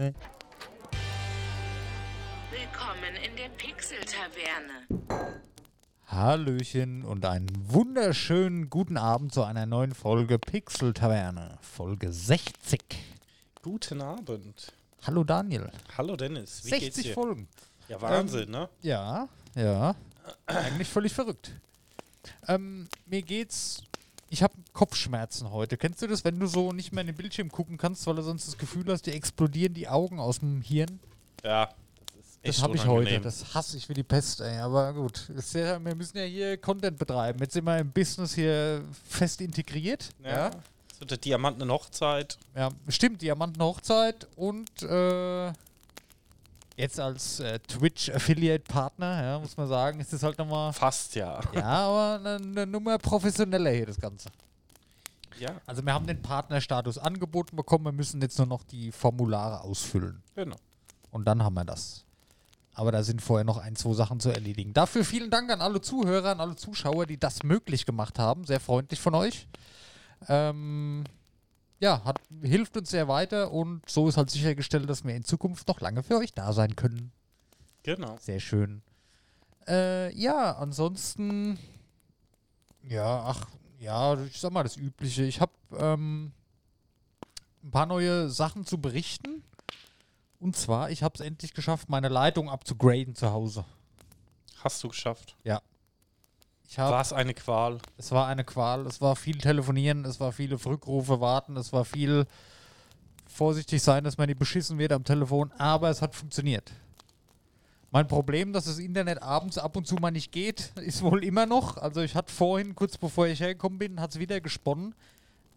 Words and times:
Nee. 0.00 0.14
Willkommen 2.50 3.16
in 3.22 3.36
der 3.36 3.50
Pixel-Taverne. 3.50 5.34
Hallöchen 6.06 7.04
und 7.04 7.26
einen 7.26 7.50
wunderschönen 7.70 8.70
guten 8.70 8.96
Abend 8.96 9.34
zu 9.34 9.44
einer 9.44 9.66
neuen 9.66 9.94
Folge 9.94 10.38
Pixel 10.38 10.94
Taverne, 10.94 11.58
Folge 11.60 12.14
60. 12.14 12.80
Guten 13.60 14.00
Abend. 14.00 14.72
Hallo 15.02 15.22
Daniel. 15.22 15.70
Hallo 15.98 16.16
Dennis. 16.16 16.64
Wie 16.64 16.70
60 16.70 16.80
geht's 16.80 17.02
dir? 17.02 17.12
Folgen. 17.12 17.46
Ja, 17.88 18.00
Wahnsinn, 18.00 18.50
ne? 18.50 18.70
Ja, 18.80 19.28
ja. 19.54 19.94
Eigentlich 20.46 20.88
völlig 20.88 21.12
verrückt. 21.12 21.52
Ähm, 22.48 22.88
mir 23.04 23.20
geht's. 23.20 23.82
Kopfschmerzen 24.80 25.50
heute. 25.50 25.76
Kennst 25.76 26.00
du 26.00 26.06
das, 26.06 26.24
wenn 26.24 26.40
du 26.40 26.46
so 26.46 26.72
nicht 26.72 26.90
mehr 26.90 27.02
in 27.02 27.08
den 27.08 27.16
Bildschirm 27.16 27.52
gucken 27.52 27.76
kannst, 27.76 28.06
weil 28.06 28.14
du 28.14 28.22
sonst 28.22 28.46
das 28.46 28.56
Gefühl 28.56 28.90
hast, 28.90 29.02
dir 29.02 29.12
explodieren 29.12 29.74
die 29.74 29.86
Augen 29.86 30.18
aus 30.18 30.38
dem 30.38 30.62
Hirn? 30.62 31.00
Ja. 31.44 31.66
Das, 31.66 32.26
ist 32.26 32.38
Das 32.44 32.62
habe 32.62 32.76
ich 32.76 32.86
heute. 32.86 33.20
Das 33.20 33.52
hasse 33.54 33.76
ich 33.76 33.90
wie 33.90 33.92
die 33.92 34.02
Pest, 34.02 34.40
ey. 34.40 34.56
Aber 34.56 34.94
gut. 34.94 35.28
Das 35.36 35.52
ja, 35.52 35.78
wir 35.84 35.94
müssen 35.94 36.16
ja 36.16 36.24
hier 36.24 36.56
Content 36.56 36.96
betreiben. 36.96 37.40
Jetzt 37.40 37.52
sind 37.52 37.64
wir 37.64 37.76
im 37.76 37.92
Business 37.92 38.34
hier 38.34 38.82
fest 39.06 39.42
integriert. 39.42 40.08
Ja. 40.24 40.50
So 40.98 41.04
der 41.04 41.18
Diamanten 41.18 41.70
Hochzeit. 41.70 42.38
Ja, 42.56 42.70
stimmt, 42.88 43.20
Diamanten-Hochzeit 43.20 44.28
und 44.36 44.82
äh, 44.82 45.52
jetzt 46.78 46.98
als 46.98 47.40
äh, 47.40 47.58
Twitch-Affiliate-Partner, 47.58 49.24
ja, 49.24 49.38
muss 49.40 49.58
man 49.58 49.68
sagen, 49.68 50.00
ist 50.00 50.14
das 50.14 50.22
halt 50.22 50.38
nochmal, 50.38 50.72
Fast 50.72 51.16
ja. 51.16 51.38
ja, 51.54 51.64
aber 51.64 52.18
eine, 52.18 52.36
eine 52.36 52.66
Nummer 52.66 52.96
professioneller 52.96 53.72
hier, 53.72 53.84
das 53.84 54.00
Ganze. 54.00 54.30
Ja, 55.38 55.60
Also 55.66 55.84
wir 55.84 55.94
haben 55.94 56.06
den 56.06 56.22
Partnerstatus 56.22 56.98
angeboten 56.98 57.56
bekommen, 57.56 57.84
wir 57.84 57.92
müssen 57.92 58.20
jetzt 58.20 58.38
nur 58.38 58.46
noch 58.46 58.62
die 58.64 58.92
Formulare 58.92 59.62
ausfüllen 59.62 60.22
genau. 60.34 60.56
und 61.10 61.24
dann 61.24 61.42
haben 61.42 61.54
wir 61.54 61.64
das. 61.64 62.04
Aber 62.74 62.92
da 62.92 63.02
sind 63.02 63.20
vorher 63.20 63.44
noch 63.44 63.58
ein, 63.58 63.76
zwei 63.76 63.92
Sachen 63.94 64.20
zu 64.20 64.30
erledigen. 64.30 64.72
Dafür 64.72 65.04
vielen 65.04 65.30
Dank 65.30 65.50
an 65.50 65.60
alle 65.60 65.80
Zuhörer, 65.80 66.30
an 66.30 66.40
alle 66.40 66.56
Zuschauer, 66.56 67.06
die 67.06 67.18
das 67.18 67.42
möglich 67.42 67.84
gemacht 67.84 68.18
haben. 68.18 68.44
Sehr 68.44 68.60
freundlich 68.60 69.00
von 69.00 69.14
euch. 69.14 69.48
Ähm, 70.28 71.04
ja, 71.80 72.04
hat, 72.04 72.20
hilft 72.42 72.76
uns 72.76 72.90
sehr 72.90 73.08
weiter 73.08 73.50
und 73.50 73.82
so 73.88 74.08
ist 74.08 74.16
halt 74.16 74.30
sichergestellt, 74.30 74.88
dass 74.88 75.04
wir 75.04 75.14
in 75.14 75.24
Zukunft 75.24 75.66
noch 75.66 75.80
lange 75.80 76.02
für 76.02 76.18
euch 76.18 76.32
da 76.32 76.52
sein 76.52 76.76
können. 76.76 77.10
Genau. 77.82 78.16
Sehr 78.20 78.40
schön. 78.40 78.82
Äh, 79.66 80.14
ja, 80.14 80.52
ansonsten, 80.56 81.58
ja, 82.82 83.24
ach, 83.26 83.46
ja, 83.80 84.20
ich 84.22 84.38
sag 84.38 84.52
mal 84.52 84.62
das 84.62 84.76
Übliche. 84.76 85.24
Ich 85.24 85.40
habe 85.40 85.52
ähm, 85.76 86.32
ein 87.64 87.70
paar 87.70 87.86
neue 87.86 88.28
Sachen 88.28 88.66
zu 88.66 88.78
berichten. 88.78 89.42
Und 90.38 90.56
zwar, 90.56 90.90
ich 90.90 91.02
habe 91.02 91.14
es 91.14 91.20
endlich 91.20 91.54
geschafft, 91.54 91.88
meine 91.88 92.08
Leitung 92.08 92.48
abzugraden 92.48 93.14
zu 93.14 93.30
Hause. 93.30 93.64
Hast 94.62 94.82
du 94.84 94.88
geschafft. 94.88 95.36
Hab, 96.76 96.90
War 96.92 97.00
es 97.00 97.12
eine 97.12 97.34
Qual? 97.34 97.78
Es 97.96 98.12
war 98.12 98.28
eine 98.28 98.44
Qual. 98.44 98.86
Es 98.86 99.00
war 99.00 99.16
viel 99.16 99.38
Telefonieren, 99.38 100.04
es 100.04 100.20
war 100.20 100.30
viele 100.30 100.62
Rückrufe 100.64 101.20
warten, 101.20 101.56
es 101.56 101.72
war 101.72 101.84
viel 101.84 102.26
vorsichtig 103.26 103.82
sein, 103.82 104.04
dass 104.04 104.18
man 104.18 104.28
nicht 104.28 104.38
beschissen 104.38 104.78
wird 104.78 104.92
am 104.92 105.04
Telefon, 105.04 105.50
aber 105.58 105.90
es 105.90 106.00
hat 106.00 106.14
funktioniert. 106.14 106.70
Mein 107.92 108.06
Problem, 108.06 108.52
dass 108.52 108.66
das 108.66 108.78
Internet 108.78 109.20
abends 109.22 109.58
ab 109.58 109.76
und 109.76 109.86
zu 109.86 109.96
mal 109.96 110.10
nicht 110.10 110.30
geht, 110.32 110.70
ist 110.80 111.02
wohl 111.02 111.24
immer 111.24 111.46
noch. 111.46 111.76
Also 111.76 112.00
ich 112.02 112.14
hatte 112.14 112.32
vorhin, 112.32 112.74
kurz 112.74 112.96
bevor 112.96 113.26
ich 113.26 113.40
hergekommen 113.40 113.78
bin, 113.78 114.00
hat 114.00 114.10
es 114.10 114.18
wieder 114.18 114.40
gesponnen. 114.40 114.94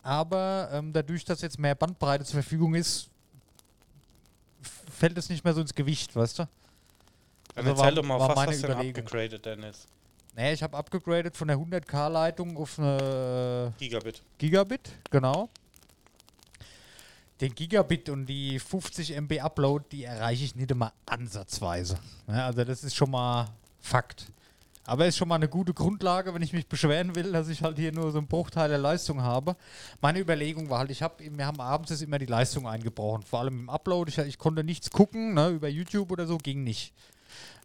Aber 0.02 0.70
ähm, 0.74 0.92
dadurch, 0.92 1.24
dass 1.26 1.42
jetzt 1.42 1.58
mehr 1.60 1.76
Bandbreite 1.76 2.26
zur 2.26 2.42
Verfügung 2.42 2.76
ist, 2.76 3.08
fällt 4.92 5.18
es 5.18 5.30
nicht 5.30 5.44
mehr 5.44 5.54
so 5.54 5.62
ins 5.62 5.74
Gewicht, 5.74 6.16
weißt 6.16 6.40
du? 6.40 6.48
Dann 7.56 7.68
Also 7.68 7.70
erzähl 7.70 7.84
war- 7.86 7.92
doch 7.92 8.04
mal, 8.04 8.20
war 8.20 8.36
was 8.36 8.48
hast 8.48 8.64
du 8.64 8.68
denn 8.68 8.78
abgegradet, 8.78 9.46
Dennis? 9.46 9.88
Naja, 10.36 10.52
ich 10.54 10.64
habe 10.64 10.76
abgegradet 10.76 11.38
von 11.38 11.48
der 11.48 11.58
100k-Leitung 11.58 12.58
auf 12.58 12.80
eine 12.80 13.72
Gigabit. 13.78 14.24
Gigabit, 14.40 14.90
genau. 15.12 15.48
Den 17.44 17.56
Gigabit 17.56 18.08
und 18.08 18.26
die 18.26 18.58
50 18.58 19.18
MB 19.18 19.42
Upload, 19.42 19.84
die 19.92 20.06
erreiche 20.06 20.46
ich 20.46 20.56
nicht 20.56 20.72
immer 20.72 20.94
ansatzweise. 21.06 22.00
Ja, 22.26 22.46
also 22.46 22.64
das 22.64 22.86
ist 22.86 22.96
schon 22.96 23.12
mal 23.12 23.50
Fakt. 23.82 24.28
Aber 24.86 25.06
ist 25.06 25.18
schon 25.18 25.28
mal 25.28 25.36
eine 25.36 25.50
gute 25.50 25.74
Grundlage, 25.74 26.34
wenn 26.34 26.42
ich 26.42 26.54
mich 26.54 26.68
beschweren 26.68 27.18
will, 27.18 27.34
dass 27.34 27.50
ich 27.50 27.62
halt 27.62 27.78
hier 27.78 27.92
nur 27.92 28.14
so 28.14 28.20
einen 28.20 28.28
Bruchteil 28.28 28.70
der 28.70 28.78
Leistung 28.78 29.22
habe. 29.22 29.58
Meine 30.00 30.20
Überlegung 30.20 30.70
war 30.70 30.80
halt, 30.80 30.92
ich 30.92 31.02
habe, 31.02 31.16
wir 31.20 31.46
haben 31.46 31.60
abends 31.60 31.92
ist 31.92 32.02
immer 32.02 32.18
die 32.18 32.28
Leistung 32.28 32.66
eingebrochen, 32.66 33.24
vor 33.24 33.42
allem 33.42 33.60
im 33.60 33.70
Upload. 33.70 34.10
Ich, 34.10 34.18
ich 34.20 34.38
konnte 34.38 34.64
nichts 34.64 34.90
gucken, 34.90 35.34
ne, 35.34 35.50
über 35.50 35.68
YouTube 35.68 36.12
oder 36.14 36.26
so 36.26 36.38
ging 36.38 36.64
nicht. 36.64 36.94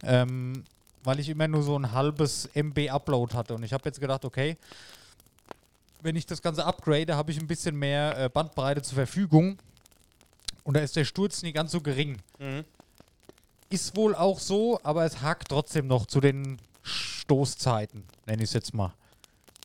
Ähm, 0.03 0.65
weil 1.05 1.21
ich 1.21 1.29
immer 1.29 1.47
nur 1.47 1.63
so 1.63 1.79
ein 1.79 1.93
halbes 1.93 2.49
MB 2.53 2.89
Upload 2.89 3.33
hatte. 3.33 3.55
Und 3.55 3.63
ich 3.63 3.71
habe 3.71 3.83
jetzt 3.85 4.01
gedacht, 4.01 4.25
okay, 4.25 4.57
wenn 6.01 6.17
ich 6.17 6.25
das 6.25 6.41
Ganze 6.41 6.65
upgrade, 6.65 7.15
habe 7.15 7.31
ich 7.31 7.39
ein 7.39 7.47
bisschen 7.47 7.77
mehr 7.77 8.17
äh, 8.17 8.29
Bandbreite 8.29 8.81
zur 8.81 8.95
Verfügung. 8.95 9.57
Und 10.69 10.75
da 10.75 10.81
ist 10.81 10.95
der 10.95 11.03
Sturz 11.03 11.41
nicht 11.41 11.55
ganz 11.55 11.71
so 11.71 11.81
gering. 11.81 12.19
Mhm. 12.37 12.63
Ist 13.71 13.95
wohl 13.95 14.13
auch 14.13 14.37
so, 14.37 14.79
aber 14.83 15.03
es 15.03 15.19
hakt 15.23 15.47
trotzdem 15.49 15.87
noch 15.87 16.05
zu 16.05 16.21
den 16.21 16.59
Stoßzeiten, 16.83 18.03
nenne 18.27 18.43
ich 18.43 18.49
es 18.49 18.53
jetzt 18.53 18.75
mal. 18.75 18.93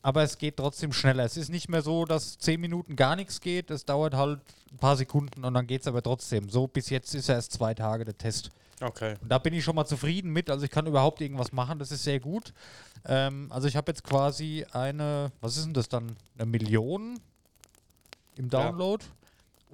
Aber 0.01 0.23
es 0.23 0.39
geht 0.39 0.57
trotzdem 0.57 0.91
schneller. 0.91 1.23
Es 1.23 1.37
ist 1.37 1.49
nicht 1.49 1.69
mehr 1.69 1.83
so, 1.83 2.05
dass 2.05 2.39
10 2.39 2.59
Minuten 2.59 2.95
gar 2.95 3.15
nichts 3.15 3.39
geht. 3.39 3.69
Es 3.69 3.85
dauert 3.85 4.15
halt 4.15 4.39
ein 4.71 4.79
paar 4.79 4.97
Sekunden 4.97 5.43
und 5.43 5.53
dann 5.53 5.67
geht 5.67 5.81
es 5.81 5.87
aber 5.87 6.01
trotzdem. 6.01 6.49
So 6.49 6.65
bis 6.65 6.89
jetzt 6.89 7.13
ist 7.13 7.27
ja 7.27 7.35
erst 7.35 7.51
zwei 7.51 7.75
Tage 7.75 8.03
der 8.03 8.17
Test. 8.17 8.49
Okay. 8.81 9.13
Und 9.21 9.29
da 9.29 9.37
bin 9.37 9.53
ich 9.53 9.63
schon 9.63 9.75
mal 9.75 9.85
zufrieden 9.85 10.33
mit. 10.33 10.49
Also 10.49 10.65
ich 10.65 10.71
kann 10.71 10.87
überhaupt 10.87 11.21
irgendwas 11.21 11.51
machen. 11.51 11.77
Das 11.77 11.91
ist 11.91 12.03
sehr 12.03 12.19
gut. 12.19 12.51
Ähm, 13.05 13.51
also 13.51 13.67
ich 13.67 13.75
habe 13.75 13.91
jetzt 13.91 14.03
quasi 14.03 14.65
eine, 14.71 15.31
was 15.39 15.55
ist 15.55 15.67
denn 15.67 15.75
das 15.75 15.87
dann? 15.87 16.15
Eine 16.35 16.47
Million 16.47 17.19
im 18.37 18.49
Ja. 18.49 19.05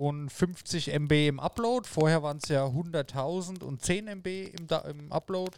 Und 0.02 0.32
50 0.32 0.88
MB 0.94 1.12
im 1.28 1.40
Upload. 1.40 1.88
Vorher 1.88 2.24
waren 2.24 2.38
es 2.42 2.50
ja 2.50 2.66
100.000 2.66 3.62
und 3.62 3.84
10 3.84 4.08
MB 4.08 4.26
im, 4.26 4.68
im 4.90 5.12
Upload. 5.12 5.52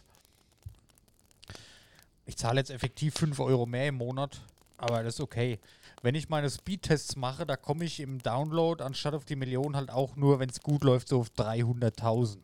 Ich 2.26 2.36
zahle 2.36 2.60
jetzt 2.60 2.70
effektiv 2.70 3.14
5 3.14 3.40
Euro 3.40 3.64
mehr 3.64 3.88
im 3.88 3.94
Monat, 3.94 4.42
aber 4.76 5.02
das 5.02 5.14
ist 5.14 5.20
okay. 5.20 5.58
Wenn 6.02 6.14
ich 6.14 6.28
meine 6.28 6.50
Speedtests 6.50 7.16
mache, 7.16 7.46
da 7.46 7.56
komme 7.56 7.86
ich 7.86 8.00
im 8.00 8.18
Download 8.18 8.84
anstatt 8.84 9.14
auf 9.14 9.24
die 9.24 9.36
Million 9.36 9.76
halt 9.76 9.88
auch 9.88 10.14
nur, 10.14 10.38
wenn 10.40 10.50
es 10.50 10.60
gut 10.60 10.84
läuft, 10.84 11.08
so 11.08 11.20
auf 11.20 11.30
300.000. 11.38 12.36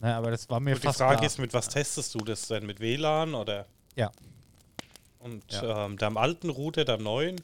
Na, 0.00 0.18
aber 0.18 0.30
das 0.30 0.50
war 0.50 0.60
mir 0.60 0.74
Und 0.74 0.82
die 0.82 0.88
fast 0.88 0.98
Frage 0.98 1.16
klar. 1.16 1.26
ist, 1.26 1.38
mit 1.38 1.54
was 1.54 1.70
testest 1.70 2.14
du 2.14 2.18
das 2.18 2.48
denn? 2.48 2.66
Mit 2.66 2.80
WLAN 2.80 3.34
oder? 3.34 3.64
Ja. 3.96 4.12
Und 5.20 5.50
Ja. 5.52 5.86
Ähm, 5.86 5.96
deinem 5.96 6.18
alten 6.18 6.50
Router, 6.50 6.84
deinem 6.84 7.04
neuen? 7.04 7.40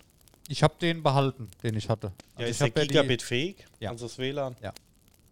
Ich 0.48 0.62
habe 0.62 0.74
den 0.80 1.02
behalten, 1.02 1.48
den 1.62 1.74
ich 1.76 1.88
hatte. 1.88 2.08
Ja, 2.38 2.46
Also 2.46 2.50
ist 2.50 2.50
ich 2.50 2.58
der 2.58 2.66
hab 2.68 2.76
ja 2.78 2.84
Gigabit 3.02 3.22
fähig? 3.22 3.66
Ja. 3.80 3.90
Also 3.90 4.06
das 4.06 4.18
WLAN? 4.18 4.56
Ja. 4.62 4.72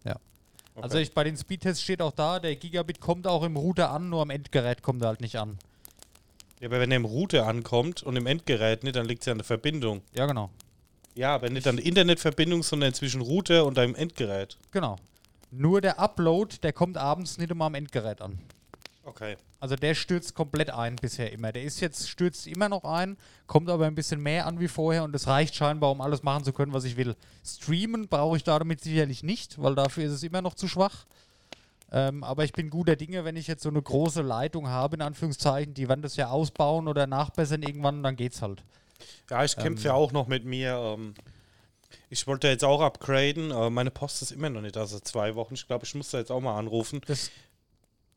Ja. 0.03 0.15
Okay. 0.75 0.83
Also 0.83 0.97
ich 0.97 1.13
bei 1.13 1.23
den 1.23 1.37
Speedtests 1.37 1.83
steht 1.83 2.01
auch 2.01 2.11
da, 2.13 2.39
der 2.39 2.55
Gigabit 2.55 2.99
kommt 2.99 3.27
auch 3.27 3.43
im 3.43 3.55
Router 3.55 3.91
an, 3.91 4.09
nur 4.09 4.21
am 4.23 4.29
Endgerät 4.31 4.81
kommt 4.81 5.03
er 5.03 5.09
halt 5.09 5.21
nicht 5.21 5.35
an. 5.35 5.59
ja, 6.59 6.67
aber 6.67 6.79
wenn 6.79 6.89
er 6.91 6.97
im 6.97 7.05
Router 7.05 7.45
ankommt 7.45 8.01
und 8.01 8.15
im 8.15 8.25
Endgerät 8.25 8.83
nicht, 8.83 8.95
dann 8.95 9.05
liegt 9.05 9.21
es 9.21 9.27
ja 9.27 9.33
an 9.33 9.37
der 9.39 9.45
Verbindung. 9.45 10.01
Ja, 10.15 10.25
genau. 10.25 10.49
Ja, 11.15 11.35
aber 11.35 11.49
nicht 11.51 11.67
an 11.67 11.75
der 11.77 11.85
Internetverbindung, 11.85 12.63
sondern 12.63 12.91
zwischen 12.95 13.21
Router 13.21 13.65
und 13.65 13.77
deinem 13.77 13.93
Endgerät. 13.93 14.57
Genau. 14.71 14.95
Nur 15.51 15.79
der 15.79 15.99
Upload, 15.99 16.57
der 16.63 16.73
kommt 16.73 16.97
abends 16.97 17.37
nicht 17.37 17.51
immer 17.51 17.65
am 17.65 17.75
Endgerät 17.75 18.19
an. 18.19 18.39
Okay. 19.05 19.35
Also 19.59 19.75
der 19.75 19.95
stürzt 19.95 20.33
komplett 20.33 20.69
ein 20.69 20.95
bisher 20.95 21.31
immer. 21.31 21.51
Der 21.51 21.63
ist 21.63 21.81
jetzt, 21.81 22.09
stürzt 22.09 22.47
immer 22.47 22.69
noch 22.69 22.83
ein, 22.83 23.17
kommt 23.47 23.69
aber 23.69 23.85
ein 23.85 23.95
bisschen 23.95 24.21
mehr 24.21 24.45
an 24.45 24.59
wie 24.59 24.67
vorher 24.67 25.03
und 25.03 25.13
es 25.15 25.27
reicht 25.27 25.55
scheinbar, 25.55 25.91
um 25.91 26.01
alles 26.01 26.23
machen 26.23 26.43
zu 26.43 26.53
können, 26.53 26.73
was 26.73 26.85
ich 26.85 26.95
will. 26.95 27.15
Streamen 27.45 28.07
brauche 28.07 28.37
ich 28.37 28.43
damit 28.43 28.81
sicherlich 28.81 29.23
nicht, 29.23 29.61
weil 29.61 29.75
dafür 29.75 30.05
ist 30.05 30.13
es 30.13 30.23
immer 30.23 30.41
noch 30.41 30.53
zu 30.53 30.67
schwach. 30.67 31.05
Ähm, 31.91 32.23
aber 32.23 32.43
ich 32.43 32.53
bin 32.53 32.69
guter 32.69 32.95
Dinge, 32.95 33.23
wenn 33.23 33.35
ich 33.35 33.47
jetzt 33.47 33.61
so 33.61 33.69
eine 33.69 33.81
große 33.81 34.21
Leitung 34.21 34.67
habe, 34.67 34.95
in 34.95 35.01
Anführungszeichen, 35.01 35.73
die 35.73 35.87
werden 35.87 36.01
das 36.01 36.15
ja 36.15 36.29
ausbauen 36.29 36.87
oder 36.87 37.05
nachbessern 37.05 37.61
irgendwann, 37.61 38.01
dann 38.01 38.15
geht's 38.15 38.41
halt. 38.41 38.63
Ja, 39.29 39.43
ich 39.43 39.55
kämpfe 39.55 39.89
ja 39.89 39.93
auch 39.93 40.11
noch 40.11 40.27
mit 40.27 40.45
mir. 40.45 40.75
Ähm, 40.75 41.13
ich 42.09 42.25
wollte 42.25 42.47
jetzt 42.47 42.63
auch 42.63 42.81
upgraden. 42.81 43.51
Äh, 43.51 43.69
meine 43.69 43.91
Post 43.91 44.21
ist 44.21 44.31
immer 44.31 44.49
noch 44.49 44.61
nicht, 44.61 44.77
also 44.77 44.99
zwei 44.99 45.35
Wochen. 45.35 45.53
Ich 45.53 45.67
glaube, 45.67 45.85
ich 45.85 45.93
muss 45.93 46.09
da 46.09 46.17
jetzt 46.17 46.31
auch 46.31 46.41
mal 46.41 46.57
anrufen. 46.57 47.01
Das, 47.05 47.29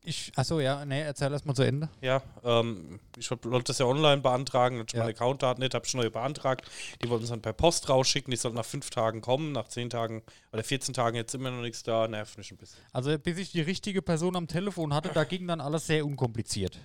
ich, 0.07 0.31
achso, 0.35 0.59
ja, 0.59 0.85
nee, 0.85 1.01
erzähl 1.01 1.31
erst 1.31 1.45
mal 1.45 1.53
zu 1.53 1.63
Ende. 1.63 1.89
Ja, 2.01 2.21
ähm, 2.43 2.99
ich 3.17 3.29
wollte 3.29 3.63
das 3.65 3.77
ja 3.77 3.85
online 3.85 4.21
beantragen, 4.21 4.79
hatte 4.79 4.95
Ja. 4.97 5.03
meine 5.03 5.13
Accountdaten 5.15 5.61
nicht, 5.61 5.73
habe 5.73 5.85
ich 5.85 5.93
neu 5.93 6.09
beantragt. 6.09 6.69
Die 7.03 7.09
wollten 7.09 7.25
es 7.25 7.29
dann 7.29 7.41
per 7.41 7.53
Post 7.53 7.89
rausschicken, 7.89 8.31
die 8.31 8.37
sollten 8.37 8.55
nach 8.57 8.65
fünf 8.65 8.89
Tagen 8.89 9.21
kommen, 9.21 9.51
nach 9.51 9.67
zehn 9.67 9.89
Tagen 9.89 10.23
oder 10.53 10.63
14 10.63 10.93
Tagen 10.93 11.15
jetzt 11.15 11.35
immer 11.35 11.51
noch 11.51 11.61
nichts 11.61 11.83
da, 11.83 12.07
nervt 12.07 12.37
mich 12.37 12.51
ein 12.51 12.57
bisschen. 12.57 12.79
Also 12.93 13.17
bis 13.19 13.37
ich 13.37 13.51
die 13.51 13.61
richtige 13.61 14.01
Person 14.01 14.35
am 14.35 14.47
Telefon 14.47 14.93
hatte, 14.93 15.09
da 15.13 15.23
ging 15.23 15.45
dann 15.47 15.61
alles 15.61 15.85
sehr 15.87 16.05
unkompliziert. 16.05 16.79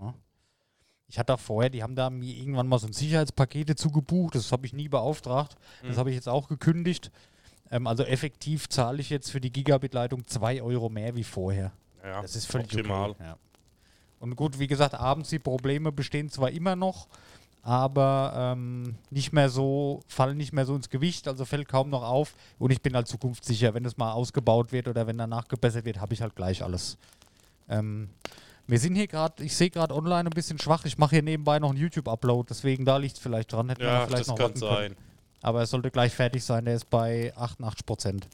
Ja. 0.00 0.14
Ich 1.08 1.18
hatte 1.18 1.34
auch 1.34 1.40
vorher, 1.40 1.68
die 1.70 1.82
haben 1.82 1.94
da 1.94 2.08
mir 2.10 2.34
irgendwann 2.34 2.66
mal 2.68 2.78
so 2.78 2.86
ein 2.86 2.92
Sicherheitspakete 2.92 3.76
zugebucht, 3.76 4.34
das 4.34 4.50
habe 4.50 4.64
ich 4.66 4.72
nie 4.72 4.88
beauftragt, 4.88 5.56
das 5.82 5.96
Mhm. 5.96 5.98
habe 6.00 6.10
ich 6.10 6.16
jetzt 6.16 6.28
auch 6.28 6.48
gekündigt. 6.48 7.10
Ähm, 7.70 7.86
also 7.86 8.02
effektiv 8.02 8.68
zahle 8.68 9.00
ich 9.00 9.10
jetzt 9.10 9.30
für 9.30 9.40
die 9.40 9.52
Gigabit-Leitung 9.52 10.26
2 10.26 10.62
Euro 10.62 10.88
mehr 10.88 11.14
wie 11.14 11.24
vorher. 11.24 11.72
Ja, 12.02 12.22
Das 12.22 12.34
ist 12.36 12.46
völlig 12.46 12.66
optimal. 12.74 13.10
Okay. 13.10 13.22
Ja. 13.24 13.36
Und 14.20 14.36
gut, 14.36 14.58
wie 14.58 14.66
gesagt, 14.66 14.94
abends 14.94 15.30
die 15.30 15.38
Probleme 15.38 15.90
bestehen 15.92 16.30
zwar 16.30 16.50
immer 16.50 16.76
noch, 16.76 17.08
aber 17.62 18.32
ähm, 18.56 18.96
nicht 19.10 19.32
mehr 19.32 19.48
so, 19.48 20.00
fallen 20.08 20.36
nicht 20.36 20.52
mehr 20.52 20.66
so 20.66 20.74
ins 20.76 20.90
Gewicht, 20.90 21.28
also 21.28 21.44
fällt 21.44 21.68
kaum 21.68 21.90
noch 21.90 22.02
auf. 22.02 22.34
Und 22.58 22.70
ich 22.70 22.80
bin 22.82 22.94
halt 22.94 23.08
zukunftssicher, 23.08 23.74
wenn 23.74 23.84
es 23.84 23.96
mal 23.96 24.12
ausgebaut 24.12 24.72
wird 24.72 24.88
oder 24.88 25.06
wenn 25.06 25.18
danach 25.18 25.48
gebessert 25.48 25.84
wird, 25.84 26.00
habe 26.00 26.14
ich 26.14 26.22
halt 26.22 26.34
gleich 26.36 26.62
alles. 26.62 26.98
Ähm, 27.68 28.10
wir 28.66 28.78
sind 28.78 28.94
hier 28.94 29.06
gerade, 29.08 29.42
ich 29.44 29.56
sehe 29.56 29.70
gerade 29.70 29.94
online 29.94 30.28
ein 30.28 30.34
bisschen 30.34 30.58
schwach. 30.58 30.84
Ich 30.84 30.98
mache 30.98 31.16
hier 31.16 31.22
nebenbei 31.22 31.58
noch 31.58 31.70
einen 31.70 31.78
YouTube-Upload, 31.78 32.46
deswegen 32.50 32.84
da 32.84 32.96
liegt 32.96 33.16
es 33.16 33.22
vielleicht 33.22 33.52
dran. 33.52 33.68
Hätten 33.68 33.80
wir 33.82 33.88
Ja, 33.88 34.06
vielleicht 34.06 34.20
das 34.22 34.26
noch 34.28 34.36
kann 34.36 34.44
warten 34.54 34.60
können. 34.60 34.72
sein. 34.74 34.96
Aber 35.40 35.62
es 35.62 35.70
sollte 35.70 35.90
gleich 35.90 36.14
fertig 36.14 36.44
sein. 36.44 36.64
Der 36.64 36.74
ist 36.76 36.88
bei 36.88 37.32
88 37.36 37.84
Prozent. 37.84 38.28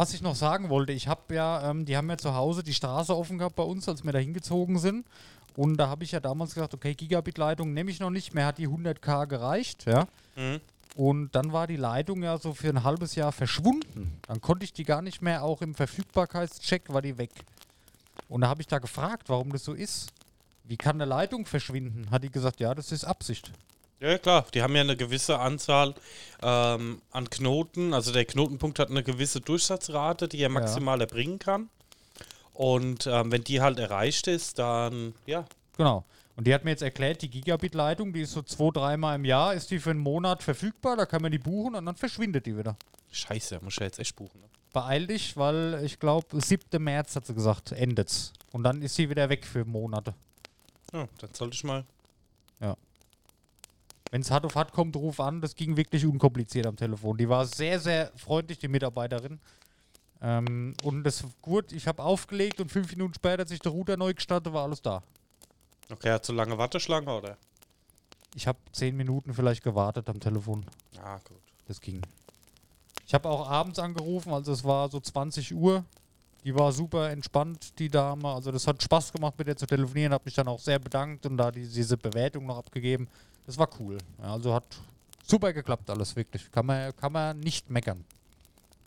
Was 0.00 0.14
ich 0.14 0.22
noch 0.22 0.34
sagen 0.34 0.70
wollte, 0.70 0.94
ich 0.94 1.08
habe 1.08 1.34
ja, 1.34 1.68
ähm, 1.68 1.84
die 1.84 1.94
haben 1.94 2.08
ja 2.08 2.16
zu 2.16 2.34
Hause 2.34 2.62
die 2.62 2.72
Straße 2.72 3.14
offen 3.14 3.36
gehabt 3.36 3.56
bei 3.56 3.64
uns, 3.64 3.86
als 3.86 4.02
wir 4.02 4.12
da 4.12 4.18
hingezogen 4.18 4.78
sind. 4.78 5.04
Und 5.56 5.76
da 5.76 5.88
habe 5.88 6.04
ich 6.04 6.12
ja 6.12 6.20
damals 6.20 6.54
gesagt, 6.54 6.72
okay, 6.72 6.94
Gigabit-Leitung 6.94 7.74
nehme 7.74 7.90
ich 7.90 8.00
noch 8.00 8.08
nicht 8.08 8.32
mehr, 8.32 8.46
hat 8.46 8.56
die 8.56 8.66
100k 8.66 9.26
gereicht, 9.26 9.84
ja. 9.84 10.06
Mhm. 10.36 10.60
Und 10.94 11.34
dann 11.34 11.52
war 11.52 11.66
die 11.66 11.76
Leitung 11.76 12.22
ja 12.22 12.38
so 12.38 12.54
für 12.54 12.70
ein 12.70 12.82
halbes 12.82 13.14
Jahr 13.14 13.30
verschwunden. 13.30 14.18
Dann 14.26 14.40
konnte 14.40 14.64
ich 14.64 14.72
die 14.72 14.84
gar 14.84 15.02
nicht 15.02 15.20
mehr, 15.20 15.44
auch 15.44 15.60
im 15.60 15.74
Verfügbarkeitscheck 15.74 16.90
war 16.90 17.02
die 17.02 17.18
weg. 17.18 17.32
Und 18.30 18.40
da 18.40 18.48
habe 18.48 18.62
ich 18.62 18.68
da 18.68 18.78
gefragt, 18.78 19.28
warum 19.28 19.52
das 19.52 19.64
so 19.64 19.74
ist. 19.74 20.14
Wie 20.64 20.78
kann 20.78 20.96
eine 20.96 21.04
Leitung 21.04 21.44
verschwinden? 21.44 22.10
Hat 22.10 22.24
die 22.24 22.30
gesagt, 22.30 22.58
ja, 22.58 22.74
das 22.74 22.90
ist 22.90 23.04
Absicht. 23.04 23.52
Ja, 24.00 24.18
klar. 24.18 24.46
Die 24.54 24.62
haben 24.62 24.74
ja 24.74 24.80
eine 24.80 24.96
gewisse 24.96 25.38
Anzahl 25.38 25.94
ähm, 26.42 27.02
an 27.10 27.28
Knoten. 27.30 27.94
Also 27.94 28.12
der 28.12 28.24
Knotenpunkt 28.24 28.78
hat 28.78 28.90
eine 28.90 29.02
gewisse 29.02 29.40
Durchsatzrate, 29.40 30.26
die 30.26 30.42
er 30.42 30.48
maximal 30.48 31.00
erbringen 31.00 31.38
kann. 31.38 31.68
Und 32.54 33.06
ähm, 33.06 33.30
wenn 33.30 33.44
die 33.44 33.60
halt 33.60 33.78
erreicht 33.78 34.26
ist, 34.26 34.58
dann, 34.58 35.14
ja, 35.26 35.44
Genau. 35.80 36.04
Und 36.36 36.46
die 36.46 36.52
hat 36.52 36.64
mir 36.64 36.72
jetzt 36.72 36.82
erklärt, 36.82 37.22
die 37.22 37.30
Gigabit-Leitung, 37.30 38.12
die 38.12 38.20
ist 38.20 38.32
so 38.32 38.42
zwei, 38.42 38.70
dreimal 38.70 39.16
im 39.16 39.24
Jahr, 39.24 39.54
ist 39.54 39.70
die 39.70 39.78
für 39.78 39.90
einen 39.90 40.00
Monat 40.00 40.42
verfügbar, 40.42 40.94
da 40.96 41.06
kann 41.06 41.22
man 41.22 41.32
die 41.32 41.38
buchen 41.38 41.74
und 41.74 41.86
dann 41.86 41.96
verschwindet 41.96 42.44
die 42.44 42.56
wieder. 42.56 42.76
scheiße, 43.10 43.60
muss 43.62 43.72
ich 43.74 43.80
ja 43.80 43.86
jetzt 43.86 43.98
echt 43.98 44.14
buchen. 44.14 44.40
Ne? 44.40 44.46
Beeil 44.74 45.06
dich, 45.06 45.38
weil 45.38 45.80
ich 45.84 45.98
glaube, 45.98 46.38
7. 46.38 46.82
März 46.82 47.16
hat 47.16 47.26
sie 47.26 47.34
gesagt, 47.34 47.72
endet's. 47.72 48.34
Und 48.52 48.62
dann 48.62 48.82
ist 48.82 48.94
sie 48.94 49.08
wieder 49.08 49.30
weg 49.30 49.46
für 49.46 49.64
Monate. 49.64 50.12
Ja, 50.92 51.08
dann 51.18 51.32
sollte 51.32 51.54
ich 51.54 51.64
mal. 51.64 51.84
Wenn 54.10 54.22
es 54.22 54.30
hart 54.30 54.44
auf 54.44 54.56
hart 54.56 54.72
kommt, 54.72 54.96
ruf 54.96 55.20
an. 55.20 55.40
Das 55.40 55.54
ging 55.54 55.76
wirklich 55.76 56.04
unkompliziert 56.04 56.66
am 56.66 56.76
Telefon. 56.76 57.16
Die 57.16 57.28
war 57.28 57.46
sehr, 57.46 57.78
sehr 57.78 58.10
freundlich, 58.16 58.58
die 58.58 58.68
Mitarbeiterin. 58.68 59.38
Ähm, 60.22 60.74
und 60.82 61.04
das 61.04 61.24
gut, 61.40 61.72
ich 61.72 61.86
habe 61.86 62.02
aufgelegt 62.02 62.60
und 62.60 62.70
fünf 62.70 62.90
Minuten 62.90 63.14
später, 63.14 63.40
als 63.40 63.50
ich 63.50 63.60
den 63.60 63.72
Router 63.72 63.96
neu 63.96 64.12
gestartet, 64.12 64.52
war 64.52 64.64
alles 64.64 64.82
da. 64.82 65.02
Okay, 65.90 66.10
hat 66.10 66.26
so 66.26 66.32
lange 66.32 66.58
Warteschlange, 66.58 67.10
oder? 67.12 67.36
Ich 68.34 68.46
habe 68.46 68.58
zehn 68.72 68.96
Minuten 68.96 69.32
vielleicht 69.32 69.62
gewartet 69.62 70.08
am 70.08 70.20
Telefon. 70.20 70.64
Ah, 71.02 71.18
gut. 71.18 71.38
Das 71.66 71.80
ging. 71.80 72.02
Ich 73.06 73.14
habe 73.14 73.28
auch 73.28 73.48
abends 73.48 73.78
angerufen, 73.78 74.32
also 74.32 74.52
es 74.52 74.62
war 74.62 74.88
so 74.88 75.00
20 75.00 75.54
Uhr. 75.54 75.84
Die 76.44 76.54
war 76.54 76.72
super 76.72 77.10
entspannt, 77.10 77.78
die 77.78 77.88
Dame. 77.88 78.28
Also 78.28 78.50
das 78.50 78.66
hat 78.66 78.82
Spaß 78.82 79.12
gemacht, 79.12 79.34
mit 79.36 79.46
der 79.46 79.56
zu 79.56 79.66
telefonieren. 79.66 80.12
Habe 80.12 80.24
mich 80.24 80.34
dann 80.34 80.48
auch 80.48 80.60
sehr 80.60 80.78
bedankt 80.78 81.26
und 81.26 81.36
da 81.36 81.50
die, 81.50 81.66
diese 81.66 81.96
Bewertung 81.96 82.46
noch 82.46 82.56
abgegeben. 82.56 83.08
Das 83.50 83.58
war 83.58 83.68
cool. 83.80 83.98
Ja, 84.22 84.34
also 84.34 84.54
hat 84.54 84.76
super 85.26 85.52
geklappt 85.52 85.90
alles, 85.90 86.14
wirklich. 86.14 86.52
Kann 86.52 86.66
man, 86.66 86.94
kann 86.94 87.10
man 87.10 87.40
nicht 87.40 87.68
meckern. 87.68 88.04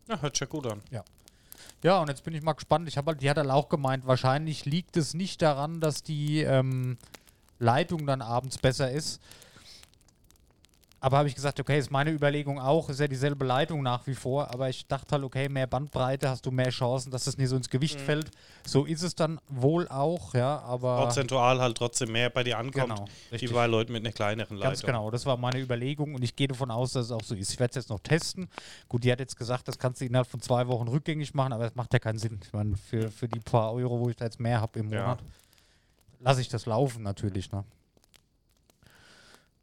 Ja, 0.07 0.21
hört 0.21 0.37
sich 0.37 0.39
ja 0.39 0.47
gut 0.47 0.65
an. 0.67 0.81
Ja, 1.83 1.99
und 1.99 2.07
jetzt 2.07 2.23
bin 2.23 2.33
ich 2.33 2.41
mal 2.41 2.53
gespannt. 2.53 2.87
Ich 2.87 2.95
habe 2.95 3.11
halt, 3.11 3.21
die 3.21 3.29
hat 3.29 3.35
halt 3.35 3.49
auch 3.49 3.67
gemeint, 3.67 4.07
wahrscheinlich 4.07 4.63
liegt 4.63 4.95
es 4.95 5.13
nicht 5.13 5.41
daran, 5.41 5.81
dass 5.81 6.01
die 6.01 6.43
ähm, 6.43 6.97
Leitung 7.59 8.07
dann 8.07 8.21
abends 8.21 8.57
besser 8.57 8.89
ist. 8.89 9.21
Aber 11.03 11.17
habe 11.17 11.27
ich 11.27 11.35
gesagt, 11.35 11.59
okay, 11.59 11.77
ist 11.77 11.91
meine 11.91 12.11
Überlegung 12.11 12.61
auch, 12.61 12.87
ist 12.87 13.01
ja 13.01 13.09
dieselbe 13.09 13.43
Leitung 13.43 13.83
nach 13.83 14.07
wie 14.07 14.15
vor, 14.15 14.49
aber 14.53 14.69
ich 14.69 14.87
dachte 14.87 15.11
halt, 15.15 15.25
okay, 15.25 15.49
mehr 15.49 15.67
Bandbreite, 15.67 16.29
hast 16.29 16.45
du 16.45 16.51
mehr 16.51 16.69
Chancen, 16.69 17.11
dass 17.11 17.25
das 17.25 17.37
nicht 17.37 17.49
so 17.49 17.57
ins 17.57 17.69
Gewicht 17.69 17.99
Mhm. 17.99 18.05
fällt. 18.05 18.31
So 18.65 18.85
ist 18.85 19.01
es 19.03 19.13
dann 19.13 19.37
wohl 19.49 19.85
auch, 19.89 20.33
ja, 20.33 20.59
aber 20.61 20.95
Prozentual 21.03 21.59
halt 21.59 21.75
trotzdem 21.77 22.13
mehr 22.13 22.29
bei 22.29 22.45
dir 22.45 22.57
ankommt, 22.57 22.85
genau, 22.85 23.05
wie 23.31 23.35
richtig. 23.35 23.51
bei 23.51 23.67
Leuten 23.67 23.91
mit 23.91 24.05
einer 24.05 24.13
kleineren 24.13 24.55
Leitung. 24.55 24.71
Ganz 24.71 24.81
genau, 24.81 25.11
das 25.11 25.25
war 25.25 25.35
meine 25.35 25.59
Überlegung 25.59 26.15
und 26.15 26.23
ich 26.23 26.37
gehe 26.37 26.47
davon 26.47 26.71
aus, 26.71 26.93
dass 26.93 27.07
es 27.07 27.11
auch 27.11 27.21
so 27.23 27.35
ist. 27.35 27.51
Ich 27.51 27.59
werde 27.59 27.71
es 27.71 27.75
jetzt 27.75 27.89
noch 27.89 27.99
testen. 27.99 28.47
Gut, 28.87 29.03
die 29.03 29.11
hat 29.11 29.19
jetzt 29.19 29.35
gesagt, 29.35 29.67
das 29.67 29.77
kannst 29.77 29.99
du 29.99 30.05
innerhalb 30.05 30.27
von 30.29 30.39
zwei 30.39 30.65
Wochen 30.69 30.87
rückgängig 30.87 31.33
machen, 31.33 31.51
aber 31.51 31.65
das 31.65 31.75
macht 31.75 31.91
ja 31.91 31.99
keinen 31.99 32.17
Sinn. 32.17 32.39
Ich 32.45 32.53
meine, 32.53 32.77
für, 32.77 33.11
für 33.11 33.27
die 33.27 33.41
paar 33.41 33.73
Euro, 33.73 33.99
wo 33.99 34.07
ich 34.09 34.15
da 34.15 34.23
jetzt 34.23 34.39
mehr 34.39 34.61
habe 34.61 34.79
im 34.79 34.89
Ja. 34.89 35.01
Monat, 35.01 35.19
lasse 36.21 36.39
ich 36.39 36.47
das 36.47 36.65
laufen 36.65 37.03
natürlich. 37.03 37.51
Ne? 37.51 37.65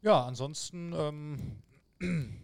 Ja, 0.03 0.25
ansonsten, 0.25 0.93
ähm, 0.93 1.57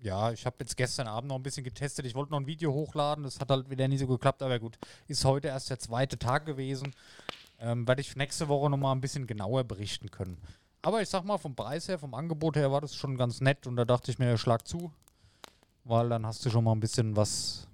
ja, 0.00 0.30
ich 0.30 0.46
habe 0.46 0.56
jetzt 0.60 0.76
gestern 0.76 1.08
Abend 1.08 1.28
noch 1.28 1.36
ein 1.36 1.42
bisschen 1.42 1.64
getestet. 1.64 2.06
Ich 2.06 2.14
wollte 2.14 2.30
noch 2.30 2.38
ein 2.38 2.46
Video 2.46 2.72
hochladen, 2.72 3.24
das 3.24 3.40
hat 3.40 3.50
halt 3.50 3.70
wieder 3.70 3.88
nie 3.88 3.98
so 3.98 4.06
geklappt, 4.06 4.40
aber 4.42 4.60
gut, 4.60 4.78
ist 5.08 5.24
heute 5.24 5.48
erst 5.48 5.68
der 5.68 5.80
zweite 5.80 6.16
Tag 6.16 6.46
gewesen. 6.46 6.94
Ähm, 7.58 7.88
werde 7.88 8.02
ich 8.02 8.14
nächste 8.14 8.46
Woche 8.46 8.70
nochmal 8.70 8.94
ein 8.94 9.00
bisschen 9.00 9.26
genauer 9.26 9.64
berichten 9.64 10.10
können. 10.10 10.38
Aber 10.80 11.02
ich 11.02 11.08
sag 11.08 11.24
mal, 11.24 11.38
vom 11.38 11.56
Preis 11.56 11.88
her, 11.88 11.98
vom 11.98 12.14
Angebot 12.14 12.54
her 12.54 12.70
war 12.70 12.80
das 12.80 12.94
schon 12.94 13.16
ganz 13.16 13.40
nett 13.40 13.66
und 13.66 13.74
da 13.74 13.84
dachte 13.84 14.12
ich 14.12 14.20
mir, 14.20 14.38
schlag 14.38 14.68
zu, 14.68 14.92
weil 15.82 16.08
dann 16.08 16.24
hast 16.24 16.44
du 16.46 16.50
schon 16.50 16.62
mal 16.62 16.72
ein 16.72 16.80
bisschen 16.80 17.16
was 17.16 17.66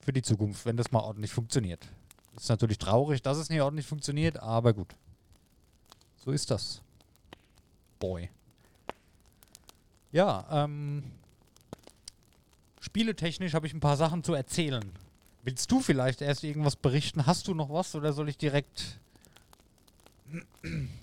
für 0.00 0.12
die 0.12 0.22
Zukunft, 0.22 0.66
wenn 0.66 0.76
das 0.76 0.90
mal 0.90 1.00
ordentlich 1.00 1.32
funktioniert. 1.32 1.86
Ist 2.34 2.48
natürlich 2.48 2.78
traurig, 2.78 3.22
dass 3.22 3.38
es 3.38 3.48
nicht 3.48 3.60
ordentlich 3.60 3.86
funktioniert, 3.86 4.40
aber 4.40 4.72
gut. 4.72 4.96
So 6.16 6.32
ist 6.32 6.50
das. 6.50 6.82
Boy. 7.98 8.30
Ja, 10.12 10.46
ähm. 10.50 11.04
Spieletechnisch 12.80 13.54
habe 13.54 13.66
ich 13.66 13.74
ein 13.74 13.80
paar 13.80 13.96
Sachen 13.96 14.24
zu 14.24 14.34
erzählen. 14.34 14.90
Willst 15.42 15.70
du 15.70 15.80
vielleicht 15.80 16.22
erst 16.22 16.44
irgendwas 16.44 16.76
berichten? 16.76 17.26
Hast 17.26 17.48
du 17.48 17.54
noch 17.54 17.70
was 17.70 17.94
oder 17.94 18.12
soll 18.12 18.28
ich 18.28 18.38
direkt 18.38 18.98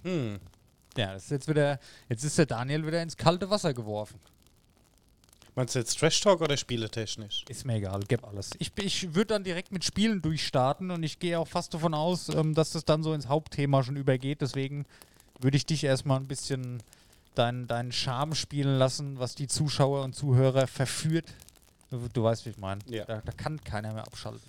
Hm. 0.03 0.39
Ja, 0.97 1.13
das 1.13 1.25
ist 1.25 1.31
jetzt 1.31 1.47
wieder, 1.47 1.80
jetzt 2.09 2.24
ist 2.24 2.38
der 2.38 2.45
Daniel 2.45 2.86
wieder 2.86 3.01
ins 3.01 3.18
kalte 3.18 3.50
Wasser 3.50 3.74
geworfen. 3.74 4.19
Meinst 5.56 5.74
du 5.74 5.80
jetzt 5.80 5.97
Trash 5.97 6.19
Talk 6.19 6.42
oder 6.42 6.57
spieletechnisch? 6.57 7.45
Ist 7.47 7.65
mir 7.65 7.75
egal, 7.75 8.01
gib 8.07 8.25
alles. 8.25 8.51
Ich, 8.59 8.71
ich 8.78 9.16
würde 9.16 9.28
dann 9.28 9.44
direkt 9.44 9.71
mit 9.71 9.85
Spielen 9.85 10.21
durchstarten 10.21 10.92
und 10.92 11.04
ich 11.04 11.19
gehe 11.19 11.40
auch 11.40 11.47
fast 11.47 11.73
davon 11.73 11.94
aus, 11.94 12.30
ähm, 12.30 12.54
dass 12.54 12.71
das 12.71 12.83
dann 12.83 13.04
so 13.04 13.14
ins 13.14 13.28
Hauptthema 13.28 13.81
schon 13.83 13.95
übergeht. 13.95 14.42
Deswegen 14.42 14.85
würde 15.45 15.57
ich 15.57 15.66
dich 15.68 15.83
erstmal 15.83 16.19
ein 16.19 16.28
bisschen 16.28 16.81
deinen 17.35 17.68
dein 17.68 17.92
Charme 17.92 18.33
spielen 18.33 18.80
lassen, 18.80 19.19
was 19.19 19.35
die 19.35 19.47
Zuschauer 19.47 20.04
und 20.04 20.16
Zuhörer 20.16 20.66
verführt. 20.66 21.31
Du, 21.92 22.07
du 22.11 22.23
weißt, 22.23 22.47
wie 22.47 22.49
ich 22.49 22.57
meine. 22.57 22.81
Ja. 22.87 23.06
Da, 23.06 23.21
da 23.23 23.31
kann 23.31 23.64
keiner 23.64 23.94
mehr 23.94 24.07
abschalten. 24.07 24.42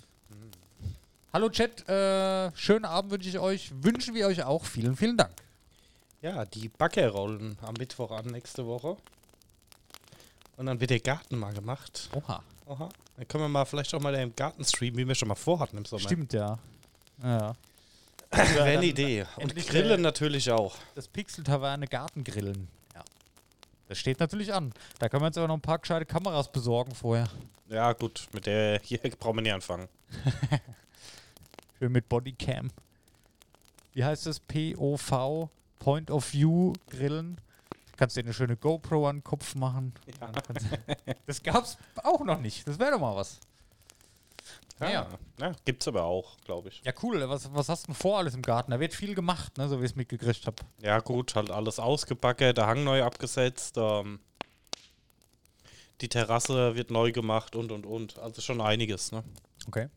Hallo 1.31 1.49
Chat, 1.49 1.87
äh, 1.87 2.51
schönen 2.55 2.85
Abend 2.85 3.11
wünsche 3.11 3.29
ich 3.29 3.37
euch. 3.37 3.71
Wünschen 3.83 4.15
wir 4.15 4.25
euch 4.25 4.43
auch. 4.43 4.65
Vielen, 4.65 4.95
vielen 4.95 5.17
Dank. 5.17 5.33
Ja, 6.23 6.45
die 6.45 6.67
Backe 6.67 7.07
rollen 7.09 7.59
am 7.61 7.75
Mittwoch 7.77 8.09
an 8.09 8.25
nächste 8.25 8.65
Woche. 8.65 8.97
Und 10.55 10.65
dann 10.65 10.79
wird 10.79 10.89
der 10.89 10.99
Garten 10.99 11.37
mal 11.37 11.53
gemacht. 11.53 12.09
Oha. 12.15 12.41
Aha. 12.65 12.89
Dann 13.17 13.27
können 13.27 13.43
wir 13.43 13.49
mal 13.49 13.65
vielleicht 13.65 13.93
auch 13.93 14.01
mal 14.01 14.15
im 14.15 14.35
Garten 14.35 14.65
streamen, 14.65 14.97
wie 14.97 15.07
wir 15.07 15.13
schon 15.13 15.27
mal 15.27 15.35
vorhatten 15.35 15.77
im 15.77 15.85
Sommer. 15.85 16.01
Stimmt, 16.01 16.33
ja. 16.33 16.57
Ja. 17.21 17.55
Wäre 18.31 18.63
eine 18.63 18.85
Idee. 18.85 19.25
Und 19.37 19.55
Grillen 19.55 20.01
natürlich 20.01 20.51
auch. 20.51 20.75
Das 20.95 21.07
Pixel-Taverne 21.07 21.87
Gartengrillen. 21.87 22.67
Ja. 22.93 23.03
Das 23.87 23.97
steht 23.97 24.19
natürlich 24.19 24.53
an. 24.53 24.73
Da 24.99 25.09
können 25.09 25.23
wir 25.23 25.27
uns 25.27 25.37
aber 25.37 25.47
noch 25.47 25.55
ein 25.55 25.61
paar 25.61 25.79
gescheite 25.79 26.05
Kameras 26.05 26.51
besorgen 26.51 26.93
vorher. 26.93 27.29
Ja, 27.69 27.93
gut, 27.93 28.27
mit 28.33 28.45
der 28.45 28.79
hier 28.83 28.99
brauchen 29.19 29.37
wir 29.37 29.41
nicht 29.41 29.53
anfangen. 29.53 29.87
Schön 31.79 31.91
mit 31.91 32.09
Bodycam. 32.09 32.71
Wie 33.93 34.03
heißt 34.03 34.25
das? 34.25 34.39
POV, 34.39 35.49
Point 35.79 36.11
of 36.11 36.33
View 36.33 36.73
Grillen. 36.89 37.39
Kannst 37.97 38.15
dir 38.15 38.21
eine 38.21 38.33
schöne 38.33 38.55
GoPro 38.55 39.07
an 39.07 39.17
den 39.17 39.23
Kopf 39.23 39.55
machen. 39.55 39.93
Ja. 40.21 40.31
Das 41.25 41.41
gab's 41.41 41.77
auch 42.03 42.23
noch 42.23 42.39
nicht. 42.39 42.67
Das 42.67 42.77
wäre 42.77 42.91
doch 42.91 42.99
mal 42.99 43.15
was. 43.15 43.39
Naja. 44.79 45.07
ja 45.39 45.51
gibt's 45.65 45.87
aber 45.87 46.03
auch, 46.03 46.37
glaube 46.45 46.69
ich. 46.69 46.81
Ja, 46.85 46.93
cool. 47.01 47.27
Was, 47.27 47.53
was 47.53 47.69
hast 47.69 47.83
du 47.83 47.87
denn 47.87 47.95
vor 47.95 48.19
alles 48.19 48.35
im 48.35 48.41
Garten? 48.41 48.71
Da 48.71 48.79
wird 48.79 48.93
viel 48.93 49.15
gemacht, 49.15 49.57
ne? 49.57 49.67
so 49.67 49.79
wie 49.79 49.85
ich 49.85 49.91
es 49.91 49.95
mitgekriegt 49.95 50.45
habe. 50.45 50.57
Ja, 50.81 50.99
gut, 50.99 51.35
halt 51.35 51.49
alles 51.49 51.79
ausgebacken, 51.79 52.53
der 52.53 52.67
Hang 52.67 52.83
neu 52.83 53.03
abgesetzt, 53.03 53.75
ähm, 53.77 54.19
die 56.01 56.09
Terrasse 56.09 56.75
wird 56.75 56.91
neu 56.91 57.11
gemacht 57.11 57.55
und 57.55 57.71
und 57.71 57.85
und. 57.85 58.19
Also 58.19 58.41
schon 58.41 58.61
einiges, 58.61 59.11
ne? 59.11 59.23
Okay. 59.67 59.89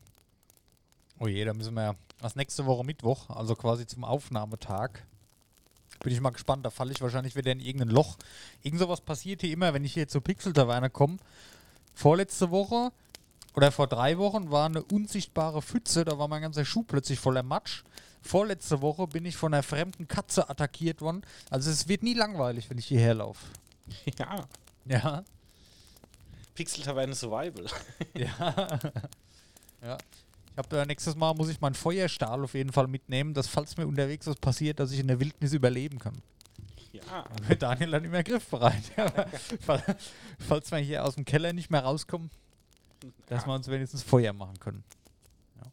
Oh 1.19 1.27
je, 1.27 1.45
da 1.45 1.53
müssen 1.53 1.75
wir 1.75 1.95
was 2.19 2.35
nächste 2.35 2.65
Woche 2.65 2.83
Mittwoch, 2.83 3.29
also 3.29 3.55
quasi 3.55 3.85
zum 3.85 4.03
Aufnahmetag. 4.03 5.03
Bin 6.03 6.11
ich 6.11 6.19
mal 6.19 6.31
gespannt. 6.31 6.65
Da 6.65 6.71
falle 6.71 6.91
ich 6.91 7.01
wahrscheinlich 7.01 7.35
wieder 7.35 7.51
in 7.51 7.59
irgendein 7.59 7.89
Loch. 7.89 8.17
Irgend 8.63 8.79
sowas 8.79 9.01
passiert 9.01 9.41
hier 9.41 9.51
immer, 9.51 9.73
wenn 9.75 9.85
ich 9.85 9.93
hier 9.93 10.07
zur 10.07 10.21
Pixel-Taverne 10.21 10.89
komme. 10.89 11.17
Vorletzte 11.93 12.49
Woche 12.49 12.91
oder 13.53 13.71
vor 13.71 13.87
drei 13.87 14.17
Wochen 14.17 14.51
war 14.51 14.65
eine 14.67 14.83
unsichtbare 14.83 15.61
Pfütze, 15.61 16.05
da 16.05 16.17
war 16.17 16.27
mein 16.27 16.41
ganzer 16.41 16.65
Schuh 16.65 16.83
plötzlich 16.83 17.19
voller 17.19 17.43
Matsch. 17.43 17.83
Vorletzte 18.21 18.81
Woche 18.81 19.07
bin 19.07 19.25
ich 19.25 19.35
von 19.35 19.53
einer 19.53 19.63
fremden 19.63 20.07
Katze 20.07 20.49
attackiert 20.49 21.01
worden. 21.01 21.23
Also 21.49 21.71
es 21.71 21.87
wird 21.87 22.03
nie 22.03 22.13
langweilig, 22.13 22.69
wenn 22.69 22.77
ich 22.77 22.85
hierher 22.85 23.15
laufe. 23.15 23.45
Ja. 24.17 24.47
Ja. 24.85 25.23
Pixel-Taverne 26.55 27.15
Survival. 27.15 27.65
Ja. 28.13 28.79
ja. 29.81 29.97
Ich 30.51 30.57
habe 30.57 30.85
nächstes 30.85 31.15
Mal 31.15 31.33
muss 31.33 31.49
ich 31.49 31.61
meinen 31.61 31.75
Feuerstahl 31.75 32.43
auf 32.43 32.53
jeden 32.53 32.71
Fall 32.71 32.87
mitnehmen, 32.87 33.33
dass 33.33 33.47
falls 33.47 33.77
mir 33.77 33.87
unterwegs 33.87 34.27
was 34.27 34.35
passiert, 34.35 34.79
dass 34.79 34.91
ich 34.91 34.99
in 34.99 35.07
der 35.07 35.19
Wildnis 35.19 35.53
überleben 35.53 35.97
kann. 35.97 36.21
Ja. 36.91 37.25
Mit 37.47 37.61
Daniel 37.61 37.91
dann 37.91 38.03
immer 38.03 38.21
griffbereit. 38.21 38.83
Fall, 39.61 39.83
falls 40.39 40.71
wir 40.71 40.79
hier 40.79 41.05
aus 41.05 41.15
dem 41.15 41.25
Keller 41.25 41.53
nicht 41.53 41.71
mehr 41.71 41.83
rauskommen, 41.83 42.29
dass 43.27 43.45
wir 43.45 43.53
uns 43.53 43.67
wenigstens 43.67 44.03
Feuer 44.03 44.33
machen 44.33 44.59
können. 44.59 44.83
Ja. 45.57 45.71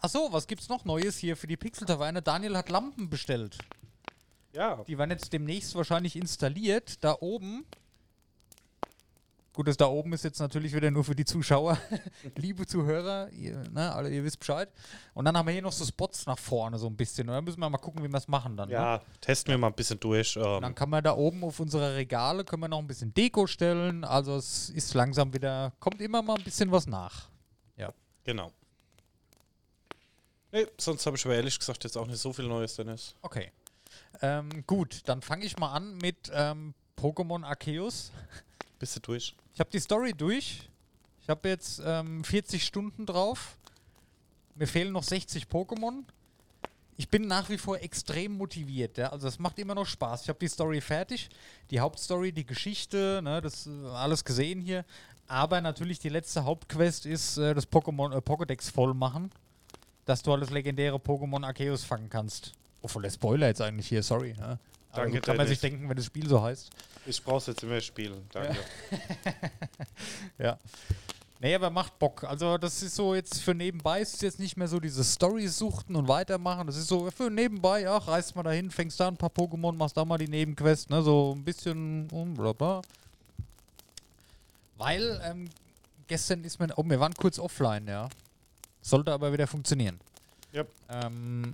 Achso, 0.00 0.32
was 0.32 0.46
gibt's 0.46 0.68
noch 0.68 0.84
Neues 0.84 1.18
hier 1.18 1.36
für 1.36 1.46
die 1.46 1.56
Pixel-Taverne? 1.56 2.22
Daniel 2.22 2.56
hat 2.56 2.68
Lampen 2.68 3.08
bestellt. 3.08 3.58
Ja. 4.52 4.82
Die 4.84 4.96
werden 4.96 5.10
jetzt 5.10 5.32
demnächst 5.32 5.74
wahrscheinlich 5.74 6.16
installiert. 6.16 7.04
Da 7.04 7.16
oben. 7.20 7.66
Gut, 9.56 9.68
das 9.68 9.78
da 9.78 9.86
oben 9.86 10.12
ist 10.12 10.22
jetzt 10.22 10.38
natürlich 10.38 10.74
wieder 10.74 10.90
nur 10.90 11.02
für 11.02 11.14
die 11.14 11.24
Zuschauer. 11.24 11.78
Liebe 12.36 12.66
Zuhörer, 12.66 13.30
ihr, 13.30 13.56
ne, 13.70 13.90
alle, 13.90 14.10
ihr 14.10 14.22
wisst 14.22 14.38
Bescheid. 14.38 14.68
Und 15.14 15.24
dann 15.24 15.34
haben 15.34 15.46
wir 15.46 15.52
hier 15.54 15.62
noch 15.62 15.72
so 15.72 15.82
Spots 15.82 16.26
nach 16.26 16.38
vorne 16.38 16.76
so 16.76 16.86
ein 16.88 16.94
bisschen. 16.94 17.26
Und 17.26 17.36
dann 17.36 17.42
müssen 17.42 17.60
wir 17.60 17.70
mal 17.70 17.78
gucken, 17.78 18.04
wie 18.04 18.08
wir 18.08 18.18
es 18.18 18.28
machen 18.28 18.54
dann. 18.58 18.68
Ne? 18.68 18.74
Ja, 18.74 19.00
testen 19.22 19.52
wir 19.52 19.56
mal 19.56 19.68
ein 19.68 19.72
bisschen 19.72 19.98
durch. 19.98 20.36
Und 20.36 20.44
dann 20.44 20.62
Ähm, 20.64 20.74
kann 20.74 20.90
man 20.90 21.02
da 21.02 21.16
oben 21.16 21.42
auf 21.42 21.58
unsere 21.58 21.96
Regale 21.96 22.44
können 22.44 22.60
wir 22.64 22.68
noch 22.68 22.80
ein 22.80 22.86
bisschen 22.86 23.14
Deko 23.14 23.46
stellen. 23.46 24.04
Also 24.04 24.36
es 24.36 24.68
ist 24.68 24.92
langsam 24.92 25.32
wieder, 25.32 25.72
kommt 25.80 26.02
immer 26.02 26.20
mal 26.20 26.36
ein 26.36 26.44
bisschen 26.44 26.70
was 26.70 26.86
nach. 26.86 27.30
Ja. 27.78 27.94
genau. 28.24 28.52
Nee, 30.52 30.66
sonst 30.76 31.06
habe 31.06 31.16
ich 31.16 31.24
aber 31.24 31.34
ehrlich 31.34 31.58
gesagt 31.58 31.82
jetzt 31.84 31.96
auch 31.96 32.06
nicht 32.06 32.20
so 32.20 32.30
viel 32.30 32.46
Neues, 32.46 32.76
Dennis. 32.76 33.14
Okay. 33.22 33.50
Ähm, 34.20 34.50
gut, 34.66 35.00
dann 35.06 35.22
fange 35.22 35.46
ich 35.46 35.56
mal 35.56 35.72
an 35.72 35.96
mit 35.96 36.30
ähm, 36.34 36.74
Pokémon 36.98 37.42
Arceus. 37.42 38.12
Bist 38.78 38.96
du 38.96 39.00
durch? 39.00 39.34
Ich 39.54 39.60
habe 39.60 39.70
die 39.70 39.80
Story 39.80 40.12
durch. 40.12 40.68
Ich 41.22 41.28
habe 41.28 41.48
jetzt 41.48 41.82
ähm, 41.84 42.22
40 42.22 42.62
Stunden 42.62 43.06
drauf. 43.06 43.56
Mir 44.54 44.66
fehlen 44.66 44.92
noch 44.92 45.02
60 45.02 45.46
Pokémon. 45.46 46.04
Ich 46.98 47.08
bin 47.08 47.26
nach 47.26 47.48
wie 47.50 47.58
vor 47.58 47.78
extrem 47.78 48.32
motiviert. 48.32 48.96
Ja? 48.96 49.10
Also 49.10 49.28
es 49.28 49.38
macht 49.38 49.58
immer 49.58 49.74
noch 49.74 49.86
Spaß. 49.86 50.22
Ich 50.22 50.28
habe 50.28 50.38
die 50.38 50.48
Story 50.48 50.80
fertig. 50.80 51.28
Die 51.70 51.80
Hauptstory, 51.80 52.32
die 52.32 52.46
Geschichte, 52.46 53.20
ne, 53.22 53.40
das 53.40 53.66
äh, 53.66 53.86
alles 53.88 54.24
gesehen 54.24 54.60
hier. 54.60 54.84
Aber 55.26 55.60
natürlich 55.60 55.98
die 55.98 56.08
letzte 56.08 56.44
Hauptquest 56.44 57.04
ist 57.04 57.36
äh, 57.38 57.54
das 57.54 57.70
Pokémon 57.70 58.14
äh, 58.14 58.18
Pokédex 58.18 58.70
voll 58.70 58.94
machen. 58.94 59.30
Dass 60.04 60.22
du 60.22 60.32
alles 60.32 60.50
legendäre 60.50 60.96
Pokémon 60.96 61.44
Arceus 61.44 61.84
fangen 61.84 62.08
kannst. 62.08 62.52
Oh, 62.82 63.00
der 63.00 63.10
Spoiler 63.10 63.48
jetzt 63.48 63.60
eigentlich 63.60 63.88
hier, 63.88 64.02
sorry. 64.02 64.34
Ja? 64.38 64.58
Danke, 64.96 65.18
gut 65.18 65.22
kann 65.26 65.36
man 65.36 65.46
Dennis. 65.46 65.60
sich 65.60 65.70
denken, 65.70 65.88
wenn 65.88 65.96
das 65.96 66.06
Spiel 66.06 66.28
so 66.28 66.42
heißt. 66.42 66.70
Ich 67.06 67.22
brauch's 67.22 67.46
jetzt 67.46 67.62
immer 67.62 67.80
spielen. 67.80 68.26
Danke. 68.32 68.56
Ja. 70.38 70.58
Nee, 71.38 71.54
aber 71.54 71.68
macht 71.68 71.98
Bock. 71.98 72.24
Also, 72.24 72.56
das 72.56 72.82
ist 72.82 72.94
so 72.94 73.14
jetzt 73.14 73.42
für 73.42 73.54
nebenbei, 73.54 74.00
ist 74.00 74.22
jetzt 74.22 74.38
nicht 74.38 74.56
mehr 74.56 74.68
so 74.68 74.80
diese 74.80 75.04
Storys 75.04 75.58
suchten 75.58 75.94
und 75.94 76.08
weitermachen. 76.08 76.66
Das 76.66 76.76
ist 76.76 76.88
so 76.88 77.10
für 77.10 77.30
nebenbei, 77.30 77.88
ach, 77.88 78.08
reist 78.08 78.34
mal 78.36 78.42
dahin, 78.42 78.70
fängst 78.70 78.98
da 78.98 79.08
ein 79.08 79.16
paar 79.18 79.28
Pokémon, 79.28 79.72
machst 79.72 79.96
da 79.96 80.04
mal 80.04 80.16
die 80.16 80.28
Nebenquest, 80.28 80.88
ne, 80.88 81.02
so 81.02 81.34
ein 81.36 81.44
bisschen 81.44 82.08
und 82.10 82.34
bla 82.34 82.52
bla. 82.52 82.82
Weil, 84.78 85.20
ähm, 85.24 85.50
gestern 86.06 86.42
ist 86.44 86.58
mir, 86.58 86.68
oh, 86.76 86.84
wir 86.86 87.00
waren 87.00 87.14
kurz 87.14 87.38
offline, 87.38 87.86
ja. 87.86 88.08
Sollte 88.80 89.12
aber 89.12 89.32
wieder 89.32 89.46
funktionieren. 89.46 90.00
Yep. 90.54 90.68
Ähm, 90.88 91.52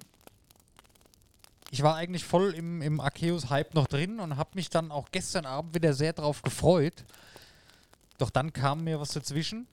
ich 1.73 1.83
war 1.83 1.97
eigentlich 1.97 2.23
voll 2.23 2.53
im, 2.53 2.83
im 2.83 3.01
Arceus-Hype 3.01 3.73
noch 3.73 3.87
drin 3.87 4.21
und 4.21 4.37
habe 4.37 4.51
mich 4.55 4.69
dann 4.69 4.93
auch 4.93 5.09
gestern 5.11 5.47
Abend 5.47 5.75
wieder 5.75 5.95
sehr 5.95 6.13
drauf 6.13 6.43
gefreut. 6.43 7.03
Doch 8.19 8.29
dann 8.29 8.53
kam 8.53 8.85
mir 8.85 9.01
was 9.01 9.13
dazwischen. 9.13 9.67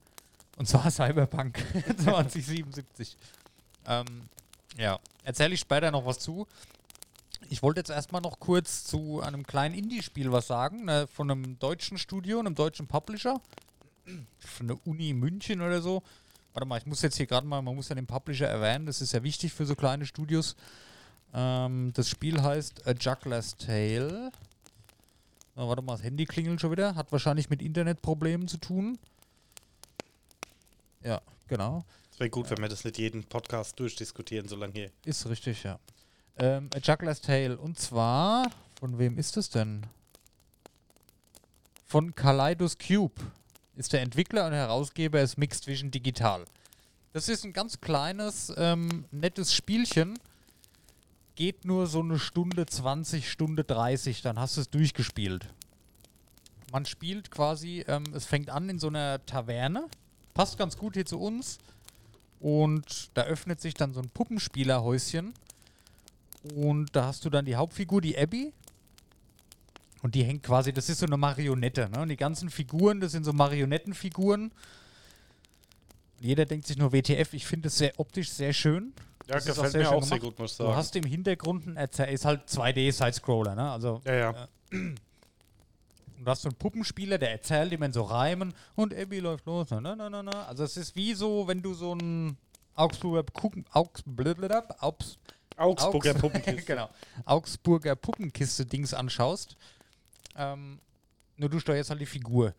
Und 0.56 0.66
zwar 0.66 0.90
Cyberpunk 0.92 1.62
2077. 1.98 3.18
Ähm, 3.86 4.06
ja, 4.78 4.98
erzähle 5.26 5.54
ich 5.54 5.60
später 5.60 5.92
noch 5.92 6.06
was 6.06 6.20
zu. 6.20 6.48
Ich 7.50 7.62
wollte 7.62 7.82
jetzt 7.82 7.90
erstmal 7.90 8.22
noch 8.22 8.40
kurz 8.40 8.86
zu 8.86 9.20
einem 9.20 9.46
kleinen 9.46 9.76
Indie-Spiel 9.76 10.32
was 10.32 10.48
sagen, 10.48 10.86
ne, 10.86 11.06
von 11.06 11.30
einem 11.30 11.60
deutschen 11.60 11.98
Studio, 11.98 12.40
einem 12.40 12.56
deutschen 12.56 12.88
Publisher. 12.88 13.42
Von 14.40 14.70
der 14.70 14.88
Uni 14.88 15.14
München 15.14 15.60
oder 15.60 15.82
so. 15.82 16.02
Warte 16.54 16.66
mal, 16.66 16.78
ich 16.78 16.86
muss 16.86 17.02
jetzt 17.02 17.18
hier 17.18 17.28
gerade 17.28 17.46
mal, 17.46 17.62
man 17.62 17.76
muss 17.76 17.90
ja 17.90 17.96
den 17.96 18.08
Publisher 18.08 18.48
erwähnen, 18.48 18.86
das 18.86 19.02
ist 19.02 19.12
ja 19.12 19.22
wichtig 19.22 19.52
für 19.52 19.66
so 19.66 19.76
kleine 19.76 20.06
Studios. 20.06 20.56
Ähm, 21.34 21.92
das 21.94 22.10
Spiel 22.10 22.42
heißt 22.42 22.88
A 22.88 22.92
Juggler's 22.92 23.56
Tale. 23.58 24.32
Na, 25.56 25.68
warte 25.68 25.82
mal, 25.82 25.94
das 25.94 26.04
Handy 26.04 26.26
klingelt 26.26 26.62
schon 26.62 26.72
wieder. 26.72 26.96
Hat 26.96 27.12
wahrscheinlich 27.12 27.50
mit 27.50 27.62
Internetproblemen 27.62 28.48
zu 28.48 28.58
tun. 28.58 28.98
Ja, 31.04 31.22
genau. 31.48 31.84
Es 32.12 32.20
wäre 32.20 32.30
gut, 32.30 32.50
wenn 32.50 32.60
wir 32.60 32.70
das 32.70 32.84
nicht 32.84 32.98
jeden 32.98 33.24
Podcast 33.24 33.80
durchdiskutieren, 33.80 34.48
solange 34.48 34.74
hier. 34.74 34.92
Ist 35.06 35.28
richtig, 35.28 35.64
ja. 35.64 35.80
Ähm, 36.38 36.70
A 36.74 36.80
Juggler's 36.80 37.22
Tale. 37.22 37.58
Und 37.58 37.80
zwar, 37.80 38.50
von 38.80 38.98
wem 38.98 39.18
ist 39.18 39.38
es 39.38 39.50
denn? 39.50 39.86
Von 41.86 42.16
Kaleidos 42.16 42.78
Cube. 42.78 43.22
Ist 43.76 43.94
der 43.94 44.02
Entwickler 44.02 44.48
und 44.48 44.54
Herausgeber 44.54 45.22
ist 45.22 45.38
Mixed 45.38 45.68
Vision 45.68 45.92
Digital. 45.92 46.46
Das 47.14 47.30
ist 47.30 47.46
ein 47.46 47.54
ganz 47.54 47.80
kleines, 47.82 48.54
ähm, 48.58 49.06
nettes 49.12 49.54
Spielchen. 49.54 50.20
Geht 51.40 51.64
nur 51.64 51.88
so 51.88 52.02
eine 52.02 52.20
Stunde 52.20 52.66
20, 52.66 53.32
Stunde 53.32 53.64
30, 53.64 54.22
dann 54.22 54.38
hast 54.38 54.58
du 54.58 54.62
es 54.62 54.70
durchgespielt. 54.72 55.48
Man 56.74 56.86
spielt 56.86 57.32
quasi, 57.32 57.86
ähm, 57.88 58.04
es 58.14 58.26
fängt 58.26 58.50
an 58.50 58.68
in 58.68 58.78
so 58.78 58.88
einer 58.88 59.26
Taverne. 59.26 59.86
Passt 60.34 60.58
ganz 60.58 60.78
gut 60.78 60.96
hier 60.96 61.06
zu 61.06 61.18
uns. 61.18 61.60
Und 62.42 63.12
da 63.14 63.22
öffnet 63.24 63.62
sich 63.62 63.74
dann 63.74 63.94
so 63.94 64.02
ein 64.02 64.10
Puppenspielerhäuschen. 64.10 65.34
Und 66.56 66.94
da 66.94 67.06
hast 67.06 67.24
du 67.24 67.30
dann 67.30 67.46
die 67.46 67.56
Hauptfigur, 67.56 68.02
die 68.02 68.20
Abby. 68.20 68.52
Und 70.02 70.16
die 70.16 70.26
hängt 70.26 70.44
quasi, 70.44 70.74
das 70.74 70.90
ist 70.90 71.00
so 71.00 71.06
eine 71.06 71.16
Marionette. 71.16 71.90
Ne? 71.90 72.02
Und 72.02 72.10
die 72.10 72.18
ganzen 72.18 72.50
Figuren, 72.50 73.00
das 73.00 73.14
sind 73.14 73.24
so 73.24 73.32
Marionettenfiguren. 73.32 74.52
Jeder 76.20 76.44
denkt 76.44 76.68
sich 76.68 76.78
nur 76.78 76.92
WTF. 76.92 77.34
Ich 77.34 77.48
finde 77.48 77.70
es 77.70 77.78
sehr 77.78 77.98
optisch 77.98 78.30
sehr 78.30 78.52
schön. 78.52 78.92
Ja, 79.30 79.36
Das 79.36 79.46
gefällt 79.46 79.74
mir 79.76 79.90
auch 79.92 80.04
sehr 80.04 80.20
gut, 80.20 80.38
muss 80.40 80.52
ich 80.52 80.58
Du 80.58 80.64
sagen. 80.64 80.76
hast 80.76 80.96
im 80.96 81.04
Hintergrund 81.06 81.68
ein 81.68 81.78
Erzähl 81.78 82.08
ist 82.14 82.26
halt 82.26 82.48
2D-Side-Scroller. 82.50 83.56
Ne? 83.56 83.72
Also 83.72 84.02
ja, 84.06 84.14
ja. 84.16 84.48
und 84.72 84.96
du 86.20 86.26
hast 86.26 86.42
so 86.42 86.50
einen 86.50 86.58
Puppenspieler, 86.58 87.18
der 87.18 87.32
erzählt 87.32 87.72
in 87.72 87.94
so 87.94 88.02
Reimen 88.04 88.54
und 88.76 88.94
Abby 88.94 89.20
läuft 89.20 89.46
los. 89.46 89.68
Na, 89.70 89.80
na, 89.82 90.10
na, 90.10 90.24
na. 90.24 90.46
Also 90.48 90.64
es 90.64 90.76
ist 90.78 90.96
wie 90.96 91.14
so, 91.14 91.48
wenn 91.48 91.62
du 91.62 91.74
so 91.74 91.94
ein 91.94 92.38
Augsburger 92.76 93.24
Kuchen, 93.32 93.66
Augs, 93.72 94.04
Augs, 94.80 95.18
Augsburger 95.58 96.12
Augs- 96.12 96.22
Puppenkiste. 96.22 96.62
genau. 96.66 96.90
Augsburger 97.26 97.96
Puppenkiste-Dings 97.96 98.94
anschaust. 98.94 99.56
Ähm, 100.36 100.80
nur 101.38 101.50
du 101.50 101.60
steuerst 101.60 101.90
halt 101.90 102.02
die 102.02 102.06
Figur. 102.06 102.54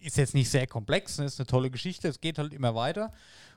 Ist 0.00 0.16
jetzt 0.16 0.34
nicht 0.34 0.48
sehr 0.48 0.66
komplex, 0.66 1.18
ne? 1.18 1.24
ist 1.24 1.40
eine 1.40 1.46
tolle 1.46 1.70
Geschichte, 1.70 2.08
es 2.08 2.20
geht 2.20 2.38
halt 2.38 2.52
immer 2.52 2.74
weiter. 2.74 3.12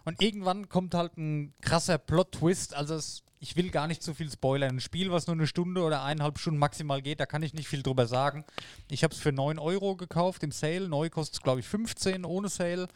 Und 0.05 0.21
irgendwann 0.21 0.69
kommt 0.69 0.95
halt 0.95 1.17
ein 1.17 1.53
krasser 1.61 1.97
Plot-Twist. 1.99 2.73
Also 2.73 2.95
es, 2.95 3.23
ich 3.39 3.55
will 3.55 3.69
gar 3.69 3.87
nicht 3.87 4.01
zu 4.01 4.13
viel 4.13 4.29
spoilern. 4.31 4.77
Ein 4.77 4.79
Spiel, 4.79 5.11
was 5.11 5.27
nur 5.27 5.35
eine 5.35 5.45
Stunde 5.45 5.83
oder 5.83 6.03
eineinhalb 6.03 6.39
Stunden 6.39 6.59
maximal 6.59 7.01
geht, 7.01 7.19
da 7.19 7.25
kann 7.25 7.43
ich 7.43 7.53
nicht 7.53 7.67
viel 7.67 7.83
drüber 7.83 8.07
sagen. 8.07 8.43
Ich 8.89 9.03
habe 9.03 9.13
es 9.13 9.19
für 9.19 9.31
9 9.31 9.59
Euro 9.59 9.95
gekauft 9.95 10.43
im 10.43 10.51
Sale. 10.51 10.89
Neu 10.89 11.09
kostet 11.09 11.35
es, 11.35 11.41
glaube 11.41 11.59
ich, 11.59 11.67
15 11.67 12.25
ohne 12.25 12.49
Sale. 12.49 12.87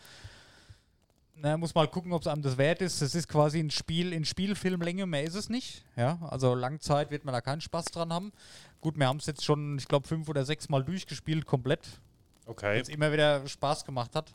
Na, 1.38 1.58
muss 1.58 1.75
mal 1.75 1.88
gucken, 1.88 2.14
ob 2.14 2.22
es 2.22 2.28
einem 2.28 2.42
das 2.42 2.58
wert 2.58 2.82
ist. 2.82 3.02
Das 3.02 3.14
ist 3.14 3.28
quasi 3.28 3.60
ein 3.60 3.70
Spiel 3.70 4.14
in 4.14 4.24
Spielfilmlänge, 4.24 5.06
mehr 5.06 5.24
ist 5.24 5.36
es 5.36 5.50
nicht. 5.50 5.84
Ja, 5.98 6.18
also 6.30 6.56
Langzeit 6.56 7.12
wird 7.12 7.25
man 7.25 7.34
da 7.34 7.42
keinen 7.42 7.60
Spaß 7.60 7.86
dran 7.86 8.14
haben. 8.14 8.32
Gut, 8.80 8.98
wir 8.98 9.08
haben 9.08 9.18
es 9.18 9.25
jetzt 9.25 9.44
schon, 9.44 9.78
ich 9.78 9.88
glaube, 9.88 10.08
fünf 10.08 10.30
oder 10.30 10.46
sechs 10.46 10.70
Mal 10.70 10.84
durchgespielt, 10.84 11.46
komplett. 11.46 12.00
Okay. 12.46 12.78
Jetzt 12.78 12.90
immer 12.90 13.12
wieder 13.12 13.48
Spaß 13.48 13.86
gemacht 13.86 14.16
hat. 14.16 14.32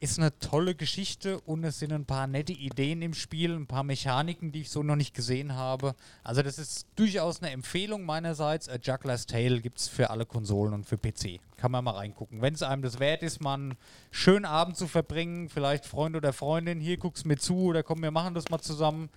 Ist 0.00 0.18
eine 0.18 0.36
tolle 0.40 0.74
Geschichte 0.74 1.40
und 1.42 1.62
es 1.62 1.78
sind 1.78 1.92
ein 1.92 2.04
paar 2.04 2.26
nette 2.26 2.52
Ideen 2.52 3.02
im 3.02 3.14
Spiel, 3.14 3.54
ein 3.54 3.68
paar 3.68 3.84
Mechaniken, 3.84 4.50
die 4.50 4.62
ich 4.62 4.70
so 4.70 4.82
noch 4.82 4.96
nicht 4.96 5.14
gesehen 5.14 5.54
habe. 5.54 5.94
Also 6.24 6.42
das 6.42 6.58
ist 6.58 6.86
durchaus 6.96 7.40
eine 7.40 7.52
Empfehlung 7.52 8.02
meinerseits. 8.02 8.68
A 8.68 8.78
Juggler's 8.82 9.26
Tale 9.26 9.60
gibt 9.60 9.78
es 9.78 9.86
für 9.86 10.10
alle 10.10 10.26
Konsolen 10.26 10.74
und 10.74 10.86
für 10.86 10.98
PC. 10.98 11.40
Kann 11.56 11.70
man 11.70 11.84
mal 11.84 11.92
reingucken. 11.92 12.42
Wenn 12.42 12.54
es 12.54 12.64
einem 12.64 12.82
das 12.82 12.98
wert 12.98 13.22
ist, 13.22 13.40
mal 13.40 13.54
einen 13.54 13.76
schönen 14.10 14.44
Abend 14.44 14.76
zu 14.76 14.88
verbringen, 14.88 15.48
vielleicht 15.48 15.86
Freund 15.86 16.16
oder 16.16 16.32
Freundin, 16.32 16.80
hier 16.80 16.96
guckst 16.96 17.24
mir 17.24 17.36
zu 17.36 17.58
oder 17.58 17.84
komm, 17.84 18.02
wir 18.02 18.10
machen 18.10 18.34
das 18.34 18.48
mal 18.48 18.60
zusammen. 18.60 19.08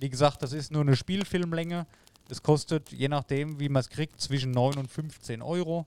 Wie 0.00 0.10
gesagt, 0.10 0.42
das 0.42 0.52
ist 0.52 0.72
nur 0.72 0.82
eine 0.82 0.96
Spielfilmlänge. 0.96 1.86
Es 2.28 2.42
kostet, 2.42 2.90
je 2.90 3.08
nachdem, 3.08 3.60
wie 3.60 3.68
man 3.68 3.80
es 3.80 3.90
kriegt, 3.90 4.20
zwischen 4.20 4.50
9 4.50 4.78
und 4.78 4.90
15 4.90 5.40
Euro. 5.42 5.86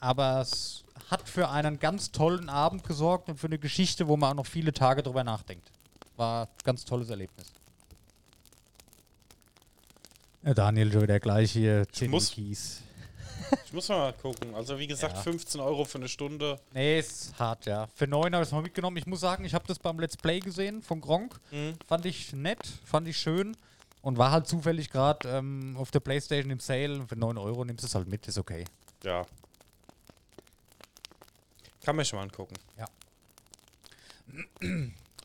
Aber 0.00 0.40
es 0.40 0.84
hat 1.10 1.28
für 1.28 1.48
einen 1.50 1.78
ganz 1.78 2.10
tollen 2.12 2.48
Abend 2.48 2.84
gesorgt 2.84 3.28
und 3.28 3.38
für 3.38 3.46
eine 3.48 3.58
Geschichte, 3.58 4.08
wo 4.08 4.16
man 4.16 4.30
auch 4.32 4.34
noch 4.36 4.46
viele 4.46 4.72
Tage 4.72 5.02
drüber 5.02 5.24
nachdenkt. 5.24 5.70
War 6.16 6.44
ein 6.46 6.48
ganz 6.64 6.84
tolles 6.84 7.10
Erlebnis. 7.10 7.46
Ja, 10.42 10.54
Daniel, 10.54 10.90
schon 10.92 11.02
wieder 11.02 11.20
gleich 11.20 11.52
hier. 11.52 11.86
muss- 12.08 12.30
Keys. 12.32 12.82
Ich 13.64 13.72
muss 13.72 13.88
mal 13.88 14.12
gucken. 14.12 14.54
Also 14.54 14.78
wie 14.78 14.86
gesagt, 14.86 15.16
Ja. 15.16 15.22
15 15.22 15.60
Euro 15.60 15.84
für 15.84 15.98
eine 15.98 16.08
Stunde. 16.08 16.60
Nee, 16.72 17.00
ist 17.00 17.36
hart, 17.36 17.66
ja. 17.66 17.88
Für 17.96 18.06
9 18.06 18.32
habe 18.32 18.44
ich 18.44 18.48
es 18.48 18.52
mal 18.52 18.62
mitgenommen. 18.62 18.96
Ich 18.96 19.06
muss 19.06 19.18
sagen, 19.20 19.44
ich 19.44 19.54
habe 19.54 19.66
das 19.66 19.78
beim 19.80 19.98
Let's 19.98 20.16
Play 20.16 20.38
gesehen 20.38 20.82
von 20.82 21.00
Gronk. 21.00 21.40
Mhm. 21.50 21.74
Fand 21.88 22.06
ich 22.06 22.32
nett, 22.32 22.60
fand 22.84 23.08
ich 23.08 23.16
schön. 23.18 23.56
Und 24.02 24.18
war 24.18 24.30
halt 24.30 24.46
zufällig 24.46 24.88
gerade 24.90 25.28
ähm, 25.28 25.76
auf 25.76 25.90
der 25.90 25.98
Playstation 25.98 26.50
im 26.52 26.60
Sale. 26.60 27.04
Für 27.08 27.16
9 27.16 27.36
Euro 27.38 27.64
nimmst 27.64 27.82
du 27.82 27.88
es 27.88 27.94
halt 27.96 28.06
mit, 28.06 28.28
ist 28.28 28.38
okay. 28.38 28.64
Ja. 29.02 29.26
Kann 31.84 31.96
man 31.96 32.04
schon 32.04 32.18
mal 32.18 32.24
angucken. 32.24 32.54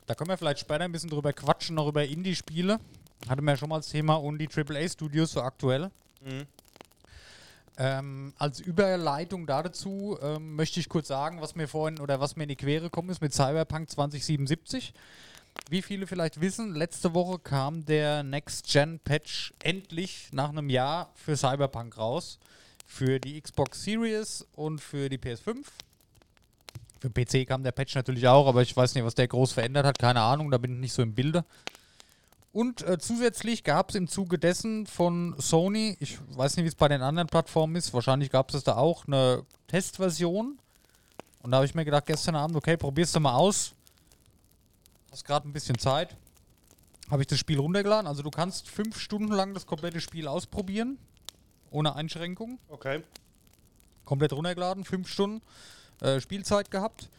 Da 0.05 0.15
können 0.15 0.29
wir 0.29 0.37
vielleicht 0.37 0.59
später 0.59 0.83
ein 0.83 0.91
bisschen 0.91 1.09
drüber 1.09 1.33
quatschen, 1.33 1.75
noch 1.75 1.87
über 1.87 2.05
Indie-Spiele. 2.05 2.79
Hatte 3.27 3.41
mir 3.41 3.51
ja 3.51 3.57
schon 3.57 3.69
mal 3.69 3.77
das 3.77 3.89
Thema 3.89 4.15
und 4.15 4.37
die 4.37 4.47
AAA-Studios 4.47 5.31
so 5.31 5.41
aktuell. 5.41 5.89
Mhm. 6.21 6.45
Ähm, 7.77 8.33
als 8.37 8.61
Überleitung 8.61 9.47
dazu 9.47 10.17
ähm, 10.21 10.55
möchte 10.55 10.79
ich 10.79 10.87
kurz 10.87 11.09
sagen, 11.09 11.41
was 11.41 11.55
mir 11.55 11.67
vorhin 11.67 11.99
oder 11.99 12.21
was 12.21 12.35
mir 12.35 12.43
in 12.43 12.49
die 12.49 12.55
Quere 12.55 12.83
gekommen 12.83 13.09
ist 13.09 13.21
mit 13.21 13.33
Cyberpunk 13.33 13.89
2077. 13.89 14.93
Wie 15.69 15.81
viele 15.81 16.07
vielleicht 16.07 16.39
wissen, 16.39 16.75
letzte 16.75 17.13
Woche 17.13 17.39
kam 17.39 17.85
der 17.85 18.23
Next-Gen-Patch 18.23 19.53
endlich 19.59 20.29
nach 20.31 20.49
einem 20.49 20.69
Jahr 20.69 21.11
für 21.15 21.35
Cyberpunk 21.35 21.97
raus. 21.97 22.39
Für 22.85 23.19
die 23.19 23.41
Xbox 23.41 23.83
Series 23.83 24.45
und 24.53 24.79
für 24.79 25.09
die 25.09 25.17
PS5. 25.17 25.57
Für 27.05 27.11
den 27.11 27.45
PC 27.45 27.47
kam 27.47 27.63
der 27.63 27.71
Patch 27.71 27.93
natürlich 27.93 28.27
auch, 28.27 28.47
aber 28.47 28.63
ich 28.63 28.75
weiß 28.75 28.95
nicht, 28.95 29.03
was 29.03 29.13
der 29.13 29.27
groß 29.27 29.51
verändert 29.51 29.85
hat. 29.85 29.99
Keine 29.99 30.21
Ahnung, 30.21 30.49
da 30.49 30.57
bin 30.57 30.73
ich 30.73 30.79
nicht 30.79 30.93
so 30.93 31.03
im 31.03 31.13
Bilde. 31.13 31.45
Und 32.51 32.81
äh, 32.81 32.97
zusätzlich 32.97 33.63
gab 33.63 33.89
es 33.89 33.95
im 33.95 34.07
Zuge 34.07 34.39
dessen 34.39 34.87
von 34.87 35.35
Sony, 35.37 35.97
ich 35.99 36.17
weiß 36.35 36.55
nicht, 36.55 36.63
wie 36.63 36.69
es 36.69 36.73
bei 36.73 36.87
den 36.87 37.03
anderen 37.03 37.27
Plattformen 37.27 37.75
ist, 37.75 37.93
wahrscheinlich 37.93 38.31
gab 38.31 38.51
es 38.51 38.63
da 38.63 38.77
auch 38.77 39.05
eine 39.05 39.43
Testversion. 39.67 40.57
Und 41.43 41.51
da 41.51 41.57
habe 41.57 41.67
ich 41.67 41.75
mir 41.75 41.85
gedacht, 41.85 42.07
gestern 42.07 42.35
Abend, 42.35 42.57
okay, 42.57 42.75
probierst 42.75 43.15
du 43.15 43.19
mal 43.19 43.35
aus. 43.35 43.73
Hast 45.11 45.25
gerade 45.25 45.47
ein 45.47 45.53
bisschen 45.53 45.77
Zeit. 45.77 46.17
Habe 47.11 47.21
ich 47.21 47.27
das 47.27 47.37
Spiel 47.37 47.59
runtergeladen. 47.59 48.07
Also 48.07 48.23
du 48.23 48.31
kannst 48.31 48.67
fünf 48.67 48.99
Stunden 48.99 49.31
lang 49.31 49.53
das 49.53 49.67
komplette 49.67 50.01
Spiel 50.01 50.27
ausprobieren. 50.27 50.97
Ohne 51.69 51.95
Einschränkung. 51.95 52.57
Okay. 52.67 53.03
Komplett 54.05 54.33
runtergeladen, 54.33 54.85
fünf 54.85 55.07
Stunden 55.07 55.43
äh, 56.01 56.19
Spielzeit 56.19 56.71
gehabt. 56.71 57.09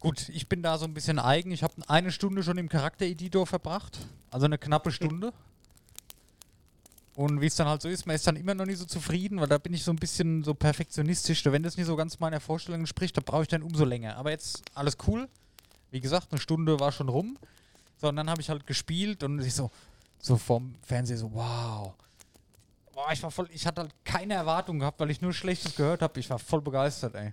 Gut, 0.00 0.28
ich 0.28 0.48
bin 0.48 0.62
da 0.62 0.78
so 0.78 0.84
ein 0.84 0.94
bisschen 0.94 1.18
eigen. 1.18 1.50
Ich 1.50 1.62
habe 1.62 1.74
eine 1.88 2.12
Stunde 2.12 2.42
schon 2.42 2.58
im 2.58 2.68
Charaktereditor 2.68 3.46
verbracht. 3.46 3.98
Also 4.30 4.46
eine 4.46 4.58
knappe 4.58 4.92
Stunde. 4.92 5.32
Und 7.14 7.40
wie 7.40 7.46
es 7.46 7.56
dann 7.56 7.66
halt 7.66 7.80
so 7.80 7.88
ist, 7.88 8.06
man 8.06 8.14
ist 8.14 8.26
dann 8.26 8.36
immer 8.36 8.54
noch 8.54 8.66
nicht 8.66 8.78
so 8.78 8.84
zufrieden, 8.84 9.40
weil 9.40 9.48
da 9.48 9.56
bin 9.56 9.72
ich 9.72 9.82
so 9.82 9.90
ein 9.90 9.96
bisschen 9.96 10.44
so 10.44 10.52
perfektionistisch. 10.52 11.44
Wenn 11.46 11.62
das 11.62 11.78
nicht 11.78 11.86
so 11.86 11.96
ganz 11.96 12.20
meiner 12.20 12.40
Vorstellung 12.40 12.80
entspricht, 12.80 13.16
da 13.16 13.22
brauche 13.24 13.42
ich 13.42 13.48
dann 13.48 13.62
umso 13.62 13.86
länger. 13.86 14.16
Aber 14.16 14.30
jetzt 14.30 14.62
alles 14.74 14.98
cool. 15.06 15.26
Wie 15.90 16.00
gesagt, 16.00 16.28
eine 16.30 16.40
Stunde 16.40 16.78
war 16.78 16.92
schon 16.92 17.08
rum. 17.08 17.38
So, 17.98 18.08
und 18.08 18.16
dann 18.16 18.28
habe 18.28 18.42
ich 18.42 18.50
halt 18.50 18.66
gespielt 18.66 19.22
und 19.22 19.40
ich 19.40 19.54
so, 19.54 19.70
so 20.20 20.36
vom 20.36 20.74
Fernseher 20.82 21.16
so, 21.16 21.32
wow. 21.32 21.94
Boah, 22.92 23.12
ich 23.12 23.22
war 23.22 23.30
voll, 23.30 23.48
ich 23.50 23.66
hatte 23.66 23.80
halt 23.82 23.94
keine 24.04 24.34
Erwartung 24.34 24.78
gehabt, 24.78 25.00
weil 25.00 25.10
ich 25.10 25.22
nur 25.22 25.32
Schlechtes 25.32 25.74
gehört 25.74 26.02
habe. 26.02 26.20
Ich 26.20 26.28
war 26.28 26.38
voll 26.38 26.60
begeistert, 26.60 27.14
ey. 27.14 27.30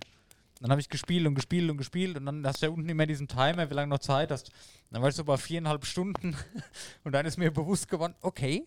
Dann 0.60 0.70
habe 0.70 0.80
ich 0.80 0.88
gespielt 0.88 1.26
und 1.26 1.34
gespielt 1.34 1.70
und 1.70 1.76
gespielt 1.76 2.16
und 2.16 2.26
dann 2.26 2.46
hast 2.46 2.62
du 2.62 2.66
ja 2.66 2.72
unten 2.72 2.88
immer 2.88 3.06
diesen 3.06 3.28
Timer, 3.28 3.68
wie 3.70 3.74
lange 3.74 3.88
noch 3.88 3.98
Zeit 3.98 4.30
hast. 4.30 4.50
Dann 4.90 5.02
war 5.02 5.08
ich 5.08 5.14
so 5.14 5.24
bei 5.24 5.36
viereinhalb 5.36 5.84
Stunden 5.84 6.36
und 7.04 7.12
dann 7.12 7.26
ist 7.26 7.36
mir 7.38 7.50
bewusst 7.50 7.88
geworden, 7.88 8.14
okay, 8.20 8.64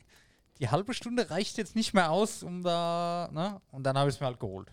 die 0.59 0.69
halbe 0.69 0.93
Stunde 0.93 1.29
reicht 1.29 1.57
jetzt 1.57 1.75
nicht 1.75 1.93
mehr 1.93 2.11
aus, 2.11 2.43
um 2.43 2.63
da, 2.63 3.29
ne? 3.31 3.61
Und 3.71 3.83
dann 3.83 3.97
habe 3.97 4.09
ich 4.09 4.15
es 4.15 4.19
mir 4.21 4.27
halt 4.27 4.39
geholt. 4.39 4.69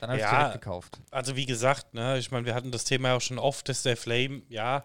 Dann 0.00 0.10
habe 0.10 0.18
ich 0.18 0.24
es 0.24 0.30
Ja. 0.30 0.38
direkt 0.38 0.62
gekauft. 0.64 1.00
Also 1.10 1.36
wie 1.36 1.46
gesagt, 1.46 1.94
ne, 1.94 2.18
ich 2.18 2.30
meine, 2.30 2.46
wir 2.46 2.54
hatten 2.54 2.70
das 2.70 2.84
Thema 2.84 3.08
ja 3.08 3.16
auch 3.16 3.20
schon 3.20 3.38
oft, 3.38 3.68
dass 3.68 3.82
der 3.82 3.96
Flame, 3.96 4.42
ja, 4.48 4.84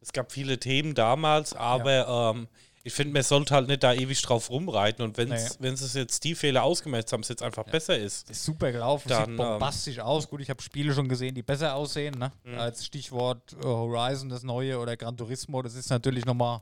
es 0.00 0.12
gab 0.12 0.32
viele 0.32 0.58
Themen 0.58 0.94
damals, 0.94 1.54
aber 1.54 2.32
ähm, 2.34 2.48
ich 2.86 2.92
finde, 2.92 3.14
man 3.14 3.22
sollte 3.22 3.54
halt 3.54 3.66
nicht 3.66 3.82
da 3.82 3.92
ewig 3.94 4.20
drauf 4.22 4.50
rumreiten 4.50 5.02
und 5.04 5.16
wenn 5.16 5.32
es 5.32 5.58
Nee. 5.58 5.68
jetzt 6.00 6.22
die 6.22 6.34
Fehler 6.34 6.62
ausgemerzt 6.64 7.12
haben, 7.12 7.22
es 7.22 7.28
jetzt 7.28 7.42
einfach 7.42 7.64
besser 7.64 7.96
ist. 7.98 8.30
Ist 8.30 8.44
super 8.44 8.70
gelaufen, 8.70 9.08
Dann, 9.08 9.24
sieht 9.26 9.36
bombastisch 9.38 9.98
aus. 10.00 10.28
Gut, 10.28 10.42
ich 10.42 10.50
habe 10.50 10.62
Spiele 10.62 10.92
schon 10.92 11.08
gesehen, 11.08 11.34
die 11.34 11.42
besser 11.42 11.74
aussehen. 11.74 12.14
Ne? 12.18 12.30
Als 12.58 12.84
Stichwort 12.84 13.54
äh, 13.54 13.64
Horizon, 13.64 14.28
das 14.28 14.42
neue, 14.42 14.78
oder 14.78 14.96
Gran 14.98 15.16
Turismo, 15.16 15.62
das 15.62 15.74
ist 15.74 15.88
natürlich 15.88 16.26
nochmal 16.26 16.60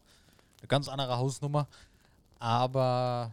eine 0.61 0.68
ganz 0.68 0.88
andere 0.88 1.18
Hausnummer. 1.18 1.66
Aber 2.38 3.32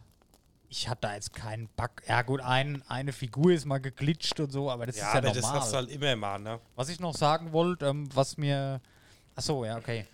ich 0.67 0.87
hatte 0.89 1.01
da 1.01 1.13
jetzt 1.15 1.33
keinen 1.33 1.67
Bug. 1.75 1.89
Ja 2.07 2.21
gut, 2.23 2.41
ein, 2.41 2.83
eine 2.87 3.11
Figur 3.13 3.51
ist 3.51 3.65
mal 3.65 3.79
geglitscht 3.79 4.39
und 4.39 4.51
so, 4.51 4.69
aber 4.69 4.85
das 4.87 4.97
Ja, 4.97 5.07
ist 5.07 5.13
ja 5.13 5.17
aber 5.19 5.27
normal. 5.29 5.41
das 5.41 5.51
hast 5.61 5.71
du 5.73 5.77
halt 5.77 5.89
immer 5.89 6.15
mal, 6.15 6.39
ne? 6.39 6.59
Was 6.75 6.89
ich 6.89 6.99
noch 6.99 7.15
sagen 7.15 7.51
wollte, 7.53 7.85
ähm, 7.87 8.09
was 8.13 8.37
mir... 8.37 8.81
Achso, 9.35 9.63
ja, 9.65 9.77
okay. 9.77 10.05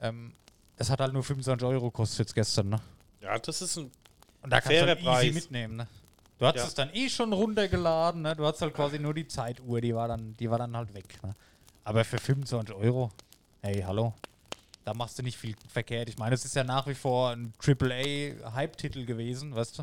Ähm, 0.00 0.32
das 0.76 0.90
hat 0.90 1.00
halt 1.00 1.12
nur 1.12 1.22
25 1.22 1.66
Euro 1.66 1.86
gekostet 1.90 2.18
jetzt 2.20 2.34
gestern, 2.34 2.68
ne? 2.70 2.80
Ja, 3.20 3.38
das 3.38 3.62
ist 3.62 3.76
ein. 3.76 3.90
Und 4.42 4.50
da 4.50 4.60
kannst 4.60 4.80
du 4.80 4.86
halt 4.86 4.98
easy 4.98 5.04
Preis. 5.08 5.34
mitnehmen, 5.34 5.76
ne? 5.76 5.88
Du 6.38 6.46
hast 6.46 6.56
Ja. 6.56 6.64
es 6.64 6.74
dann 6.74 6.90
eh 6.92 7.08
schon 7.08 7.32
runtergeladen, 7.32 8.22
ne? 8.22 8.36
Du 8.36 8.44
hast 8.44 8.60
halt 8.60 8.74
quasi 8.74 8.98
nur 8.98 9.14
die 9.14 9.26
Zeituhr, 9.26 9.80
die 9.80 9.94
war 9.94 10.06
dann, 10.08 10.36
die 10.36 10.50
war 10.50 10.58
dann 10.58 10.76
halt 10.76 10.92
weg. 10.94 11.18
Ne? 11.22 11.34
Aber 11.84 12.04
für 12.04 12.18
25 12.18 12.74
Euro, 12.74 13.10
hey, 13.62 13.80
hallo. 13.86 14.12
Da 14.84 14.94
machst 14.94 15.18
du 15.18 15.22
nicht 15.22 15.36
viel 15.36 15.56
verkehrt. 15.68 16.08
Ich 16.08 16.18
meine, 16.18 16.34
es 16.34 16.44
ist 16.44 16.54
ja 16.54 16.62
nach 16.62 16.86
wie 16.86 16.94
vor 16.94 17.30
ein 17.30 17.52
AAA-Hype-Titel 17.60 19.04
gewesen, 19.04 19.54
weißt 19.54 19.78
du? 19.78 19.82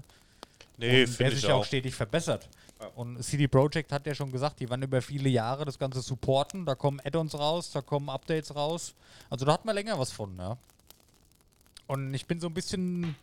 Nee, 0.78 1.04
Und 1.04 1.20
der 1.20 1.30
sich 1.32 1.40
ich 1.40 1.46
ja 1.50 1.56
auch 1.56 1.66
stetig 1.66 1.94
verbessert. 1.94 2.48
Ja. 2.80 2.88
Und 2.96 3.22
CD 3.24 3.48
Projekt 3.48 3.92
hat 3.92 4.06
ja 4.08 4.16
schon 4.16 4.32
gesagt, 4.32 4.60
die 4.60 4.70
werden 4.70 4.82
über 4.84 5.02
viele 5.02 5.30
Jahre 5.30 5.66
das 5.66 5.78
Ganze 5.78 6.02
supporten. 6.02 6.66
Da 6.66 6.76
kommen 6.76 7.00
Add-ons 7.04 7.34
raus, 7.38 7.72
da 7.72 7.82
kommen 7.82 8.10
Updates 8.10 8.56
raus. 8.56 8.94
Also 9.30 9.46
da 9.46 9.54
hat 9.54 9.66
man 9.66 9.76
länger 9.76 9.98
was 10.00 10.12
von, 10.12 10.36
ja. 10.38 10.58
Und 11.94 12.12
ich 12.16 12.26
bin 12.26 12.40
so 12.40 12.48
ein 12.48 12.56
bisschen 12.56 13.16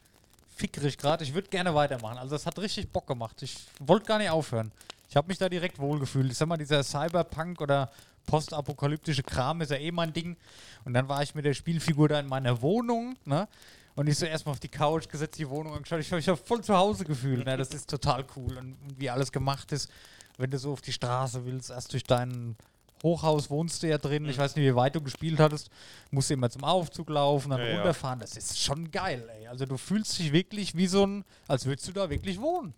fickrig 0.54 0.96
gerade. 0.96 1.24
Ich 1.24 1.34
würde 1.34 1.48
gerne 1.48 1.74
weitermachen. 1.74 2.18
Also 2.18 2.36
das 2.36 2.46
hat 2.46 2.56
richtig 2.60 2.88
Bock 2.88 3.04
gemacht. 3.04 3.42
Ich 3.42 3.56
wollte 3.80 4.06
gar 4.06 4.18
nicht 4.18 4.30
aufhören. 4.30 4.70
Ich 5.08 5.16
habe 5.16 5.26
mich 5.26 5.38
da 5.38 5.48
direkt 5.48 5.80
wohlgefühlt. 5.80 6.30
Ich 6.30 6.38
sag 6.38 6.46
mal, 6.46 6.56
dieser 6.56 6.84
Cyberpunk 6.84 7.60
oder 7.60 7.90
postapokalyptische 8.26 9.24
Kram 9.24 9.60
ist 9.60 9.72
ja 9.72 9.76
eh 9.76 9.90
mein 9.90 10.12
Ding. 10.12 10.36
Und 10.84 10.94
dann 10.94 11.08
war 11.08 11.20
ich 11.20 11.34
mit 11.34 11.46
der 11.46 11.54
Spielfigur 11.54 12.08
da 12.08 12.20
in 12.20 12.28
meiner 12.28 12.62
Wohnung, 12.62 13.16
ne? 13.24 13.48
Und 13.96 14.06
ich 14.06 14.16
so 14.16 14.24
erstmal 14.24 14.52
auf 14.52 14.60
die 14.60 14.68
Couch 14.68 15.08
gesetzt, 15.08 15.36
die 15.40 15.48
Wohnung 15.48 15.74
angeschaut. 15.74 15.98
Ich 15.98 16.06
habe 16.06 16.18
mich 16.18 16.28
hab 16.28 16.38
voll 16.38 16.62
zu 16.62 16.76
Hause 16.76 17.04
gefühlt. 17.04 17.44
Ne? 17.44 17.56
Das 17.56 17.70
ist 17.70 17.90
total 17.90 18.24
cool. 18.36 18.56
Und 18.56 18.76
wie 18.96 19.10
alles 19.10 19.32
gemacht 19.32 19.72
ist, 19.72 19.90
wenn 20.38 20.48
du 20.48 20.60
so 20.60 20.72
auf 20.72 20.80
die 20.80 20.92
Straße 20.92 21.44
willst, 21.44 21.70
erst 21.70 21.92
durch 21.92 22.04
dein 22.04 22.54
Hochhaus 23.02 23.48
wohnst 23.50 23.82
du 23.82 23.88
ja 23.88 23.98
drin. 23.98 24.28
Ich 24.28 24.36
weiß 24.38 24.56
nicht, 24.56 24.64
wie 24.64 24.74
weit 24.74 24.94
du 24.94 25.00
gespielt 25.00 25.38
hattest. 25.40 25.70
Musst 26.10 26.28
du 26.30 26.34
immer 26.34 26.50
zum 26.50 26.64
Aufzug 26.64 27.08
laufen, 27.08 27.50
dann 27.50 27.60
Ja, 27.60 27.66
ja. 27.68 27.74
runterfahren. 27.76 28.20
Das 28.20 28.36
ist 28.36 28.58
schon 28.60 28.90
geil, 28.90 29.28
ey. 29.38 29.46
Also 29.48 29.64
du 29.64 29.76
fühlst 29.78 30.18
dich 30.18 30.32
wirklich 30.32 30.76
wie 30.76 30.86
so 30.86 31.06
ein, 31.06 31.24
als 31.48 31.64
würdest 31.64 31.88
du 31.88 31.92
da 31.92 32.10
wirklich 32.10 32.40
wohnen. 32.40 32.74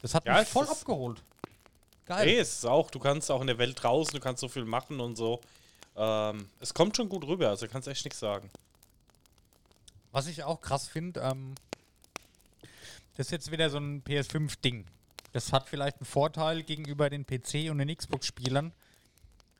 Das 0.00 0.14
hat 0.14 0.24
Ja, 0.26 0.38
mich 0.38 0.48
voll 0.48 0.68
abgeholt. 0.68 1.22
Geil. 2.06 2.26
Nee, 2.26 2.38
es 2.38 2.54
ist 2.58 2.64
auch, 2.64 2.90
du 2.90 2.98
kannst 3.00 3.30
auch 3.30 3.40
in 3.40 3.48
der 3.48 3.58
Welt 3.58 3.82
draußen, 3.82 4.14
du 4.14 4.20
kannst 4.20 4.40
so 4.40 4.48
viel 4.48 4.64
machen 4.64 5.00
und 5.00 5.16
so. 5.16 5.40
Ähm, 5.96 6.48
es 6.60 6.72
kommt 6.72 6.96
schon 6.96 7.08
gut 7.08 7.26
rüber, 7.26 7.48
also 7.48 7.66
kannst 7.66 7.88
echt 7.88 8.04
nichts 8.04 8.20
sagen. 8.20 8.48
Was 10.12 10.26
ich 10.28 10.42
auch 10.44 10.60
krass 10.60 10.86
finde, 10.88 11.20
ähm, 11.20 11.54
das 13.16 13.26
ist 13.26 13.30
jetzt 13.32 13.50
wieder 13.50 13.68
so 13.68 13.78
ein 13.78 14.02
PS5-Ding. 14.04 14.86
Das 15.32 15.52
hat 15.52 15.68
vielleicht 15.68 15.98
einen 15.98 16.06
Vorteil 16.06 16.62
gegenüber 16.62 17.10
den 17.10 17.26
PC- 17.26 17.70
und 17.70 17.78
den 17.78 17.94
Xbox-Spielern. 17.94 18.72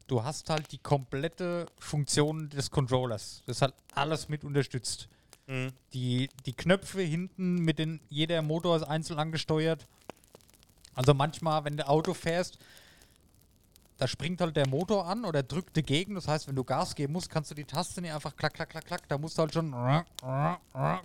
Du 0.09 0.25
hast 0.25 0.51
halt 0.51 0.73
die 0.73 0.79
komplette 0.79 1.67
Funktion 1.79 2.49
des 2.49 2.71
Controllers. 2.71 3.43
Das 3.47 3.63
hat 3.63 3.75
alles 3.95 4.29
mit 4.29 4.43
unterstützt. 4.43 5.09
Mhm. 5.47 5.73
Die, 5.93 6.31
die 6.47 6.55
Knöpfe 6.55 7.03
hinten 7.03 7.57
mit 7.57 7.79
den, 7.79 8.01
jeder 8.09 8.43
Motor 8.43 8.77
ist 8.77 8.85
einzeln 8.85 9.19
angesteuert. 9.19 9.87
Also 10.95 11.15
manchmal, 11.15 11.65
wenn 11.65 11.77
du 11.77 11.87
Auto 11.87 12.15
fährst, 12.15 12.59
da 13.99 14.09
springt 14.09 14.41
halt 14.41 14.57
der 14.57 14.67
Motor 14.67 15.07
an 15.07 15.25
oder 15.25 15.43
drückt 15.43 15.77
dagegen. 15.77 16.15
Das 16.15 16.27
heißt, 16.27 16.49
wenn 16.49 16.57
du 16.57 16.65
Gas 16.65 16.95
geben 16.95 17.13
musst, 17.13 17.29
kannst 17.29 17.51
du 17.51 17.55
die 17.55 17.65
Taste 17.65 18.01
nicht 18.01 18.13
einfach 18.13 18.35
klack, 18.35 18.55
klack, 18.55 18.71
klack, 18.71 18.87
klack. 18.87 19.09
Da 19.09 19.19
musst 19.19 19.37
du 19.37 19.43
halt 19.43 19.53
schon 19.53 19.73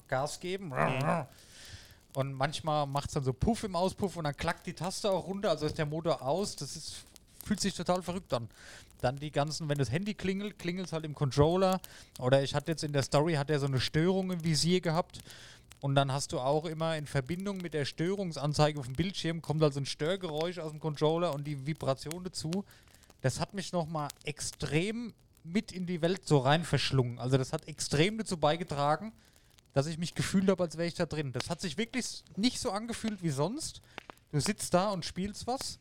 Gas 0.08 0.40
geben. 0.40 0.72
Und 2.14 2.34
manchmal 2.34 2.86
macht 2.86 3.10
es 3.10 3.16
dann 3.16 3.24
so 3.24 3.34
Puff 3.34 3.64
im 3.64 3.76
Auspuff 3.76 4.16
und 4.16 4.24
dann 4.24 4.38
klackt 4.38 4.66
die 4.66 4.74
Taste 4.74 5.12
auch 5.12 5.28
runter. 5.28 5.50
Also 5.50 5.66
ist 5.66 5.78
der 5.78 5.88
Motor 5.88 6.22
aus. 6.22 6.56
Das 6.56 6.76
ist 6.76 7.04
fühlt 7.46 7.60
sich 7.60 7.74
total 7.74 8.02
verrückt 8.02 8.34
an. 8.34 8.50
Dann 9.02 9.18
die 9.18 9.32
ganzen, 9.32 9.68
wenn 9.70 9.78
das 9.78 9.92
Handy 9.92 10.14
klingelt, 10.14 10.58
klingelt 10.58 10.88
es 10.88 10.94
halt 10.94 11.06
im 11.06 11.14
Controller. 11.14 11.82
Oder 12.20 12.42
ich 12.44 12.56
hatte 12.56 12.72
jetzt 12.72 12.84
in 12.84 12.94
der 12.94 13.04
Story, 13.04 13.34
hat 13.34 13.50
er 13.50 13.60
so 13.60 13.66
eine 13.66 13.82
Störung 13.82 14.32
im 14.32 14.44
Visier 14.44 14.82
gehabt. 14.82 15.20
Und 15.82 15.96
dann 15.96 16.14
hast 16.14 16.32
du 16.32 16.40
auch 16.40 16.66
immer 16.66 16.96
in 16.96 17.06
Verbindung 17.06 17.58
mit 17.58 17.74
der 17.74 17.84
Störungsanzeige 17.84 18.80
auf 18.80 18.86
dem 18.86 18.96
Bildschirm, 18.96 19.42
kommt 19.42 19.62
also 19.62 19.82
ein 19.82 19.86
Störgeräusch 19.86 20.60
aus 20.60 20.72
dem 20.72 20.80
Controller 20.80 21.34
und 21.34 21.46
die 21.46 21.68
Vibration 21.68 22.24
dazu. 22.24 22.64
Das 23.20 23.42
hat 23.42 23.54
mich 23.54 23.74
nochmal 23.74 24.08
extrem 24.24 25.14
mit 25.44 25.74
in 25.74 25.86
die 25.86 26.02
Welt 26.02 26.26
so 26.26 26.38
rein 26.38 26.64
verschlungen. 26.64 27.20
Also 27.20 27.38
das 27.38 27.52
hat 27.52 27.68
extrem 27.68 28.18
dazu 28.18 28.38
beigetragen, 28.38 29.12
dass 29.74 29.88
ich 29.88 29.98
mich 29.98 30.16
gefühlt 30.16 30.50
habe, 30.50 30.64
als 30.64 30.78
wäre 30.78 30.88
ich 30.88 30.94
da 30.94 31.06
drin. 31.06 31.34
Das 31.34 31.50
hat 31.50 31.60
sich 31.60 31.78
wirklich 31.78 32.24
nicht 32.38 32.60
so 32.60 32.72
angefühlt 32.72 33.22
wie 33.22 33.30
sonst. 33.30 33.82
Du 34.32 34.40
sitzt 34.40 34.74
da 34.74 34.90
und 34.92 35.04
spielst 35.04 35.48
was. 35.48 35.80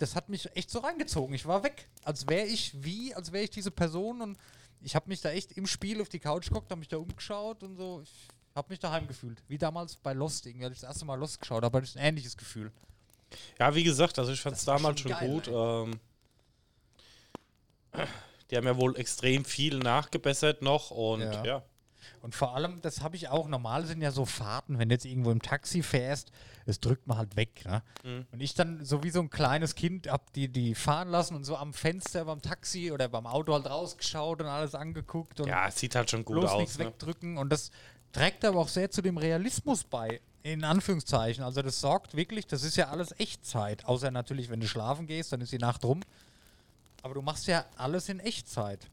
Das 0.00 0.16
hat 0.16 0.30
mich 0.30 0.48
echt 0.56 0.70
so 0.70 0.78
reingezogen. 0.78 1.34
Ich 1.34 1.44
war 1.46 1.62
weg. 1.62 1.88
Als 2.04 2.26
wäre 2.26 2.46
ich 2.46 2.72
wie, 2.82 3.14
als 3.14 3.32
wäre 3.32 3.44
ich 3.44 3.50
diese 3.50 3.70
Person 3.70 4.22
und 4.22 4.38
ich 4.82 4.94
habe 4.94 5.08
mich 5.08 5.20
da 5.20 5.30
echt 5.30 5.52
im 5.52 5.66
Spiel 5.66 6.00
auf 6.00 6.08
die 6.08 6.18
Couch 6.18 6.48
geguckt, 6.48 6.70
habe 6.70 6.78
mich 6.78 6.88
da 6.88 6.96
umgeschaut 6.96 7.62
und 7.62 7.76
so. 7.76 8.00
Ich 8.02 8.28
habe 8.54 8.70
mich 8.70 8.78
daheim 8.78 9.06
gefühlt. 9.06 9.42
Wie 9.46 9.58
damals 9.58 9.96
bei 9.96 10.14
Lost, 10.14 10.46
irgendwie, 10.46 10.64
als 10.64 10.74
ich 10.76 10.80
das 10.80 10.88
erste 10.88 11.04
Mal 11.04 11.16
Lost 11.16 11.38
geschaut 11.38 11.62
habe, 11.62 11.76
hatte 11.76 11.86
ich 11.86 11.96
ein 11.96 12.04
ähnliches 12.04 12.34
Gefühl. 12.36 12.72
Ja, 13.58 13.74
wie 13.74 13.84
gesagt, 13.84 14.18
also 14.18 14.32
ich 14.32 14.40
fand 14.40 14.56
es 14.56 14.64
damals 14.64 15.00
schon 15.00 15.12
schon, 15.12 15.20
geil, 15.20 15.30
gut. 15.30 15.48
Ähm, 15.48 16.00
die 18.50 18.56
haben 18.56 18.66
ja 18.66 18.76
wohl 18.78 18.96
extrem 18.96 19.44
viel 19.44 19.78
nachgebessert 19.78 20.62
noch 20.62 20.90
und 20.90 21.20
Ja. 21.20 21.44
ja. 21.44 21.62
Und 22.22 22.34
vor 22.34 22.54
allem, 22.54 22.80
das 22.82 23.00
habe 23.02 23.16
ich 23.16 23.28
auch, 23.28 23.48
normal 23.48 23.86
sind 23.86 24.02
ja 24.02 24.10
so 24.10 24.24
Fahrten, 24.26 24.78
wenn 24.78 24.88
du 24.88 24.94
jetzt 24.94 25.04
irgendwo 25.06 25.30
im 25.30 25.40
Taxi 25.40 25.82
fährst, 25.82 26.32
das 26.70 26.80
drückt 26.80 27.06
man 27.06 27.18
halt 27.18 27.36
weg. 27.36 27.64
Ne? 27.66 27.82
Mhm. 28.04 28.26
Und 28.32 28.40
ich 28.40 28.54
dann 28.54 28.84
so 28.84 29.02
wie 29.02 29.10
so 29.10 29.20
ein 29.20 29.28
kleines 29.30 29.74
Kind 29.74 30.08
hab 30.08 30.32
die, 30.32 30.48
die 30.48 30.74
fahren 30.74 31.08
lassen 31.08 31.34
und 31.34 31.44
so 31.44 31.56
am 31.56 31.72
Fenster 31.74 32.24
beim 32.24 32.40
Taxi 32.40 32.92
oder 32.92 33.08
beim 33.08 33.26
Auto 33.26 33.52
halt 33.52 33.66
rausgeschaut 33.68 34.40
und 34.40 34.46
alles 34.46 34.74
angeguckt 34.74 35.40
und 35.40 35.48
Ja, 35.48 35.68
es 35.68 35.76
sieht 35.78 35.94
halt 35.94 36.10
schon 36.10 36.24
gut 36.24 36.38
bloß 36.40 36.50
aus. 36.52 36.60
nichts 36.60 36.78
Ne? 36.78 36.86
wegdrücken. 36.86 37.36
Und 37.38 37.50
das 37.50 37.70
trägt 38.12 38.44
aber 38.44 38.58
auch 38.60 38.68
sehr 38.68 38.90
zu 38.90 39.02
dem 39.02 39.16
Realismus 39.18 39.84
bei, 39.84 40.20
in 40.42 40.64
Anführungszeichen. 40.64 41.44
Also 41.44 41.62
das 41.62 41.80
sorgt 41.80 42.16
wirklich, 42.16 42.46
das 42.46 42.62
ist 42.64 42.76
ja 42.76 42.88
alles 42.88 43.12
Echtzeit. 43.18 43.84
Außer 43.86 44.10
natürlich, 44.10 44.48
wenn 44.50 44.60
du 44.60 44.66
schlafen 44.68 45.06
gehst, 45.06 45.32
dann 45.32 45.40
ist 45.40 45.52
die 45.52 45.58
Nacht 45.58 45.84
rum. 45.84 46.00
Aber 47.02 47.14
du 47.14 47.22
machst 47.22 47.46
ja 47.46 47.64
alles 47.76 48.08
in 48.08 48.20
Echtzeit. 48.20 48.88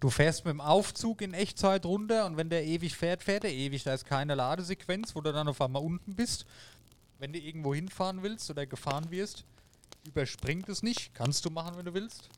Du 0.00 0.10
fährst 0.10 0.44
mit 0.44 0.50
dem 0.52 0.60
Aufzug 0.60 1.22
in 1.22 1.32
Echtzeit 1.32 1.86
runter 1.86 2.26
und 2.26 2.36
wenn 2.36 2.50
der 2.50 2.64
ewig 2.64 2.96
fährt, 2.96 3.22
fährt 3.22 3.44
er 3.44 3.52
ewig. 3.52 3.84
Da 3.84 3.94
ist 3.94 4.04
keine 4.04 4.34
Ladesequenz, 4.34 5.14
wo 5.14 5.20
du 5.20 5.32
dann 5.32 5.46
auf 5.46 5.60
einmal 5.60 5.80
unten 5.82 6.16
bist. 6.16 6.44
Wenn 7.22 7.32
du 7.32 7.38
irgendwo 7.38 7.72
hinfahren 7.72 8.24
willst 8.24 8.50
oder 8.50 8.66
gefahren 8.66 9.12
wirst, 9.12 9.44
überspringt 10.04 10.68
es 10.68 10.82
nicht. 10.82 11.14
Kannst 11.14 11.44
du 11.44 11.50
machen, 11.50 11.76
wenn 11.76 11.84
du 11.84 11.94
willst. 11.94 12.28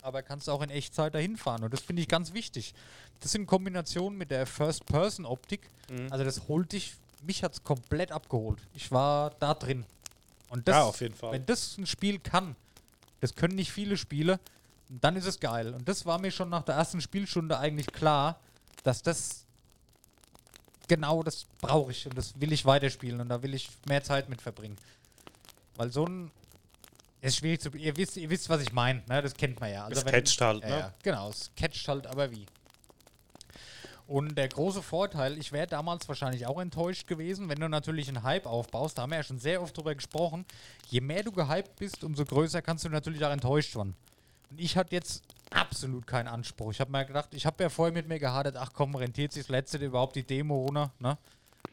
Aber 0.00 0.22
kannst 0.22 0.48
auch 0.48 0.62
in 0.62 0.70
Echtzeit 0.70 1.16
dahin 1.16 1.36
fahren. 1.36 1.64
Und 1.64 1.74
das 1.74 1.80
finde 1.80 2.02
ich 2.02 2.08
ganz 2.08 2.32
wichtig. 2.32 2.72
Das 3.18 3.34
in 3.34 3.46
Kombination 3.46 4.16
mit 4.16 4.30
der 4.30 4.46
First-Person-Optik. 4.46 5.68
Also 6.10 6.22
das 6.22 6.46
holt 6.46 6.70
dich, 6.70 6.94
mich 7.26 7.42
hat 7.42 7.54
es 7.54 7.64
komplett 7.64 8.12
abgeholt. 8.12 8.60
Ich 8.74 8.92
war 8.92 9.30
da 9.40 9.54
drin. 9.54 9.84
Und 10.50 10.68
das, 10.68 10.76
Ja, 10.76 10.82
auf 10.84 11.00
jeden 11.00 11.16
Fall. 11.16 11.32
wenn 11.32 11.44
das 11.46 11.76
ein 11.76 11.86
Spiel 11.86 12.20
kann, 12.20 12.54
das 13.18 13.34
können 13.34 13.56
nicht 13.56 13.72
viele 13.72 13.96
Spiele, 13.96 14.38
dann 14.88 15.16
ist 15.16 15.26
es 15.26 15.40
geil. 15.40 15.74
Und 15.74 15.88
das 15.88 16.06
war 16.06 16.20
mir 16.20 16.30
schon 16.30 16.48
nach 16.48 16.62
der 16.62 16.76
ersten 16.76 17.00
Spielstunde 17.00 17.58
eigentlich 17.58 17.88
klar, 17.88 18.38
dass 18.84 19.02
das 19.02 19.41
genau 20.96 21.22
das 21.22 21.46
brauche 21.60 21.90
ich 21.90 22.06
und 22.06 22.16
das 22.16 22.38
will 22.40 22.52
ich 22.52 22.64
weiterspielen 22.64 23.20
und 23.20 23.28
da 23.28 23.42
will 23.42 23.54
ich 23.54 23.70
mehr 23.88 24.02
Zeit 24.02 24.28
mit 24.28 24.42
verbringen. 24.42 24.76
Weil 25.76 25.90
so 25.90 26.04
ein 26.06 26.30
ist 27.22 27.36
schwierig 27.36 27.60
zu. 27.60 27.70
Ihr 27.70 27.96
wisst, 27.96 28.16
ihr 28.16 28.28
wisst, 28.28 28.48
was 28.48 28.60
ich 28.62 28.72
meine, 28.72 29.02
ne? 29.08 29.22
Das 29.22 29.34
kennt 29.34 29.58
man 29.60 29.70
ja. 29.72 29.84
Also 29.84 30.00
Es 30.00 30.04
wenn- 30.04 30.12
catcht 30.12 30.40
halt, 30.40 30.62
ja, 30.62 30.68
ne? 30.68 30.78
ja, 30.78 30.94
genau, 31.02 31.30
es 31.30 31.50
catcht 31.56 31.86
halt, 31.88 32.06
aber 32.06 32.30
wie. 32.30 32.44
Und 34.08 34.36
der 34.36 34.48
große 34.48 34.82
Vorteil, 34.82 35.38
ich 35.38 35.52
wäre 35.52 35.66
damals 35.66 36.06
wahrscheinlich 36.08 36.46
auch 36.46 36.60
enttäuscht 36.60 37.06
gewesen, 37.06 37.48
wenn 37.48 37.60
du 37.60 37.68
natürlich 37.68 38.08
einen 38.08 38.22
Hype 38.24 38.46
aufbaust. 38.46 38.98
Da 38.98 39.02
haben 39.02 39.10
wir 39.10 39.18
ja 39.18 39.22
schon 39.22 39.38
sehr 39.38 39.62
oft 39.62 39.74
drüber 39.76 39.94
gesprochen. 39.94 40.44
Je 40.90 41.00
mehr 41.00 41.22
du 41.22 41.32
gehypt 41.32 41.76
bist, 41.76 42.04
umso 42.04 42.24
größer 42.24 42.60
kannst 42.60 42.84
du 42.84 42.88
natürlich 42.90 43.24
auch 43.24 43.30
enttäuscht 43.30 43.74
werden. 43.76 43.94
Und 44.50 44.60
ich 44.60 44.76
hatte 44.76 44.94
jetzt 44.94 45.22
absolut 45.54 46.06
keinen 46.06 46.28
Anspruch. 46.28 46.72
Ich 46.72 46.80
habe 46.80 46.90
mir 46.90 47.04
gedacht, 47.04 47.28
ich 47.32 47.46
habe 47.46 47.62
ja 47.62 47.68
vorher 47.68 47.92
mit 47.92 48.08
mir 48.08 48.18
gehadert, 48.18 48.56
ach 48.56 48.70
komm, 48.72 48.94
rentiert 48.94 49.32
sich 49.32 49.44
das 49.44 49.50
letzte 49.50 49.78
überhaupt 49.78 50.16
die 50.16 50.22
Demo 50.22 50.64
runter, 50.64 50.92
ne? 50.98 51.18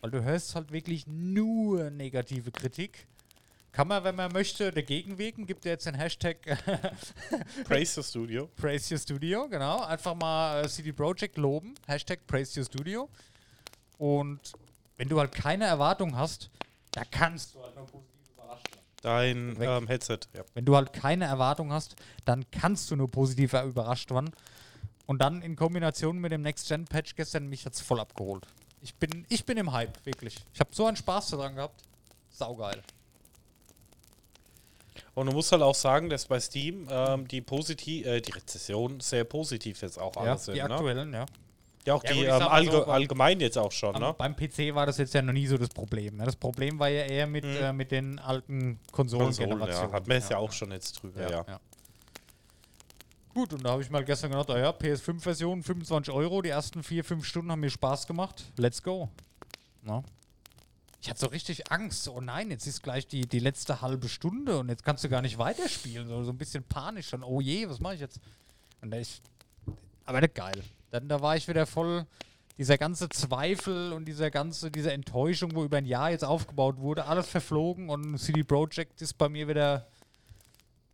Weil 0.02 0.12
du 0.12 0.24
hörst 0.24 0.56
halt 0.56 0.72
wirklich 0.72 1.08
nur 1.08 1.90
negative 1.90 2.52
Kritik. 2.52 3.08
Kann 3.72 3.88
man, 3.88 4.04
wenn 4.04 4.16
man 4.16 4.32
möchte, 4.32 4.72
dagegen 4.72 5.18
wirken, 5.18 5.46
gibt 5.46 5.64
ja 5.66 5.72
jetzt 5.72 5.86
den 5.86 5.96
Hashtag 5.96 6.38
Praise 7.66 8.02
the 8.02 8.08
Studio. 8.08 8.50
Praise 8.56 8.94
Your 8.94 9.00
Studio, 9.00 9.48
genau. 9.48 9.84
Einfach 9.84 10.16
mal 10.16 10.64
äh, 10.64 10.70
CD 10.70 10.92
Projekt 10.92 11.38
loben. 11.38 11.76
Hashtag 11.86 12.26
Praise 12.26 12.60
Your 12.60 12.66
Studio. 12.66 13.10
Und 13.98 14.40
wenn 14.98 15.08
du 15.08 15.20
halt 15.20 15.34
keine 15.34 15.66
Erwartung 15.66 16.16
hast, 16.16 16.50
da 16.92 17.04
kannst 17.06 17.54
du 17.54 17.62
halt 17.62 17.76
nur 17.76 17.86
positiv 17.86 17.90
überrascht 17.90 17.98
werden. 17.98 18.09
Dein 19.02 19.56
ähm, 19.62 19.88
Headset. 19.88 20.20
Ja. 20.36 20.44
Wenn 20.54 20.66
du 20.66 20.76
halt 20.76 20.92
keine 20.94 21.26
Erwartung 21.26 21.72
hast, 21.72 21.96
dann 22.26 22.46
kannst 22.52 22.92
du 22.92 22.96
nur 22.96 23.10
positiv 23.10 23.54
überrascht 23.54 24.12
werden. 24.12 24.32
Und 25.06 25.20
dann 25.20 25.42
in 25.42 25.56
Kombination 25.56 26.20
mit 26.20 26.32
dem 26.32 26.42
Next-Gen-Patch 26.42 27.16
gestern, 27.16 27.48
mich 27.48 27.66
hat's 27.66 27.82
voll 27.82 28.00
abgeholt. 28.00 28.46
Ich 28.82 28.94
bin, 28.96 29.26
ich 29.30 29.46
bin 29.46 29.58
im 29.58 29.72
Hype, 29.72 30.06
wirklich. 30.06 30.36
Ich 30.54 30.60
habe 30.60 30.70
so 30.74 30.86
einen 30.86 30.98
Spaß 30.98 31.30
daran 31.32 31.56
gehabt. 31.56 31.82
Saugeil. 32.30 32.82
Und 35.16 35.26
du 35.28 35.32
musst 35.34 35.52
halt 35.52 35.62
auch 35.62 35.76
sagen, 35.76 36.10
dass 36.10 36.26
bei 36.26 36.40
Steam 36.40 36.88
ähm, 36.90 37.28
die 37.28 37.42
positiv, 37.42 38.06
äh, 38.06 38.22
die 38.22 38.32
Rezession 38.32 39.00
sehr 39.00 39.24
positiv 39.24 39.82
jetzt 39.82 39.98
auch 39.98 40.16
Ja, 40.16 40.22
alles 40.22 40.46
sind. 40.46 40.56
die 40.56 40.62
Ne? 40.62 40.70
aktuellen, 40.70 41.14
ja. 41.14 41.26
Ja, 41.90 41.96
auch 41.96 42.04
Ja, 42.04 42.14
die 42.14 42.20
gut, 42.20 42.28
ähm, 42.28 42.48
allge 42.48 42.72
so, 42.72 42.86
allgemein 42.86 43.40
jetzt 43.40 43.58
auch 43.58 43.72
schon, 43.72 43.96
Am, 43.96 44.02
ne? 44.02 44.16
Beim 44.16 44.36
PC 44.36 44.76
war 44.76 44.86
das 44.86 45.00
jetzt 45.00 45.14
ja 45.16 45.24
noch 45.24 45.34
nie 45.34 45.48
so 45.48 45.58
das 45.58 45.70
Problem. 45.70 46.18
Ne? 46.18 46.26
Das 46.26 46.36
Problem 46.36 46.78
war 46.78 46.88
ja 46.88 47.04
eher 47.04 47.26
mit, 47.26 47.44
äh, 47.44 47.74
mit 47.74 47.92
den 47.92 48.20
alten 48.20 48.80
Konsolengenerationen. 48.92 49.58
Mhm. 49.58 49.60
Konsolen, 49.60 49.90
ja. 49.90 49.96
Hat 49.96 50.08
man 50.08 50.18
es 50.18 50.30
ja, 50.30 50.38
auch 50.38 50.52
schon 50.52 50.72
jetzt 50.72 51.02
drüber, 51.02 51.22
ja. 51.22 51.46
ja. 51.48 51.60
Gut, 53.34 53.54
und 53.54 53.66
da 53.66 53.72
habe 53.72 53.82
ich 53.82 53.90
mal 53.90 54.06
gestern 54.06 54.30
gedacht, 54.30 54.52
ah 54.52 54.60
ja, 54.60 54.70
PS5-Version, 54.70 55.64
25 55.64 56.14
Euro, 56.14 56.44
die 56.44 56.50
ersten 56.50 56.84
vier, 56.84 57.04
fünf 57.04 57.26
Stunden 57.26 57.52
haben 57.52 57.60
mir 57.60 57.72
Spaß 57.72 58.06
gemacht. 58.06 58.44
Let's 58.58 58.84
go. 58.84 59.10
Na? 59.82 60.04
Ich 61.02 61.10
hatte 61.10 61.22
so 61.22 61.28
richtig 61.28 61.72
Angst. 61.72 62.08
Oh 62.08 62.22
nein, 62.22 62.52
jetzt 62.52 62.68
ist 62.68 62.84
gleich 62.84 63.08
die, 63.08 63.22
die 63.22 63.40
letzte 63.40 63.82
halbe 63.82 64.10
Stunde 64.10 64.60
und 64.60 64.70
jetzt 64.70 64.84
kannst 64.84 65.04
du 65.04 65.10
gar 65.10 65.24
nicht 65.24 65.40
weiterspielen. 65.40 66.08
So, 66.08 66.24
so 66.24 66.32
ein 66.32 66.38
bisschen 66.38 66.64
panisch 66.64 67.10
schon. 67.10 67.24
Oh 67.24 67.42
je, 67.42 67.68
was 67.68 67.80
mache 67.80 67.96
ich 67.96 68.02
jetzt? 68.02 68.20
Und 68.82 68.92
da 68.92 68.98
ich, 68.98 69.22
aber 70.06 70.22
nicht 70.22 70.36
geil. 70.36 70.62
Dann 70.92 71.08
da 71.08 71.22
war 71.22 71.36
ich 71.36 71.48
wieder 71.48 71.66
voll. 71.66 72.06
Dieser 72.58 72.78
ganze 72.78 73.08
Zweifel 73.08 73.94
und 73.94 74.04
dieser 74.06 74.30
ganze, 74.32 74.70
diese 74.70 74.92
Enttäuschung, 74.92 75.56
wo 75.56 75.64
über 75.64 75.78
ein 75.78 75.86
Jahr 75.86 76.12
jetzt 76.12 76.26
aufgebaut 76.26 76.78
wurde, 76.78 77.06
alles 77.06 77.28
verflogen 77.30 77.90
und 77.90 78.18
CD 78.18 78.44
Projekt 78.44 79.02
ist 79.02 79.18
bei 79.18 79.30
mir 79.30 79.48
wieder 79.48 79.88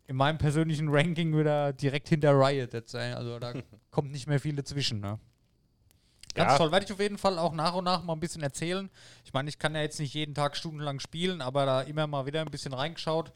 in 0.06 0.16
meinem 0.16 0.38
persönlichen 0.38 0.90
Ranking 0.90 1.36
wieder 1.36 1.74
direkt 1.74 2.10
hinter 2.10 2.34
Riot 2.34 2.74
jetzt. 2.74 2.94
Also 2.94 3.40
da 3.40 3.54
kommt 3.92 4.12
nicht 4.12 4.28
mehr 4.28 4.40
viel 4.40 4.56
dazwischen. 4.56 5.00
Ne? 5.00 5.18
Ganz 6.36 6.52
Ja. 6.52 6.58
toll. 6.60 6.72
Werde 6.72 6.86
ich 6.86 6.94
auf 6.94 7.00
jeden 7.00 7.18
Fall 7.18 7.40
auch 7.40 7.54
nach 7.54 7.74
und 7.74 7.86
nach 7.86 8.04
mal 8.04 8.14
ein 8.14 8.20
bisschen 8.20 8.44
erzählen. 8.44 8.88
Ich 9.24 9.34
meine, 9.34 9.50
ich 9.50 9.58
kann 9.58 9.74
ja 9.74 9.82
jetzt 9.82 10.00
nicht 10.00 10.14
jeden 10.14 10.36
Tag 10.36 10.56
stundenlang 10.58 11.00
spielen, 11.00 11.42
aber 11.42 11.66
da 11.66 11.82
immer 11.82 12.06
mal 12.06 12.28
wieder 12.28 12.42
ein 12.42 12.52
bisschen 12.52 12.74
reingeschaut, 12.74 13.32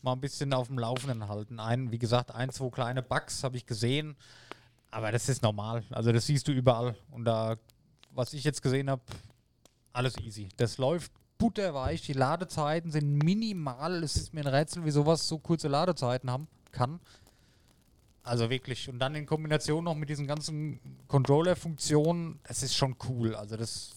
mal 0.00 0.12
ein 0.12 0.20
bisschen 0.22 0.54
auf 0.54 0.68
dem 0.68 0.78
Laufenden 0.78 1.28
halten. 1.28 1.60
Ein, 1.60 1.92
wie 1.92 1.98
gesagt, 1.98 2.34
ein, 2.34 2.48
zwei 2.48 2.70
kleine 2.70 3.02
Bugs 3.02 3.44
habe 3.44 3.58
ich 3.58 3.66
gesehen, 3.66 4.16
aber 4.90 5.12
das 5.12 5.28
ist 5.28 5.42
normal. 5.42 5.84
Also 5.90 6.12
das 6.12 6.26
siehst 6.26 6.48
du 6.48 6.52
überall. 6.52 6.96
Und 7.10 7.24
da, 7.24 7.56
was 8.10 8.32
ich 8.32 8.44
jetzt 8.44 8.62
gesehen 8.62 8.90
habe, 8.90 9.02
alles 9.92 10.16
easy. 10.18 10.48
Das 10.56 10.78
läuft 10.78 11.12
butterweich. 11.38 12.02
Die 12.02 12.12
Ladezeiten 12.12 12.90
sind 12.90 13.22
minimal. 13.22 14.02
Es 14.02 14.16
ist 14.16 14.34
mir 14.34 14.40
ein 14.40 14.46
Rätsel, 14.46 14.84
wie 14.84 14.90
sowas 14.90 15.26
so 15.28 15.38
kurze 15.38 15.68
Ladezeiten 15.68 16.30
haben 16.30 16.48
kann. 16.72 17.00
Also 18.22 18.50
wirklich. 18.50 18.88
Und 18.88 18.98
dann 18.98 19.14
in 19.14 19.26
Kombination 19.26 19.84
noch 19.84 19.94
mit 19.94 20.08
diesen 20.08 20.26
ganzen 20.26 20.80
Controller-Funktionen, 21.06 22.38
das 22.44 22.62
ist 22.62 22.74
schon 22.74 22.96
cool. 23.08 23.34
Also 23.34 23.56
das, 23.56 23.92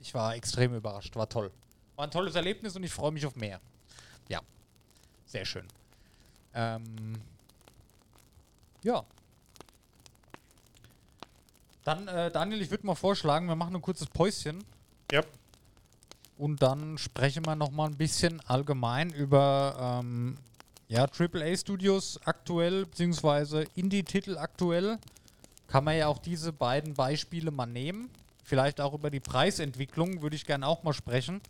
ich 0.00 0.12
war 0.14 0.34
extrem 0.34 0.74
überrascht. 0.74 1.14
War 1.16 1.28
toll. 1.28 1.52
War 1.96 2.06
ein 2.06 2.10
tolles 2.10 2.34
Erlebnis 2.34 2.74
und 2.74 2.82
ich 2.82 2.92
freue 2.92 3.12
mich 3.12 3.24
auf 3.26 3.36
mehr. 3.36 3.60
Ja, 4.28 4.40
sehr 5.26 5.44
schön. 5.44 5.66
Ähm, 6.52 7.14
ja. 8.82 9.04
Dann, 11.84 12.08
äh, 12.08 12.30
Daniel, 12.30 12.62
ich 12.62 12.70
würde 12.70 12.86
mal 12.86 12.94
vorschlagen, 12.94 13.46
wir 13.46 13.56
machen 13.56 13.76
ein 13.76 13.82
kurzes 13.82 14.06
Päuschen 14.08 14.64
Ja. 15.12 15.22
und 16.38 16.62
dann 16.62 16.96
sprechen 16.98 17.44
wir 17.46 17.54
noch 17.56 17.70
mal 17.70 17.86
ein 17.88 17.96
bisschen 17.96 18.40
allgemein 18.48 19.10
über 19.10 20.00
ähm, 20.02 20.38
ja, 20.88 21.06
AAA-Studios 21.06 22.20
aktuell, 22.24 22.86
beziehungsweise 22.86 23.64
Indie-Titel 23.74 24.38
aktuell. 24.38 24.98
Kann 25.68 25.84
man 25.84 25.96
ja 25.96 26.06
auch 26.08 26.18
diese 26.18 26.52
beiden 26.52 26.94
Beispiele 26.94 27.50
mal 27.50 27.66
nehmen. 27.66 28.10
Vielleicht 28.44 28.80
auch 28.80 28.94
über 28.94 29.10
die 29.10 29.20
Preisentwicklung 29.20 30.22
würde 30.22 30.36
ich 30.36 30.46
gerne 30.46 30.66
auch 30.66 30.82
mal 30.84 30.92
sprechen. 30.92 31.40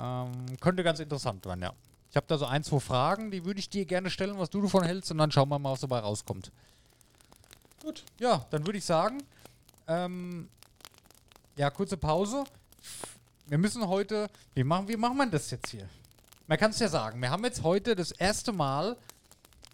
Ähm, 0.00 0.32
könnte 0.60 0.82
ganz 0.82 0.98
interessant 1.00 1.44
werden, 1.44 1.62
ja. 1.62 1.72
Ich 2.10 2.16
habe 2.16 2.26
da 2.28 2.36
so 2.36 2.46
ein, 2.46 2.62
zwei 2.62 2.78
Fragen, 2.80 3.30
die 3.30 3.44
würde 3.44 3.58
ich 3.60 3.68
dir 3.70 3.84
gerne 3.84 4.10
stellen, 4.10 4.38
was 4.38 4.50
du 4.50 4.60
davon 4.62 4.84
hältst, 4.84 5.10
und 5.10 5.18
dann 5.18 5.30
schauen 5.30 5.48
wir 5.48 5.58
mal, 5.58 5.72
was 5.72 5.80
dabei 5.80 6.00
rauskommt. 6.00 6.50
Gut. 7.82 8.04
Ja, 8.18 8.44
dann 8.50 8.66
würde 8.66 8.78
ich 8.78 8.84
sagen, 8.84 9.22
ähm, 9.88 10.48
ja, 11.56 11.70
kurze 11.70 11.96
Pause. 11.96 12.44
Wir 13.46 13.58
müssen 13.58 13.86
heute, 13.86 14.28
wie 14.54 14.64
machen, 14.64 14.88
wie 14.88 14.96
machen 14.96 15.16
wir 15.16 15.26
das 15.26 15.50
jetzt 15.50 15.70
hier? 15.70 15.88
Man 16.46 16.58
kann 16.58 16.70
es 16.70 16.78
ja 16.78 16.88
sagen, 16.88 17.20
wir 17.20 17.30
haben 17.30 17.44
jetzt 17.44 17.62
heute 17.62 17.94
das 17.94 18.12
erste 18.12 18.52
Mal, 18.52 18.96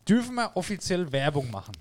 dürfen 0.09 0.35
wir 0.35 0.57
offiziell 0.57 1.11
Werbung 1.13 1.51
machen. 1.51 1.73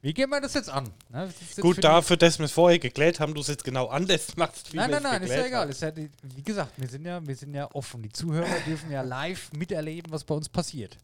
Wie 0.00 0.14
gehen 0.14 0.30
wir 0.30 0.40
das 0.40 0.54
jetzt 0.54 0.70
an? 0.70 0.84
Ne, 1.08 1.26
das 1.26 1.34
jetzt 1.40 1.60
Gut, 1.60 1.82
dafür, 1.82 2.16
dass 2.16 2.38
wir 2.38 2.44
es 2.44 2.52
vorher 2.52 2.78
geklärt 2.78 3.18
haben, 3.18 3.34
du 3.34 3.40
es 3.40 3.48
jetzt 3.48 3.64
genau 3.64 3.88
anders 3.88 4.36
machst. 4.36 4.72
Nein, 4.72 4.90
nein, 4.90 5.02
nein, 5.02 5.22
ist 5.22 5.30
ja 5.30 5.44
egal. 5.46 5.68
Ist 5.68 5.82
ja 5.82 5.92
wie 5.96 6.42
gesagt, 6.42 6.72
wir 6.76 6.88
sind 6.88 7.04
ja, 7.04 7.26
wir 7.26 7.34
sind 7.34 7.52
ja 7.52 7.68
offen. 7.74 8.02
Die 8.02 8.12
Zuhörer 8.12 8.60
dürfen 8.66 8.90
ja 8.92 9.02
live 9.02 9.52
miterleben, 9.52 10.12
was 10.12 10.22
bei 10.22 10.34
uns 10.34 10.48
passiert. 10.48 10.96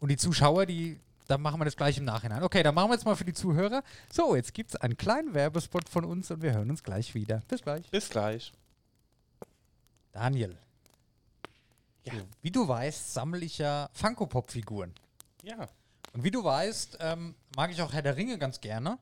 Und 0.00 0.08
die 0.08 0.16
Zuschauer, 0.16 0.66
die, 0.66 1.00
da 1.26 1.38
machen 1.38 1.60
wir 1.60 1.64
das 1.64 1.76
gleich 1.76 1.98
im 1.98 2.04
Nachhinein. 2.04 2.42
Okay, 2.42 2.62
dann 2.62 2.74
machen 2.74 2.90
wir 2.90 2.94
jetzt 2.94 3.04
mal 3.04 3.16
für 3.16 3.24
die 3.24 3.32
Zuhörer. 3.32 3.82
So, 4.12 4.36
jetzt 4.36 4.52
gibt 4.52 4.70
es 4.70 4.76
einen 4.76 4.96
kleinen 4.96 5.34
Werbespot 5.34 5.88
von 5.88 6.04
uns 6.04 6.30
und 6.30 6.42
wir 6.42 6.52
hören 6.52 6.70
uns 6.70 6.82
gleich 6.82 7.14
wieder. 7.14 7.42
Bis 7.48 7.62
gleich. 7.62 7.90
Bis 7.90 8.10
gleich. 8.10 8.52
Daniel. 10.12 10.58
Ja. 12.04 12.14
So, 12.14 12.20
wie 12.42 12.50
du 12.50 12.68
weißt, 12.68 13.14
sammle 13.14 13.44
ich 13.44 13.58
ja 13.58 13.88
Funko-Pop-Figuren. 13.94 14.92
Ja. 15.42 15.68
Und 16.12 16.22
wie 16.22 16.30
du 16.30 16.44
weißt, 16.44 16.98
ähm, 17.00 17.34
mag 17.56 17.72
ich 17.72 17.80
auch 17.80 17.92
Herr 17.92 18.02
der 18.02 18.16
Ringe 18.16 18.38
ganz 18.38 18.60
gerne. 18.60 18.98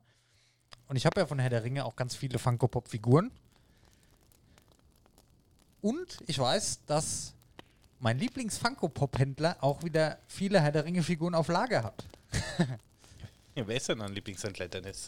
Und 0.89 0.97
ich 0.97 1.07
habe 1.07 1.21
ja 1.21 1.27
von 1.27 1.39
Herr 1.39 1.51
der 1.51 1.65
Ringe 1.65 1.85
auch 1.85 1.97
ganz 1.97 2.15
viele 2.15 2.39
Funko-Pop-Figuren. 2.39 3.33
Und 5.81 6.19
ich 6.27 6.39
weiß, 6.39 6.85
dass 6.87 7.35
mein 8.03 8.19
Lieblings-Funko-Pop-Händler 8.19 9.57
auch 9.61 9.83
wieder 9.85 10.19
viele 10.27 10.61
Herr 10.61 10.73
der 10.73 10.85
Ringe-Figuren 10.85 11.35
auf 11.35 11.49
Lager 11.49 11.85
hat. 11.85 12.05
ja. 13.55 13.67
Wer 13.67 13.77
ist 13.77 13.89
denn 13.89 14.01
dein 14.01 14.13
Lieblingshändler, 14.13 14.67
Dennis? 14.69 15.07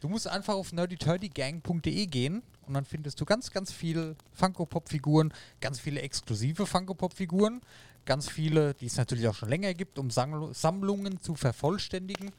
Du 0.00 0.08
musst 0.08 0.26
einfach 0.26 0.54
auf 0.54 0.72
nerdyturdygang.de 0.72 2.06
gehen 2.06 2.42
und 2.66 2.74
dann 2.74 2.84
findest 2.84 3.20
du 3.20 3.24
ganz, 3.24 3.52
ganz 3.52 3.72
viele 3.72 4.16
Funko-Pop-Figuren, 4.32 5.32
ganz 5.60 5.78
viele 5.78 6.00
exklusive 6.02 6.66
Funko-Pop-Figuren, 6.66 7.60
ganz 8.04 8.28
viele, 8.28 8.74
die 8.74 8.86
es 8.86 8.96
natürlich 8.96 9.28
auch 9.28 9.34
schon 9.36 9.48
länger 9.48 9.72
gibt, 9.74 10.00
um 10.00 10.10
Sammlungen 10.10 11.20
zu 11.22 11.36
vervollständigen. 11.36 12.32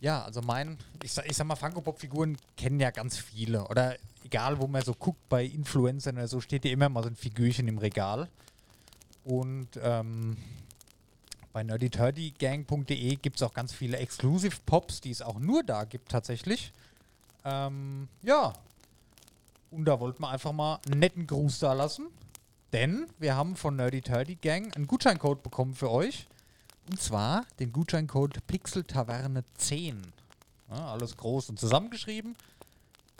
Ja, 0.00 0.24
also 0.24 0.42
mein, 0.42 0.78
ich, 1.04 1.12
sag- 1.12 1.30
ich 1.30 1.36
sag 1.36 1.46
mal, 1.46 1.54
Funko-Pop-Figuren 1.54 2.36
kennen 2.56 2.80
ja 2.80 2.90
ganz 2.90 3.18
viele. 3.18 3.68
Oder 3.68 3.96
egal, 4.24 4.60
wo 4.60 4.66
man 4.66 4.82
so 4.82 4.94
guckt, 4.94 5.28
bei 5.28 5.44
Influencern 5.44 6.16
oder 6.16 6.26
so, 6.26 6.40
steht 6.40 6.64
ja 6.64 6.72
immer 6.72 6.88
mal 6.88 7.04
so 7.04 7.08
ein 7.10 7.14
Figürchen 7.14 7.68
im 7.68 7.78
Regal. 7.78 8.28
Und 9.24 9.68
ähm, 9.80 10.36
bei 11.52 11.62
nerdyturdygang.de 11.62 13.16
gibt 13.16 13.36
es 13.36 13.42
auch 13.42 13.52
ganz 13.52 13.72
viele 13.72 13.98
Exclusive 13.98 14.56
Pops, 14.64 15.00
die 15.00 15.10
es 15.10 15.22
auch 15.22 15.38
nur 15.38 15.62
da 15.62 15.84
gibt 15.84 16.10
tatsächlich. 16.10 16.72
Ähm, 17.44 18.08
ja. 18.22 18.54
Und 19.70 19.84
da 19.84 20.00
wollten 20.00 20.22
wir 20.22 20.30
einfach 20.30 20.52
mal 20.52 20.80
einen 20.86 21.00
netten 21.00 21.26
Gruß 21.26 21.58
da 21.58 21.72
lassen. 21.72 22.06
Denn 22.72 23.06
wir 23.18 23.36
haben 23.36 23.56
von 23.56 23.76
Nerdy 23.76 24.00
Turdy 24.00 24.36
Gang 24.36 24.74
einen 24.74 24.86
Gutscheincode 24.86 25.42
bekommen 25.42 25.74
für 25.74 25.90
euch. 25.90 26.26
Und 26.90 27.00
zwar 27.00 27.44
den 27.58 27.72
Gutscheincode 27.72 28.46
Pixel-Taverne 28.46 29.44
10. 29.56 30.02
Ja, 30.70 30.86
alles 30.92 31.16
groß 31.16 31.50
und 31.50 31.60
zusammengeschrieben. 31.60 32.34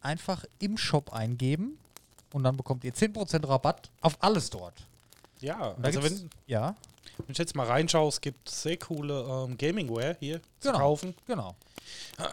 Einfach 0.00 0.44
im 0.58 0.78
Shop 0.78 1.12
eingeben. 1.12 1.78
Und 2.32 2.44
dann 2.44 2.56
bekommt 2.56 2.82
ihr 2.84 2.94
10% 2.94 3.46
Rabatt 3.46 3.90
auf 4.00 4.16
alles 4.22 4.48
dort. 4.48 4.86
Ja, 5.42 5.74
da 5.74 5.82
also 5.82 6.02
wenn, 6.02 6.30
ja, 6.46 6.74
wenn 7.18 7.32
ich 7.32 7.38
jetzt 7.38 7.54
mal 7.54 7.66
reinschaue, 7.66 8.08
es 8.08 8.20
gibt 8.20 8.48
sehr 8.48 8.76
coole 8.78 9.46
ähm, 9.48 9.56
Gamingware 9.58 10.16
hier 10.20 10.40
zu 10.60 10.68
Genau. 10.68 10.78
kaufen. 10.78 11.14
Genau. 11.26 11.56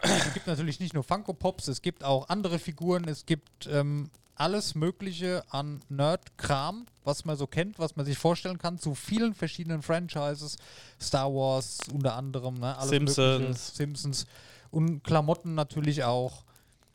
es 0.02 0.34
gibt 0.34 0.46
natürlich 0.46 0.80
nicht 0.80 0.94
nur 0.94 1.02
Funko 1.04 1.32
Pops, 1.32 1.68
es 1.68 1.82
gibt 1.82 2.04
auch 2.04 2.28
andere 2.28 2.58
Figuren, 2.58 3.04
es 3.08 3.26
gibt 3.26 3.66
ähm, 3.66 4.10
alles 4.36 4.74
Mögliche 4.74 5.44
an 5.50 5.82
Nerd-Kram, 5.90 6.86
was 7.04 7.24
man 7.26 7.36
so 7.36 7.46
kennt, 7.46 7.78
was 7.78 7.96
man 7.96 8.06
sich 8.06 8.16
vorstellen 8.16 8.56
kann, 8.58 8.78
zu 8.78 8.94
vielen 8.94 9.34
verschiedenen 9.34 9.82
Franchises. 9.82 10.56
Star 11.00 11.30
Wars 11.34 11.78
unter 11.92 12.14
anderem, 12.14 12.54
ne? 12.54 12.76
alles 12.78 12.90
Simpsons. 12.90 13.40
Mögliche, 13.40 13.58
Simpsons 13.58 14.26
und 14.70 15.04
Klamotten 15.04 15.54
natürlich 15.54 16.04
auch. 16.04 16.44